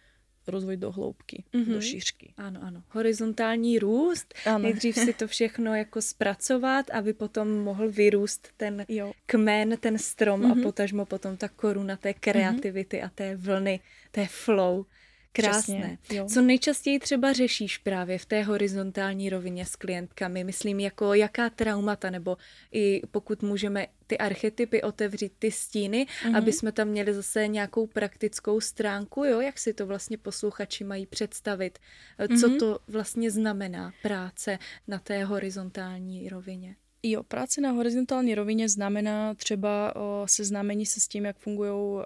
rozvoj 0.46 0.76
do 0.76 0.92
hloubky, 0.92 1.44
mm-hmm. 1.54 1.72
do 1.72 1.80
šířky. 1.80 2.34
Ano, 2.36 2.60
ano. 2.62 2.82
Horizontální 2.88 3.78
růst. 3.78 4.34
Ano. 4.46 4.58
Nejdřív 4.58 4.96
si 4.96 5.12
to 5.12 5.26
všechno 5.26 5.74
jako 5.74 6.02
zpracovat, 6.02 6.90
aby 6.90 7.12
potom 7.12 7.48
mohl 7.48 7.90
vyrůst 7.90 8.48
ten 8.56 8.84
jo. 8.88 9.12
kmen, 9.26 9.76
ten 9.80 9.98
strom 9.98 10.42
mm-hmm. 10.42 10.60
a 10.60 10.62
potažmo 10.62 11.06
potom 11.06 11.36
ta 11.36 11.48
koruna 11.48 11.96
té 11.96 12.14
kreativity 12.14 12.96
mm-hmm. 12.96 13.06
a 13.06 13.10
té 13.14 13.36
vlny, 13.36 13.80
té 14.10 14.26
flow. 14.26 14.84
Krásné. 15.32 15.98
Přesně, 16.02 16.24
Co 16.24 16.42
nejčastěji 16.42 16.98
třeba 16.98 17.32
řešíš 17.32 17.78
právě 17.78 18.18
v 18.18 18.26
té 18.26 18.42
horizontální 18.42 19.30
rovině 19.30 19.66
s 19.66 19.76
klientkami? 19.76 20.44
Myslím, 20.44 20.80
jako 20.80 21.14
jaká 21.14 21.50
traumata, 21.50 22.10
nebo 22.10 22.36
i 22.72 23.02
pokud 23.10 23.42
můžeme 23.42 23.86
ty 24.06 24.18
archetypy 24.18 24.82
otevřít, 24.82 25.32
ty 25.38 25.50
stíny, 25.50 26.06
mm-hmm. 26.06 26.36
aby 26.36 26.52
jsme 26.52 26.72
tam 26.72 26.88
měli 26.88 27.14
zase 27.14 27.48
nějakou 27.48 27.86
praktickou 27.86 28.60
stránku, 28.60 29.24
jo, 29.24 29.40
jak 29.40 29.58
si 29.58 29.74
to 29.74 29.86
vlastně 29.86 30.18
posluchači 30.18 30.84
mají 30.84 31.06
představit, 31.06 31.78
co 32.18 32.48
mm-hmm. 32.48 32.58
to 32.58 32.78
vlastně 32.88 33.30
znamená 33.30 33.92
práce 34.02 34.58
na 34.88 34.98
té 34.98 35.24
horizontální 35.24 36.28
rovině. 36.28 36.76
Jo, 37.02 37.22
práce 37.22 37.60
na 37.60 37.70
horizontální 37.70 38.34
rovině 38.34 38.68
znamená 38.68 39.34
třeba 39.34 39.96
o, 39.96 40.22
seznámení 40.26 40.86
se 40.86 41.00
s 41.00 41.08
tím, 41.08 41.24
jak 41.24 41.38
fungují 41.38 42.04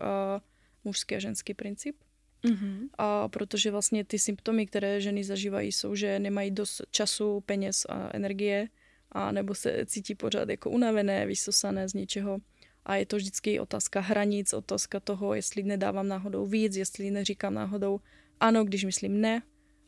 mužský 0.84 1.16
a 1.16 1.18
ženský 1.18 1.54
princip. 1.54 1.96
Mm-hmm. 2.44 2.88
A 2.98 3.28
protože 3.28 3.70
vlastně 3.70 4.04
ty 4.04 4.18
symptomy, 4.18 4.66
které 4.66 5.00
ženy 5.00 5.24
zažívají, 5.24 5.72
jsou, 5.72 5.94
že 5.94 6.18
nemají 6.18 6.50
dost 6.50 6.82
času, 6.90 7.40
peněz 7.40 7.86
a 7.88 8.10
energie, 8.16 8.68
a 9.12 9.32
nebo 9.32 9.54
se 9.54 9.86
cítí 9.86 10.14
pořád 10.14 10.48
jako 10.48 10.70
unavené, 10.70 11.26
vysosané 11.26 11.88
z 11.88 11.94
něčeho. 11.94 12.38
A 12.84 12.96
je 12.96 13.06
to 13.06 13.16
vždycky 13.16 13.60
otázka 13.60 14.00
hranic, 14.00 14.52
otázka 14.52 15.00
toho, 15.00 15.34
jestli 15.34 15.62
nedávám 15.62 16.08
náhodou 16.08 16.46
víc, 16.46 16.76
jestli 16.76 17.10
neříkám 17.10 17.54
náhodou 17.54 18.00
ano, 18.40 18.64
když 18.64 18.84
myslím 18.84 19.20
ne, 19.20 19.42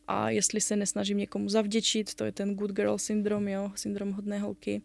a 0.08 0.30
jestli 0.30 0.60
se 0.60 0.76
nesnažím 0.76 1.18
někomu 1.18 1.48
zavděčit, 1.48 2.14
to 2.14 2.24
je 2.24 2.32
ten 2.32 2.54
good 2.54 2.70
girl 2.70 2.98
syndrom, 2.98 3.48
jo, 3.48 3.72
syndrom 3.74 4.12
hodné 4.12 4.38
holky. 4.38 4.82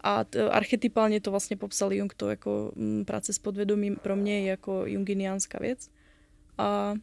A 0.00 0.24
t- 0.24 0.50
archetypálně 0.50 1.20
to 1.20 1.30
vlastně 1.30 1.56
popsal 1.56 1.92
Jung, 1.92 2.14
to 2.14 2.30
jako 2.30 2.72
m, 2.76 2.98
mm, 2.98 3.04
práce 3.04 3.32
s 3.32 3.38
podvědomím 3.38 3.96
pro 3.96 4.16
mě 4.16 4.40
je 4.40 4.46
jako 4.46 4.86
junginiánská 4.86 5.58
věc. 5.60 5.90
A 6.58 6.94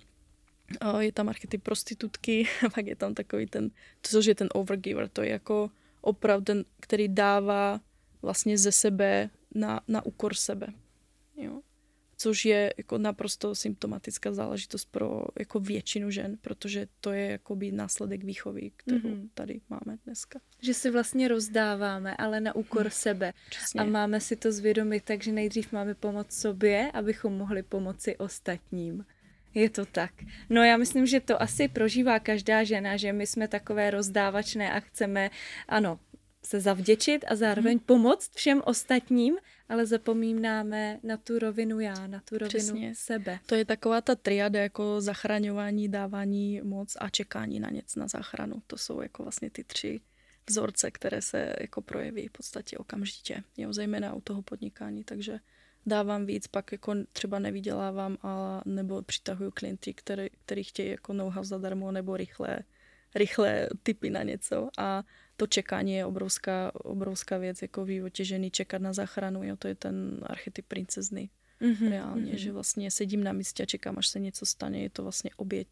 je 0.99 1.11
tam 1.11 1.29
archetyp 1.29 1.63
prostitutky, 1.63 2.47
pak 2.75 2.87
je 2.87 2.95
tam 2.95 3.13
takový 3.13 3.45
ten, 3.45 3.71
což 4.01 4.25
je 4.25 4.35
ten 4.35 4.49
overgiver, 4.53 5.09
to 5.09 5.21
je 5.21 5.29
jako 5.29 5.71
opravdu 6.01 6.45
ten, 6.45 6.65
který 6.79 7.07
dává 7.07 7.81
vlastně 8.21 8.57
ze 8.57 8.71
sebe 8.71 9.29
na, 9.55 9.81
na 9.87 10.05
úkor 10.05 10.33
sebe. 10.33 10.67
Jo? 11.35 11.61
Což 12.17 12.45
je 12.45 12.73
jako 12.77 12.97
naprosto 12.97 13.55
symptomatická 13.55 14.33
záležitost 14.33 14.85
pro 14.85 15.23
jako 15.39 15.59
většinu 15.59 16.11
žen, 16.11 16.37
protože 16.41 16.87
to 16.99 17.11
je 17.11 17.25
jakoby 17.31 17.71
následek 17.71 18.23
výchovy, 18.23 18.71
kterou 18.75 19.09
mm-hmm. 19.09 19.29
tady 19.33 19.61
máme 19.69 19.97
dneska. 20.05 20.39
Že 20.61 20.73
si 20.73 20.91
vlastně 20.91 21.27
rozdáváme, 21.27 22.15
ale 22.15 22.39
na 22.39 22.55
úkor 22.55 22.81
hmm. 22.81 22.91
sebe. 22.91 23.33
Přesně. 23.49 23.81
A 23.81 23.83
máme 23.83 24.19
si 24.19 24.35
to 24.35 24.51
zvědomit, 24.51 25.03
takže 25.03 25.31
nejdřív 25.31 25.71
máme 25.71 25.95
pomoct 25.95 26.33
sobě, 26.33 26.91
abychom 26.93 27.37
mohli 27.37 27.63
pomoci 27.63 28.17
ostatním. 28.17 29.05
Je 29.53 29.69
to 29.69 29.85
tak. 29.85 30.11
No 30.49 30.63
já 30.63 30.77
myslím, 30.77 31.05
že 31.05 31.19
to 31.19 31.41
asi 31.41 31.67
prožívá 31.67 32.19
každá 32.19 32.63
žena, 32.63 32.97
že 32.97 33.13
my 33.13 33.27
jsme 33.27 33.47
takové 33.47 33.91
rozdávačné 33.91 34.71
a 34.71 34.79
chceme, 34.79 35.29
ano, 35.67 35.99
se 36.43 36.59
zavděčit 36.59 37.25
a 37.27 37.35
zároveň 37.35 37.77
hmm. 37.77 37.85
pomoct 37.85 38.31
všem 38.35 38.61
ostatním, 38.65 39.37
ale 39.69 39.85
zapomínáme 39.85 40.99
na 41.03 41.17
tu 41.17 41.39
rovinu 41.39 41.79
já, 41.79 42.07
na 42.07 42.19
tu 42.19 42.37
rovinu 42.37 42.47
Přesně. 42.49 42.95
sebe. 42.95 43.39
To 43.45 43.55
je 43.55 43.65
taková 43.65 44.01
ta 44.01 44.15
triada 44.15 44.61
jako 44.61 45.01
zachraňování, 45.01 45.89
dávání 45.89 46.61
moc 46.63 46.97
a 46.99 47.09
čekání 47.09 47.59
na 47.59 47.69
něco 47.69 47.99
na 47.99 48.07
záchranu. 48.07 48.61
To 48.67 48.77
jsou 48.77 49.01
jako 49.01 49.23
vlastně 49.23 49.49
ty 49.49 49.63
tři 49.63 50.01
vzorce, 50.49 50.91
které 50.91 51.21
se 51.21 51.53
jako 51.61 51.81
projeví 51.81 52.27
v 52.27 52.31
podstatě 52.31 52.77
okamžitě, 52.77 53.43
jo, 53.57 53.73
zejména 53.73 54.13
u 54.13 54.21
toho 54.21 54.41
podnikání, 54.41 55.03
takže 55.03 55.39
dávám 55.85 56.25
víc, 56.25 56.47
pak 56.47 56.71
jako 56.71 56.95
třeba 57.13 57.39
nevydělávám, 57.39 58.17
a 58.21 58.61
nebo 58.65 59.01
přitahuju 59.01 59.51
klienty, 59.51 59.93
který, 59.93 60.27
který 60.45 60.63
chtějí 60.63 60.89
jako 60.89 61.13
know-how 61.13 61.43
zadarmo 61.43 61.91
nebo 61.91 62.17
rychle, 62.17 62.59
rychle 63.15 63.69
typy 63.83 64.09
na 64.09 64.23
něco 64.23 64.69
a 64.77 65.03
to 65.37 65.47
čekání 65.47 65.93
je 65.93 66.05
obrovská, 66.05 66.71
obrovská 66.75 67.37
věc, 67.37 67.61
jako 67.61 67.85
v 67.85 67.87
životě 67.87 68.25
ženy 68.25 68.51
čekat 68.51 68.81
na 68.81 68.93
záchranu, 68.93 69.43
jo, 69.43 69.55
to 69.55 69.67
je 69.67 69.75
ten 69.75 70.19
archetyp 70.23 70.65
princezny. 70.67 71.29
Mm-hmm, 71.61 71.89
reálně, 71.89 72.33
mm-hmm. 72.33 72.37
že 72.37 72.51
vlastně 72.51 72.91
sedím 72.91 73.23
na 73.23 73.31
místě 73.31 73.63
a 73.63 73.65
čekám, 73.65 73.97
až 73.97 74.07
se 74.07 74.19
něco 74.19 74.45
stane, 74.45 74.79
je 74.79 74.89
to 74.89 75.03
vlastně 75.03 75.29
oběť. 75.35 75.67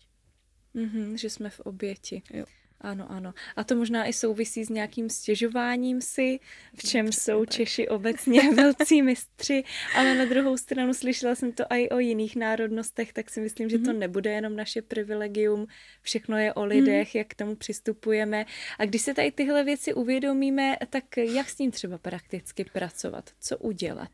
Mm-hmm, 0.75 1.13
že 1.13 1.29
jsme 1.29 1.49
v 1.49 1.59
oběti. 1.59 2.21
Jo. 2.33 2.45
Ano, 2.81 3.11
ano. 3.11 3.33
A 3.55 3.63
to 3.63 3.75
možná 3.75 4.05
i 4.05 4.13
souvisí 4.13 4.65
s 4.65 4.69
nějakým 4.69 5.09
stěžováním 5.09 6.01
si, 6.01 6.39
v 6.75 6.83
čem 6.83 7.11
jsou 7.11 7.45
Češi 7.45 7.87
obecně 7.87 8.51
velcí 8.55 9.01
mistři, 9.01 9.63
ale 9.95 10.15
na 10.15 10.25
druhou 10.25 10.57
stranu 10.57 10.93
slyšela 10.93 11.35
jsem 11.35 11.51
to 11.51 11.63
i 11.69 11.89
o 11.89 11.99
jiných 11.99 12.35
národnostech, 12.35 13.13
tak 13.13 13.29
si 13.29 13.41
myslím, 13.41 13.69
že 13.69 13.79
to 13.79 13.91
mhm. 13.91 13.99
nebude 13.99 14.31
jenom 14.31 14.55
naše 14.55 14.81
privilegium, 14.81 15.67
všechno 16.01 16.37
je 16.37 16.53
o 16.53 16.65
lidech, 16.65 17.15
jak 17.15 17.27
k 17.27 17.35
tomu 17.35 17.55
přistupujeme. 17.55 18.45
A 18.79 18.85
když 18.85 19.01
se 19.01 19.13
tady 19.13 19.31
tyhle 19.31 19.63
věci 19.63 19.93
uvědomíme, 19.93 20.77
tak 20.89 21.17
jak 21.17 21.49
s 21.49 21.55
tím 21.55 21.71
třeba 21.71 21.97
prakticky 21.97 22.65
pracovat? 22.73 23.29
Co 23.39 23.57
udělat? 23.57 24.11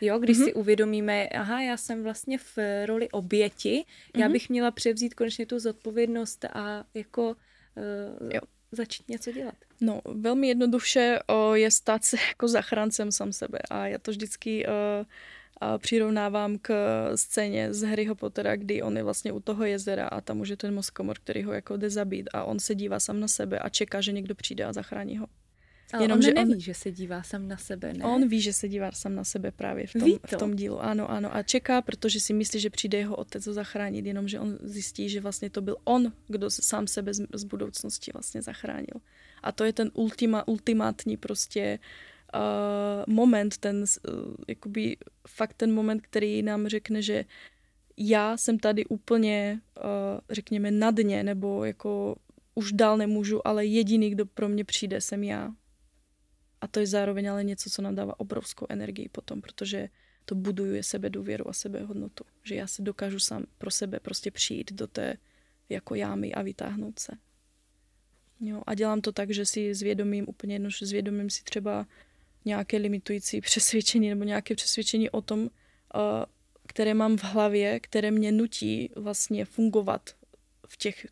Jo, 0.00 0.18
když 0.18 0.38
mm-hmm. 0.38 0.44
si 0.44 0.54
uvědomíme, 0.54 1.28
aha, 1.28 1.62
já 1.62 1.76
jsem 1.76 2.02
vlastně 2.02 2.38
v 2.38 2.58
roli 2.86 3.08
oběti, 3.10 3.84
mm-hmm. 3.84 4.20
já 4.20 4.26
mhm. 4.26 4.32
bych 4.32 4.48
měla 4.48 4.70
převzít 4.70 5.14
konečně 5.14 5.46
tu 5.46 5.58
zodpovědnost 5.58 6.44
a 6.44 6.84
jako 6.94 7.36
jo. 8.34 8.40
začít 8.72 9.08
něco 9.08 9.32
dělat. 9.32 9.54
No, 9.80 10.00
velmi 10.04 10.48
jednoduše 10.48 11.18
uh, 11.30 11.54
je 11.54 11.70
stát 11.70 12.04
se 12.04 12.16
jako 12.28 12.48
zachráncem 12.48 13.12
sám 13.12 13.32
sebe 13.32 13.58
a 13.70 13.86
já 13.86 13.98
to 13.98 14.10
vždycky 14.10 14.66
uh, 14.66 14.72
a 15.60 15.78
přirovnávám 15.78 16.58
k 16.58 16.72
scéně 17.16 17.74
z 17.74 17.82
Harryho 17.82 18.14
Pottera, 18.14 18.56
kdy 18.56 18.82
on 18.82 18.96
je 18.96 19.02
vlastně 19.02 19.32
u 19.32 19.40
toho 19.40 19.64
jezera 19.64 20.06
a 20.06 20.20
tam 20.20 20.40
už 20.40 20.48
je 20.48 20.56
ten 20.56 20.74
mozkomor, 20.74 21.16
který 21.18 21.42
ho 21.42 21.52
jako 21.52 21.76
jde 21.76 21.90
zabít 21.90 22.28
a 22.32 22.44
on 22.44 22.58
se 22.58 22.74
dívá 22.74 23.00
sám 23.00 23.20
na 23.20 23.28
sebe 23.28 23.58
a 23.58 23.68
čeká, 23.68 24.00
že 24.00 24.12
někdo 24.12 24.34
přijde 24.34 24.64
a 24.64 24.72
zachrání 24.72 25.18
ho. 25.18 25.26
Ale 25.92 26.04
Jenom, 26.04 26.18
on 26.18 26.22
že 26.22 26.34
neví, 26.34 26.52
on, 26.52 26.60
že 26.60 26.74
se 26.74 26.90
dívá 26.90 27.22
sám 27.22 27.48
na 27.48 27.56
sebe, 27.56 27.92
ne? 27.92 28.04
On 28.04 28.28
ví, 28.28 28.40
že 28.40 28.52
se 28.52 28.68
dívá 28.68 28.92
sám 28.92 29.14
na 29.14 29.24
sebe 29.24 29.50
právě 29.50 29.86
v 29.86 29.92
tom, 29.92 30.18
v 30.26 30.36
tom 30.36 30.56
dílu. 30.56 30.82
Ano, 30.82 31.10
ano. 31.10 31.36
A 31.36 31.42
čeká, 31.42 31.82
protože 31.82 32.20
si 32.20 32.32
myslí, 32.32 32.60
že 32.60 32.70
přijde 32.70 32.98
jeho 32.98 33.16
otec 33.16 33.46
ho 33.46 33.52
zachránit, 33.52 34.06
jenomže 34.06 34.40
on 34.40 34.58
zjistí, 34.62 35.08
že 35.08 35.20
vlastně 35.20 35.50
to 35.50 35.60
byl 35.60 35.76
on, 35.84 36.12
kdo 36.28 36.50
sám 36.50 36.86
sebe 36.86 37.14
z, 37.14 37.26
z 37.34 37.44
budoucnosti 37.44 38.10
vlastně 38.14 38.42
zachránil. 38.42 39.00
A 39.42 39.52
to 39.52 39.64
je 39.64 39.72
ten 39.72 39.90
ultima, 39.94 40.48
ultimátní 40.48 41.16
prostě 41.16 41.78
uh, 42.34 43.14
moment, 43.14 43.58
ten 43.58 43.84
uh, 44.08 44.34
jakoby 44.48 44.96
fakt 45.28 45.54
ten 45.54 45.74
moment, 45.74 46.02
který 46.02 46.42
nám 46.42 46.68
řekne, 46.68 47.02
že 47.02 47.24
já 47.96 48.36
jsem 48.36 48.58
tady 48.58 48.86
úplně, 48.86 49.60
uh, 49.76 49.82
řekněme, 50.30 50.70
na 50.70 50.90
dně, 50.90 51.22
nebo 51.22 51.64
jako 51.64 52.16
už 52.54 52.72
dál 52.72 52.96
nemůžu, 52.96 53.46
ale 53.48 53.66
jediný, 53.66 54.10
kdo 54.10 54.26
pro 54.26 54.48
mě 54.48 54.64
přijde, 54.64 55.00
jsem 55.00 55.24
já. 55.24 55.52
A 56.60 56.66
to 56.66 56.80
je 56.80 56.86
zároveň 56.86 57.30
ale 57.30 57.44
něco, 57.44 57.70
co 57.70 57.82
nám 57.82 57.94
dává 57.94 58.20
obrovskou 58.20 58.66
energii 58.68 59.08
potom, 59.08 59.40
protože 59.40 59.88
to 60.24 60.34
buduje 60.34 60.82
sebe 60.82 61.10
důvěru 61.10 61.48
a 61.48 61.52
sebehodnotu. 61.52 62.24
Že 62.42 62.54
já 62.54 62.66
se 62.66 62.82
dokážu 62.82 63.18
sám 63.18 63.44
pro 63.58 63.70
sebe 63.70 64.00
prostě 64.00 64.30
přijít 64.30 64.72
do 64.72 64.86
té 64.86 65.16
jako 65.68 65.94
jámy 65.94 66.34
a 66.34 66.42
vytáhnout 66.42 66.98
se. 66.98 67.12
Jo, 68.40 68.62
a 68.66 68.74
dělám 68.74 69.00
to 69.00 69.12
tak, 69.12 69.30
že 69.30 69.46
si 69.46 69.74
zvědomím, 69.74 70.24
úplně 70.28 70.54
jedno, 70.54 70.70
že 70.70 70.86
zvědomím 70.86 71.30
si 71.30 71.44
třeba 71.44 71.86
nějaké 72.44 72.76
limitující 72.76 73.40
přesvědčení 73.50 74.08
nebo 74.08 74.24
nějaké 74.24 74.54
přesvědčení 74.54 75.10
o 75.10 75.20
tom, 75.20 75.50
které 76.66 76.94
mám 76.94 77.16
v 77.16 77.24
hlavě, 77.24 77.80
které 77.80 78.10
mě 78.10 78.32
nutí 78.32 78.90
vlastně 78.96 79.44
fungovat 79.44 80.10
v 80.66 80.76
těch 80.76 81.06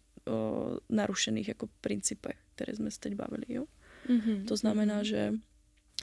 narušených 0.88 1.48
jako 1.48 1.68
principech, 1.80 2.36
které 2.54 2.76
jsme 2.76 2.90
se 2.90 3.00
teď 3.00 3.14
bavili. 3.14 3.44
Jo? 3.48 3.64
Mm-hmm. 4.08 4.44
To 4.44 4.56
znamená, 4.56 5.02
že 5.02 5.32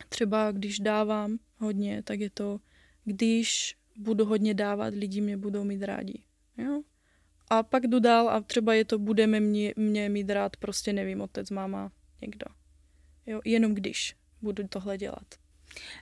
třeba 0.09 0.51
když 0.51 0.79
dávám 0.79 1.37
hodně, 1.57 2.03
tak 2.03 2.19
je 2.19 2.29
to, 2.29 2.59
když 3.05 3.75
budu 3.97 4.25
hodně 4.25 4.53
dávat, 4.53 4.93
lidi 4.93 5.21
mě 5.21 5.37
budou 5.37 5.63
mít 5.63 5.83
rádi. 5.83 6.23
Jo? 6.57 6.81
A 7.49 7.63
pak 7.63 7.87
jdu 7.87 7.99
dál 7.99 8.29
a 8.29 8.41
třeba 8.41 8.73
je 8.73 8.85
to, 8.85 8.99
budeme 8.99 9.39
mě, 9.39 9.73
mě 9.75 10.09
mít 10.09 10.29
rád, 10.29 10.57
prostě 10.57 10.93
nevím, 10.93 11.21
otec, 11.21 11.49
máma, 11.49 11.91
někdo. 12.21 12.45
Jo? 13.25 13.41
Jenom 13.45 13.73
když 13.73 14.15
budu 14.41 14.67
tohle 14.67 14.97
dělat. 14.97 15.25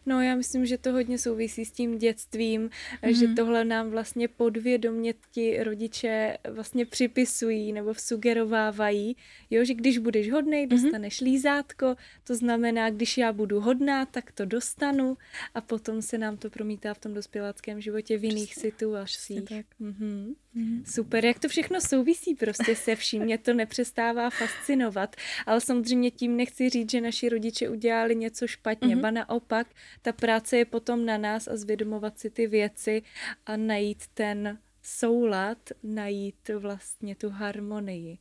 No 0.05 0.22
já 0.22 0.36
myslím, 0.36 0.65
že 0.65 0.78
to 0.78 0.91
hodně 0.91 1.17
souvisí 1.17 1.65
s 1.65 1.72
tím 1.72 1.97
dětstvím, 1.97 2.70
mm-hmm. 2.70 3.20
že 3.20 3.28
tohle 3.28 3.65
nám 3.65 3.89
vlastně 3.89 4.28
podvědomě 4.28 5.13
ti 5.32 5.63
rodiče 5.63 6.38
vlastně 6.49 6.86
připisují 6.86 7.74
nebo 7.74 7.93
sugerovávají, 7.93 9.15
jo, 9.49 9.65
že 9.65 9.74
když 9.74 9.97
budeš 9.97 10.32
hodnej, 10.32 10.67
mhm. 10.67 10.70
dostaneš 10.70 11.22
mm-hmm. 11.22 11.26
lízátko, 11.26 11.95
to 12.24 12.36
znamená, 12.36 12.89
když 12.89 13.17
já 13.17 13.34
budu 13.34 13.59
hodná, 13.59 14.05
tak 14.05 14.32
to 14.32 14.45
dostanu 14.45 15.17
a 15.53 15.61
potom 15.61 16.01
se 16.01 16.17
nám 16.17 16.38
to 16.38 16.49
promítá 16.49 16.93
v 16.93 16.99
tom 16.99 17.13
dospěláckém 17.13 17.82
životě 17.82 18.17
v 18.17 18.24
jiných 18.24 18.49
Přesně. 18.49 18.72
situacích. 18.72 19.43
Přesně 19.43 19.63
tak. 19.63 19.65
Mm-hmm. 19.82 20.36
Mm-hmm. 20.55 20.83
Super, 20.85 21.25
jak 21.25 21.39
to 21.39 21.47
všechno 21.47 21.81
souvisí 21.81 22.35
prostě 22.35 22.75
se 22.75 22.95
vším, 22.95 23.23
mě 23.23 23.37
to 23.37 23.53
nepřestává 23.53 24.29
fascinovat, 24.29 25.15
ale 25.45 25.61
samozřejmě 25.61 26.11
tím 26.11 26.37
nechci 26.37 26.69
říct, 26.69 26.91
že 26.91 27.01
naši 27.01 27.29
rodiče 27.29 27.69
udělali 27.69 28.15
něco 28.15 28.47
špatně, 28.47 28.95
mm-hmm. 28.95 29.01
ba 29.01 29.11
naopak, 29.11 29.67
ta 30.01 30.11
práce 30.11 30.57
je 30.57 30.65
potom 30.65 31.05
na 31.05 31.17
nás 31.17 31.47
a 31.47 31.57
zvědomovat 31.57 32.19
si 32.19 32.29
ty 32.29 32.47
věci 32.47 33.01
a 33.45 33.57
najít 33.57 34.03
ten 34.13 34.57
soulad, 34.83 35.57
najít 35.83 36.49
vlastně 36.57 37.15
tu 37.15 37.29
harmonii. 37.29 38.17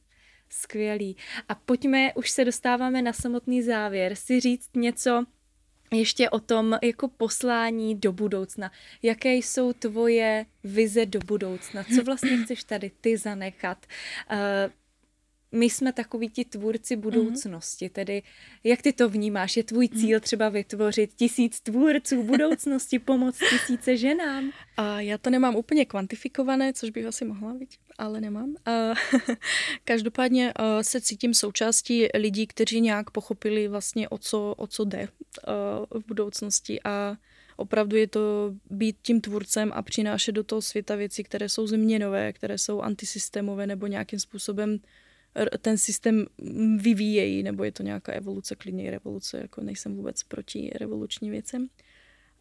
Skvělý. 0.50 1.16
A 1.48 1.54
pojďme, 1.54 2.14
už 2.14 2.30
se 2.30 2.44
dostáváme 2.44 3.02
na 3.02 3.12
samotný 3.12 3.62
závěr, 3.62 4.14
si 4.14 4.40
říct 4.40 4.70
něco, 4.76 5.24
ještě 5.90 6.30
o 6.30 6.40
tom 6.40 6.78
jako 6.82 7.08
poslání 7.08 7.94
do 7.94 8.12
budoucna. 8.12 8.72
Jaké 9.02 9.34
jsou 9.34 9.72
tvoje 9.72 10.46
vize 10.64 11.06
do 11.06 11.20
budoucna? 11.26 11.84
Co 11.94 12.04
vlastně 12.04 12.44
chceš 12.44 12.64
tady 12.64 12.90
ty 13.00 13.16
zanechat? 13.16 13.86
My 15.52 15.70
jsme 15.70 15.92
takoví 15.92 16.28
ti 16.28 16.44
tvůrci 16.44 16.96
mhm. 16.96 17.02
budoucnosti, 17.02 17.86
mm-hmm. 17.86 17.92
tedy 17.92 18.22
jak 18.64 18.82
ty 18.82 18.92
to 18.92 19.08
vnímáš? 19.08 19.56
Je 19.56 19.64
tvůj 19.64 19.88
mhm. 19.92 20.00
cíl 20.00 20.20
třeba 20.20 20.48
vytvořit 20.48 21.14
tisíc 21.14 21.60
tvůrců 21.60 22.22
budoucnosti, 22.22 22.98
pomoct 22.98 23.38
tisíce 23.38 23.96
ženám? 23.96 24.50
A 24.76 25.00
já 25.00 25.18
to 25.18 25.30
nemám 25.30 25.56
úplně 25.56 25.84
kvantifikované, 25.84 26.72
což 26.72 26.90
bych 26.90 27.06
asi 27.06 27.24
mohla, 27.24 27.52
vidět, 27.52 27.78
ale 27.98 28.20
nemám. 28.20 28.54
A 28.66 28.94
každopádně 29.84 30.52
a 30.52 30.82
se 30.82 31.00
cítím 31.00 31.34
součástí 31.34 32.08
lidí, 32.14 32.46
kteří 32.46 32.80
nějak 32.80 33.10
pochopili 33.10 33.68
vlastně 33.68 34.08
o 34.08 34.18
co, 34.18 34.54
o 34.56 34.66
co 34.66 34.84
jde 34.84 35.08
v 35.90 36.06
budoucnosti 36.06 36.80
a 36.84 37.16
opravdu 37.56 37.96
je 37.96 38.06
to 38.06 38.54
být 38.70 38.96
tím 39.02 39.20
tvůrcem 39.20 39.72
a 39.74 39.82
přinášet 39.82 40.32
do 40.32 40.44
toho 40.44 40.62
světa 40.62 40.94
věci, 40.96 41.24
které 41.24 41.48
jsou 41.48 41.66
změnové, 41.66 42.32
které 42.32 42.58
jsou 42.58 42.80
antisystémové 42.80 43.66
nebo 43.66 43.86
nějakým 43.86 44.18
způsobem 44.18 44.80
ten 45.60 45.78
systém 45.78 46.26
vyvíjejí, 46.76 47.42
nebo 47.42 47.64
je 47.64 47.72
to 47.72 47.82
nějaká 47.82 48.12
evoluce, 48.12 48.54
klidně 48.54 48.90
revoluce, 48.90 49.38
jako 49.38 49.60
nejsem 49.60 49.96
vůbec 49.96 50.22
proti 50.22 50.70
revolučním 50.80 51.30
věcem. 51.30 51.68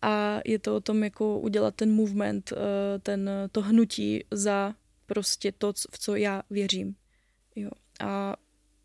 A 0.01 0.39
je 0.45 0.59
to 0.59 0.75
o 0.75 0.79
tom, 0.79 1.03
jako 1.03 1.39
udělat 1.39 1.75
ten 1.75 1.91
movement, 1.91 2.53
eh, 2.53 2.99
ten, 2.99 3.29
to 3.51 3.61
hnutí 3.61 4.23
za 4.31 4.75
prostě 5.05 5.51
to, 5.51 5.73
v 5.73 5.99
co 5.99 6.15
já 6.15 6.43
věřím. 6.49 6.95
Jo. 7.55 7.69
A 7.99 8.35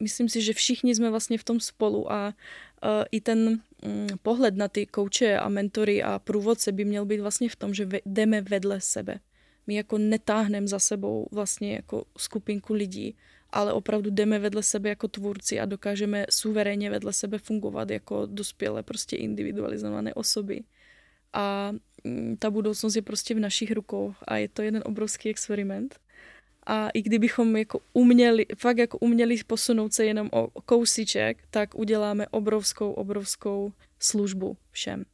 myslím 0.00 0.28
si, 0.28 0.42
že 0.42 0.52
všichni 0.52 0.94
jsme 0.94 1.10
vlastně 1.10 1.38
v 1.38 1.44
tom 1.44 1.60
spolu 1.60 2.12
a 2.12 2.28
uh, 2.28 2.90
i 3.10 3.20
ten 3.20 3.38
um, 3.82 4.06
pohled 4.22 4.56
na 4.56 4.68
ty 4.68 4.86
kouče 4.86 5.38
a 5.38 5.48
mentory 5.48 6.02
a 6.02 6.18
průvodce 6.18 6.72
by 6.72 6.84
měl 6.84 7.04
být 7.04 7.20
vlastně 7.20 7.48
v 7.48 7.56
tom, 7.56 7.74
že 7.74 7.88
jdeme 8.06 8.40
vedle 8.40 8.80
sebe. 8.80 9.20
My 9.66 9.74
jako 9.74 9.98
netáhneme 9.98 10.66
za 10.66 10.78
sebou 10.78 11.28
vlastně 11.30 11.74
jako 11.74 12.04
skupinku 12.18 12.74
lidí, 12.74 13.16
ale 13.52 13.72
opravdu 13.72 14.10
jdeme 14.10 14.38
vedle 14.38 14.62
sebe 14.62 14.88
jako 14.88 15.08
tvůrci 15.08 15.60
a 15.60 15.64
dokážeme 15.64 16.26
suverénně 16.30 16.90
vedle 16.90 17.12
sebe 17.12 17.38
fungovat 17.38 17.90
jako 17.90 18.26
dospělé, 18.26 18.82
prostě 18.82 19.16
individualizované 19.16 20.14
osoby. 20.14 20.62
A 21.32 21.72
mm, 22.04 22.36
ta 22.38 22.50
budoucnost 22.50 22.96
je 22.96 23.02
prostě 23.02 23.34
v 23.34 23.40
našich 23.40 23.72
rukou 23.72 24.14
a 24.24 24.36
je 24.36 24.48
to 24.48 24.62
jeden 24.62 24.82
obrovský 24.86 25.28
experiment. 25.30 25.96
a 26.66 26.88
i 26.90 27.02
kdybychom 27.02 27.56
jako 27.56 27.80
uměli, 27.92 28.46
fakt 28.58 28.78
jako 28.78 28.98
uměli 28.98 29.36
posunout 29.46 29.92
se 29.92 30.04
jenom 30.04 30.28
o 30.32 30.48
kousíček, 30.60 31.38
tak 31.50 31.74
uděláme 31.74 32.28
obrovskou, 32.28 32.92
obrovskou 32.92 33.72
službu 33.98 34.56
všem. 34.70 35.04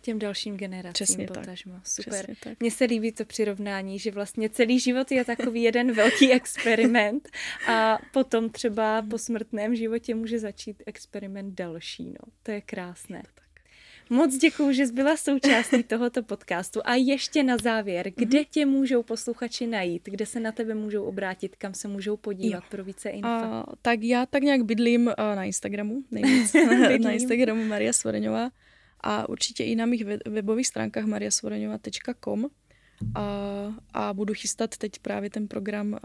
Těm 0.00 0.18
dalším 0.18 0.56
generacím 0.56 0.92
Přesně 0.92 1.26
potažmo. 1.26 1.72
tak. 1.72 1.86
Super. 1.86 2.12
Přesně 2.12 2.34
tak. 2.40 2.60
Mně 2.60 2.70
se 2.70 2.84
líbí 2.84 3.12
to 3.12 3.24
přirovnání, 3.24 3.98
že 3.98 4.10
vlastně 4.10 4.50
celý 4.50 4.80
život 4.80 5.10
je 5.12 5.24
takový 5.24 5.62
jeden 5.62 5.92
velký 5.92 6.32
experiment 6.38 7.28
a 7.68 7.98
potom 8.12 8.50
třeba 8.50 9.02
po 9.10 9.18
smrtném 9.18 9.76
životě 9.76 10.14
může 10.14 10.38
začít 10.38 10.82
experiment 10.86 11.54
další. 11.54 12.04
No. 12.04 12.32
To 12.42 12.50
je 12.50 12.60
krásné. 12.60 13.22
Moc 14.10 14.36
děkuji, 14.36 14.72
že 14.72 14.86
jsi 14.86 14.92
byla 14.92 15.16
součástí 15.16 15.82
tohoto 15.82 16.22
podcastu. 16.22 16.80
A 16.84 16.94
ještě 16.94 17.42
na 17.42 17.56
závěr, 17.56 18.12
kde 18.16 18.44
tě 18.44 18.66
můžou 18.66 19.02
posluchači 19.02 19.66
najít? 19.66 20.02
Kde 20.04 20.26
se 20.26 20.40
na 20.40 20.52
tebe 20.52 20.74
můžou 20.74 21.04
obrátit? 21.04 21.56
Kam 21.56 21.74
se 21.74 21.88
můžou 21.88 22.16
podívat 22.16 22.58
Jo. 22.64 22.68
pro 22.70 22.84
více 22.84 23.08
info? 23.10 23.28
A, 23.28 23.66
tak 23.82 24.02
já 24.02 24.26
tak 24.26 24.42
nějak 24.42 24.62
bydlím 24.62 25.06
uh, 25.06 25.12
na 25.18 25.44
Instagramu, 25.44 26.02
nejvíc. 26.10 26.52
Na 27.00 27.10
Instagramu 27.10 27.64
Maria 27.64 27.92
Svoreňová 27.92 28.50
a 29.00 29.28
určitě 29.28 29.64
i 29.64 29.76
na 29.76 29.86
mých 29.86 30.04
we- 30.04 30.18
webových 30.30 30.66
stránkách 30.66 31.04
mariasvoreňová.com 31.04 32.46
a, 33.14 33.22
a 33.94 34.14
budu 34.14 34.34
chystat 34.34 34.76
teď 34.76 34.92
právě 34.98 35.30
ten 35.30 35.48
program 35.48 35.92
uh, 35.92 35.98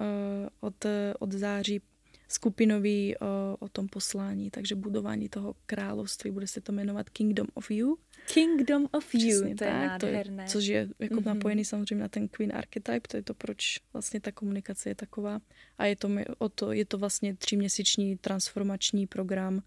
od, 0.60 0.86
od 1.20 1.32
září 1.32 1.82
skupinový 2.28 3.16
uh, 3.18 3.28
o 3.60 3.70
tom 3.70 3.88
poslání, 3.88 4.52
takže 4.52 4.76
budování 4.76 5.30
toho 5.30 5.56
království, 5.66 6.32
bude 6.32 6.48
se 6.48 6.62
to 6.62 6.72
jmenovat 6.72 7.10
Kingdom 7.10 7.48
of 7.54 7.72
You. 7.72 7.98
Kingdom 8.34 8.88
of 8.92 9.14
You, 9.16 9.20
Přesně 9.20 9.56
to 9.56 9.64
je 9.64 9.70
tak, 9.72 10.00
to 10.00 10.06
je, 10.06 10.12
nádherné. 10.14 10.46
což 10.48 10.66
je 10.66 10.90
jako 11.00 11.14
Mhm. 11.16 11.24
mm-hmm. 11.24 11.28
napojený 11.28 11.66
samozřejmě 11.66 12.02
na 12.02 12.08
ten 12.08 12.28
Queen 12.28 12.52
Archetype, 12.56 13.08
to 13.08 13.18
je 13.18 13.24
to, 13.24 13.34
proč 13.34 13.80
vlastně 13.94 14.20
ta 14.20 14.32
komunikace 14.32 14.90
je 14.90 14.96
taková. 14.96 15.40
A 15.78 15.86
je 15.86 15.96
to, 15.96 16.10
o 16.38 16.50
to, 16.50 16.72
je 16.72 16.86
to 16.86 16.98
vlastně 16.98 17.36
tříměsíční 17.36 18.18
transformační 18.18 19.08
program, 19.08 19.64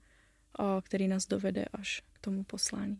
a, 0.58 0.82
který 0.82 1.08
nás 1.08 1.26
dovede 1.26 1.64
až 1.72 2.02
k 2.12 2.18
tomu 2.18 2.44
poslání. 2.44 2.98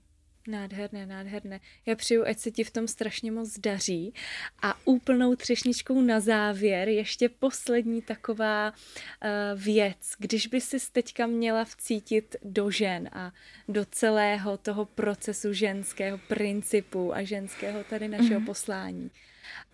Nádherné, 0.48 1.06
nádherné. 1.06 1.60
Já 1.86 1.96
přeju, 1.96 2.24
ať 2.26 2.38
se 2.38 2.50
ti 2.50 2.64
v 2.64 2.70
tom 2.70 2.88
strašně 2.88 3.32
moc 3.32 3.58
daří. 3.58 4.14
A 4.62 4.74
úplnou 4.84 5.34
třešničkou 5.34 6.00
na 6.00 6.20
závěr 6.20 6.88
ještě 6.88 7.28
poslední 7.28 8.02
taková 8.02 8.70
uh, 8.72 9.60
věc. 9.60 10.12
Když 10.18 10.46
by 10.46 10.60
si 10.60 10.76
teďka 10.92 11.26
měla 11.26 11.64
vcítit 11.64 12.36
do 12.42 12.70
žen 12.70 13.08
a 13.12 13.32
do 13.68 13.84
celého 13.84 14.56
toho 14.56 14.84
procesu 14.84 15.52
ženského 15.52 16.18
principu 16.18 17.14
a 17.14 17.22
ženského 17.22 17.84
tady 17.84 18.08
našeho 18.08 18.40
mm-hmm. 18.40 18.46
poslání 18.46 19.10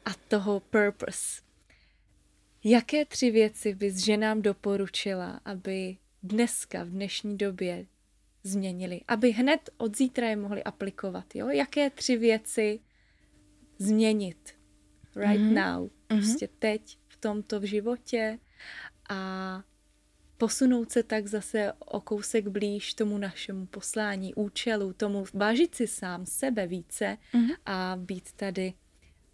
a 0.04 0.10
toho 0.28 0.60
purpose, 0.60 1.42
jaké 2.64 3.04
tři 3.04 3.30
věci 3.30 3.74
bys 3.74 3.96
ženám 3.96 4.42
doporučila, 4.42 5.40
aby 5.44 5.96
dneska, 6.22 6.84
v 6.84 6.88
dnešní 6.88 7.38
době 7.38 7.86
změnili, 8.42 9.00
aby 9.08 9.30
hned 9.32 9.70
od 9.76 9.96
zítra 9.96 10.28
je 10.28 10.36
mohli 10.36 10.64
aplikovat, 10.64 11.34
jo? 11.34 11.48
Jaké 11.48 11.90
tři 11.90 12.16
věci 12.16 12.80
změnit 13.78 14.54
right 15.16 15.40
Mhm. 15.40 15.54
mm-hmm. 15.54 15.74
now, 15.78 15.90
prostě 16.06 16.48
teď, 16.58 16.98
v 17.08 17.16
tomto 17.16 17.60
v 17.60 17.64
životě 17.64 18.38
a 19.08 19.62
posunout 20.38 20.92
se 20.92 21.02
tak 21.02 21.26
zase 21.26 21.72
o 21.78 22.00
kousek 22.00 22.48
blíž 22.48 22.94
tomu 22.94 23.18
našemu 23.18 23.66
poslání, 23.66 24.34
účelu, 24.34 24.92
tomu 24.92 25.24
vážit 25.34 25.74
si 25.74 25.86
sám 25.86 26.26
sebe 26.26 26.66
více 26.66 27.18
Mhm. 27.32 27.50
a 27.66 27.94
být 28.00 28.32
tady 28.32 28.72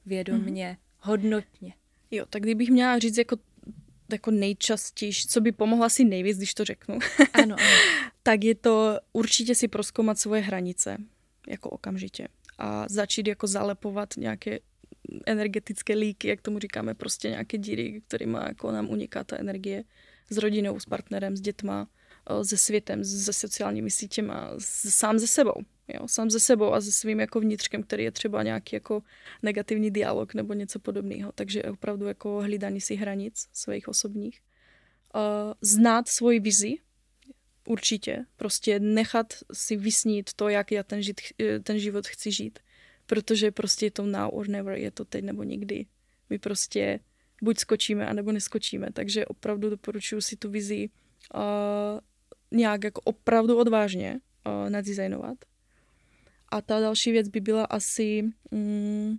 vědomně, 0.06 0.78
hodnotně. 1.00 1.74
Jo, 2.10 2.26
tak 2.30 2.42
kdybych 2.42 2.70
měla 2.70 2.98
říct 2.98 3.18
jako, 3.18 3.36
jako 4.12 4.30
nejčastější, 4.30 5.28
co 5.28 5.40
by 5.40 5.52
pomohlo 5.52 5.84
asi 5.84 6.04
nejvíc, 6.04 6.36
když 6.36 6.54
to 6.54 6.64
řeknu, 6.64 6.98
Ano, 7.32 7.56
ano. 7.58 7.66
tak 8.28 8.44
je 8.44 8.54
to 8.54 8.98
určitě 9.12 9.54
si 9.54 9.68
proskoumat 9.68 10.18
svoje 10.18 10.40
hranice, 10.42 10.96
jako 11.48 11.70
okamžitě. 11.70 12.28
A 12.58 12.86
začít 12.88 13.26
jako 13.26 13.46
zalepovat 13.46 14.08
nějaké 14.16 14.58
energetické 15.26 15.94
líky, 15.94 16.28
jak 16.28 16.42
tomu 16.42 16.58
říkáme, 16.58 16.94
prostě 16.94 17.30
nějaké 17.30 17.58
díry, 17.58 18.02
kterými 18.08 18.38
jako 18.46 18.72
nám 18.72 18.90
uniká 18.90 19.24
ta 19.24 19.36
energie 19.36 19.84
s 20.30 20.36
rodinou, 20.36 20.80
s 20.80 20.84
partnerem, 20.84 21.36
s 21.36 21.40
dětma, 21.40 21.88
eh, 22.30 22.44
se 22.44 22.56
světem, 22.56 23.04
se 23.04 23.32
sociálními 23.32 23.90
sítěma, 23.90 24.50
sám 24.88 25.18
ze 25.18 25.26
sebou. 25.26 25.62
Jo, 25.94 26.08
sám 26.08 26.30
ze 26.30 26.40
sebou 26.40 26.72
a 26.72 26.80
se 26.80 26.92
svým 26.92 27.20
jako 27.20 27.40
vnitřkem, 27.40 27.82
který 27.82 28.04
je 28.04 28.12
třeba 28.12 28.42
nějaký 28.42 28.76
jako 28.76 29.02
negativní 29.42 29.90
dialog 29.90 30.34
nebo 30.34 30.52
něco 30.52 30.78
podobného. 30.78 31.32
Takže 31.32 31.62
opravdu 31.62 32.06
jako 32.06 32.40
hlídání 32.40 32.80
si 32.80 32.94
hranic 32.94 33.48
svých 33.52 33.88
osobních. 33.88 34.40
Uh, 35.14 35.52
znát 35.60 36.08
svoji 36.08 36.40
vizi, 36.40 36.76
určitě. 37.68 38.24
Prostě 38.36 38.80
nechat 38.80 39.34
si 39.52 39.76
vysnít 39.76 40.32
to, 40.32 40.48
jak 40.48 40.72
já 40.72 40.82
ten, 40.82 41.02
žít, 41.02 41.20
eh, 41.40 41.60
ten 41.60 41.78
život 41.78 42.06
chci 42.06 42.32
žít. 42.32 42.58
Protože 43.06 43.50
prostě 43.50 43.86
je 43.86 43.90
to 43.90 44.06
now 44.06 44.28
or 44.32 44.48
never, 44.48 44.78
je 44.78 44.90
to 44.90 45.04
teď 45.04 45.24
nebo 45.24 45.42
nikdy. 45.42 45.86
My 46.30 46.38
prostě 46.38 47.00
buď 47.42 47.58
skočíme, 47.58 48.06
anebo 48.06 48.32
neskočíme. 48.32 48.88
Takže 48.92 49.26
opravdu 49.26 49.70
doporučuji 49.70 50.20
si 50.20 50.36
tu 50.36 50.50
vizi 50.50 50.88
uh, 51.34 51.40
nějak 52.50 52.84
jako 52.84 53.00
opravdu 53.00 53.58
odvážně 53.58 54.20
uh, 54.46 54.70
nadizajnovat. 54.70 55.38
A 56.48 56.60
ta 56.60 56.80
další 56.80 57.12
věc 57.12 57.28
by 57.28 57.40
byla 57.40 57.64
asi 57.64 58.22
mm, 58.50 59.16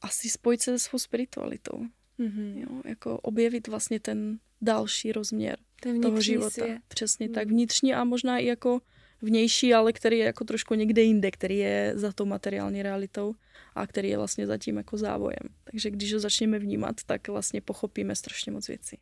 asi 0.00 0.28
spojit 0.28 0.62
se 0.62 0.78
se 0.78 0.88
svou 0.88 0.98
spiritualitou. 0.98 1.86
Mhm. 2.18 2.58
Jo? 2.58 2.82
Jako 2.84 3.20
objevit 3.20 3.68
vlastně 3.68 4.00
ten 4.00 4.38
další 4.60 5.12
rozměr 5.12 5.58
Ten 5.84 6.00
toho 6.00 6.20
života. 6.20 6.50
svět. 6.50 6.78
Přesně 6.88 7.26
Hmm. 7.26 7.34
tak. 7.34 7.48
Vnitřní 7.48 7.94
a 7.94 8.04
možná 8.04 8.38
i 8.38 8.46
jako 8.46 8.80
vnější, 9.22 9.74
ale 9.74 9.92
který 9.92 10.18
je 10.18 10.24
jako 10.24 10.44
trošku 10.44 10.74
někde 10.74 11.02
jinde, 11.02 11.30
který 11.30 11.58
je 11.58 11.92
za 11.94 12.12
tou 12.12 12.24
materiální 12.24 12.82
realitou 12.82 13.34
a 13.74 13.86
který 13.86 14.08
je 14.08 14.16
vlastně 14.16 14.46
zatím 14.46 14.76
jako 14.76 14.96
závojem. 14.96 15.48
Takže 15.64 15.90
když 15.90 16.14
ho 16.14 16.20
začneme 16.20 16.58
vnímat, 16.58 16.96
tak 17.06 17.28
vlastně 17.28 17.60
pochopíme 17.60 18.16
strašně 18.16 18.52
moc 18.52 18.68
věcí. 18.68 18.98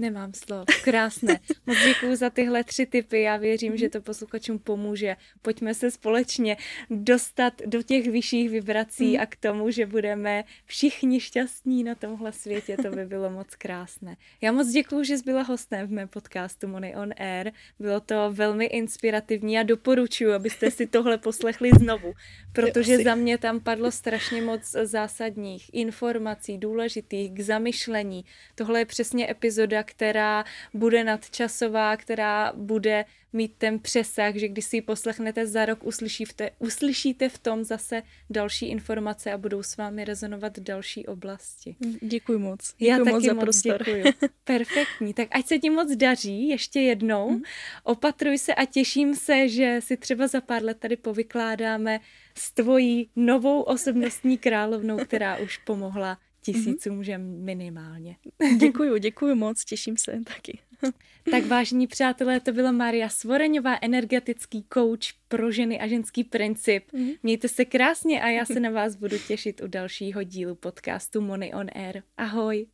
Nemám 0.00 0.32
slov. 0.34 0.64
Krásné. 0.84 1.40
Moc 1.66 1.76
děkuji 1.84 2.16
za 2.16 2.30
tyhle 2.30 2.64
tři 2.64 2.86
typy. 2.86 3.22
Já 3.22 3.36
věřím, 3.36 3.76
že 3.76 3.88
to 3.88 4.00
posluchačům 4.00 4.58
pomůže. 4.58 5.16
Pojďme 5.42 5.74
se 5.74 5.90
společně 5.90 6.56
dostat 6.90 7.52
do 7.66 7.82
těch 7.82 8.06
vyšších 8.06 8.50
vibrací 8.50 9.18
a 9.18 9.26
k 9.26 9.36
tomu, 9.36 9.70
že 9.70 9.86
budeme 9.86 10.44
všichni 10.64 11.20
šťastní 11.20 11.84
na 11.84 11.94
tomhle 11.94 12.32
světě. 12.32 12.76
To 12.76 12.90
by 12.90 13.06
bylo 13.06 13.30
moc 13.30 13.54
krásné. 13.54 14.16
Já 14.40 14.52
moc 14.52 14.68
děkuji, 14.68 15.04
že 15.04 15.18
jsi 15.18 15.24
byla 15.24 15.42
hostem 15.42 15.86
v 15.86 15.90
mém 15.90 16.08
podcastu 16.08 16.68
Money 16.68 16.96
on 16.96 17.10
Air. 17.16 17.52
Bylo 17.78 18.00
to 18.00 18.32
velmi 18.32 18.64
inspirativní 18.64 19.58
a 19.58 19.62
doporučuji, 19.62 20.32
abyste 20.32 20.70
si 20.70 20.86
tohle 20.86 21.18
poslechli 21.18 21.70
znovu, 21.78 22.12
protože 22.52 22.98
za 22.98 23.14
mě 23.14 23.38
tam 23.38 23.60
padlo 23.60 23.90
strašně 23.90 24.42
moc 24.42 24.70
zásadních 24.70 25.74
informací, 25.74 26.58
důležitých 26.58 27.32
k 27.32 27.40
zamyšlení. 27.40 28.24
Tohle 28.54 28.80
je 28.80 28.84
přesně 28.84 29.30
epizoda, 29.30 29.89
která 29.90 30.44
bude 30.74 31.04
nadčasová, 31.04 31.96
která 31.96 32.52
bude 32.56 33.04
mít 33.32 33.52
ten 33.58 33.78
přesah, 33.78 34.34
že 34.34 34.48
když 34.48 34.64
si 34.64 34.76
ji 34.76 34.82
poslechnete 34.82 35.46
za 35.46 35.66
rok, 35.66 35.84
uslyšíte, 35.84 36.50
uslyšíte 36.58 37.28
v 37.28 37.38
tom 37.38 37.64
zase 37.64 38.02
další 38.30 38.66
informace 38.68 39.32
a 39.32 39.38
budou 39.38 39.62
s 39.62 39.76
vámi 39.76 40.04
rezonovat 40.04 40.58
další 40.58 41.06
oblasti. 41.06 41.76
Děkuji 42.02 42.38
moc. 42.38 42.74
Já 42.80 42.96
Děkuji 42.96 43.04
taky 43.04 43.14
moc 43.14 43.24
za 43.24 43.34
moc 43.34 43.42
prostor. 43.42 43.78
děkuju. 43.78 44.04
Perfektní. 44.44 45.14
Tak 45.14 45.28
ať 45.30 45.46
se 45.46 45.58
ti 45.58 45.70
moc 45.70 45.96
daří 45.96 46.48
ještě 46.48 46.80
jednou. 46.80 47.30
Mhm. 47.30 47.42
Opatruj 47.84 48.38
se 48.38 48.54
a 48.54 48.64
těším 48.64 49.14
se, 49.14 49.48
že 49.48 49.80
si 49.80 49.96
třeba 49.96 50.26
za 50.26 50.40
pár 50.40 50.64
let 50.64 50.78
tady 50.80 50.96
povykládáme 50.96 52.00
s 52.34 52.52
tvojí 52.52 53.10
novou 53.16 53.62
osobnostní 53.62 54.38
královnou, 54.38 54.96
která 54.96 55.36
už 55.36 55.58
pomohla 55.58 56.18
tisícům 56.40 57.04
žen 57.04 57.44
minimálně. 57.44 58.16
Děkuji, 58.58 58.98
děkuji 58.98 59.34
moc, 59.44 59.64
těším 59.64 59.96
se 59.96 60.20
taky. 60.24 60.58
Tak 61.30 61.46
vážení 61.46 61.86
přátelé, 61.86 62.40
to 62.40 62.52
byla 62.52 62.72
Maria 62.72 63.08
Svoreňová, 63.08 63.78
energetický 63.82 64.64
coach 64.74 65.12
pro 65.28 65.50
ženy 65.50 65.80
a 65.80 65.86
ženský 65.86 66.24
princip. 66.24 66.92
Mhm. 66.92 67.10
Mějte 67.22 67.48
se 67.48 67.64
krásně 67.64 68.22
a 68.22 68.28
já 68.28 68.44
se 68.44 68.60
na 68.60 68.70
vás 68.70 68.96
budu 68.96 69.16
těšit 69.28 69.60
u 69.60 69.66
dalšího 69.66 70.22
dílu 70.22 70.54
podcastu 70.54 71.20
Money 71.20 71.52
on 71.54 71.66
Air. 71.74 72.02
Ahoj! 72.16 72.66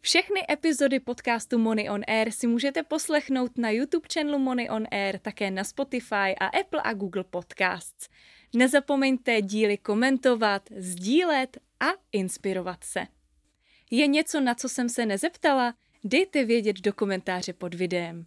Všechny 0.00 0.40
epizody 0.50 1.00
podcastu 1.00 1.58
Money 1.58 1.90
on 1.90 2.02
Air 2.06 2.30
si 2.30 2.46
můžete 2.46 2.82
poslechnout 2.82 3.58
na 3.58 3.70
YouTube 3.70 4.08
channelu 4.14 4.38
Money 4.38 4.68
on 4.70 4.86
Air, 4.90 5.18
také 5.18 5.50
na 5.50 5.64
Spotify 5.64 6.34
a 6.40 6.46
Apple 6.46 6.80
a 6.84 6.92
Google 6.92 7.24
Podcasts. 7.24 8.08
Nezapomeňte 8.54 9.42
díly 9.42 9.78
komentovat, 9.78 10.62
sdílet 10.76 11.58
a 11.80 11.86
inspirovat 12.12 12.84
se. 12.84 13.06
Je 13.90 14.06
něco, 14.06 14.40
na 14.40 14.54
co 14.54 14.68
jsem 14.68 14.88
se 14.88 15.06
nezeptala? 15.06 15.74
Dejte 16.04 16.44
vědět 16.44 16.80
do 16.80 16.92
komentáře 16.92 17.52
pod 17.52 17.74
videem. 17.74 18.26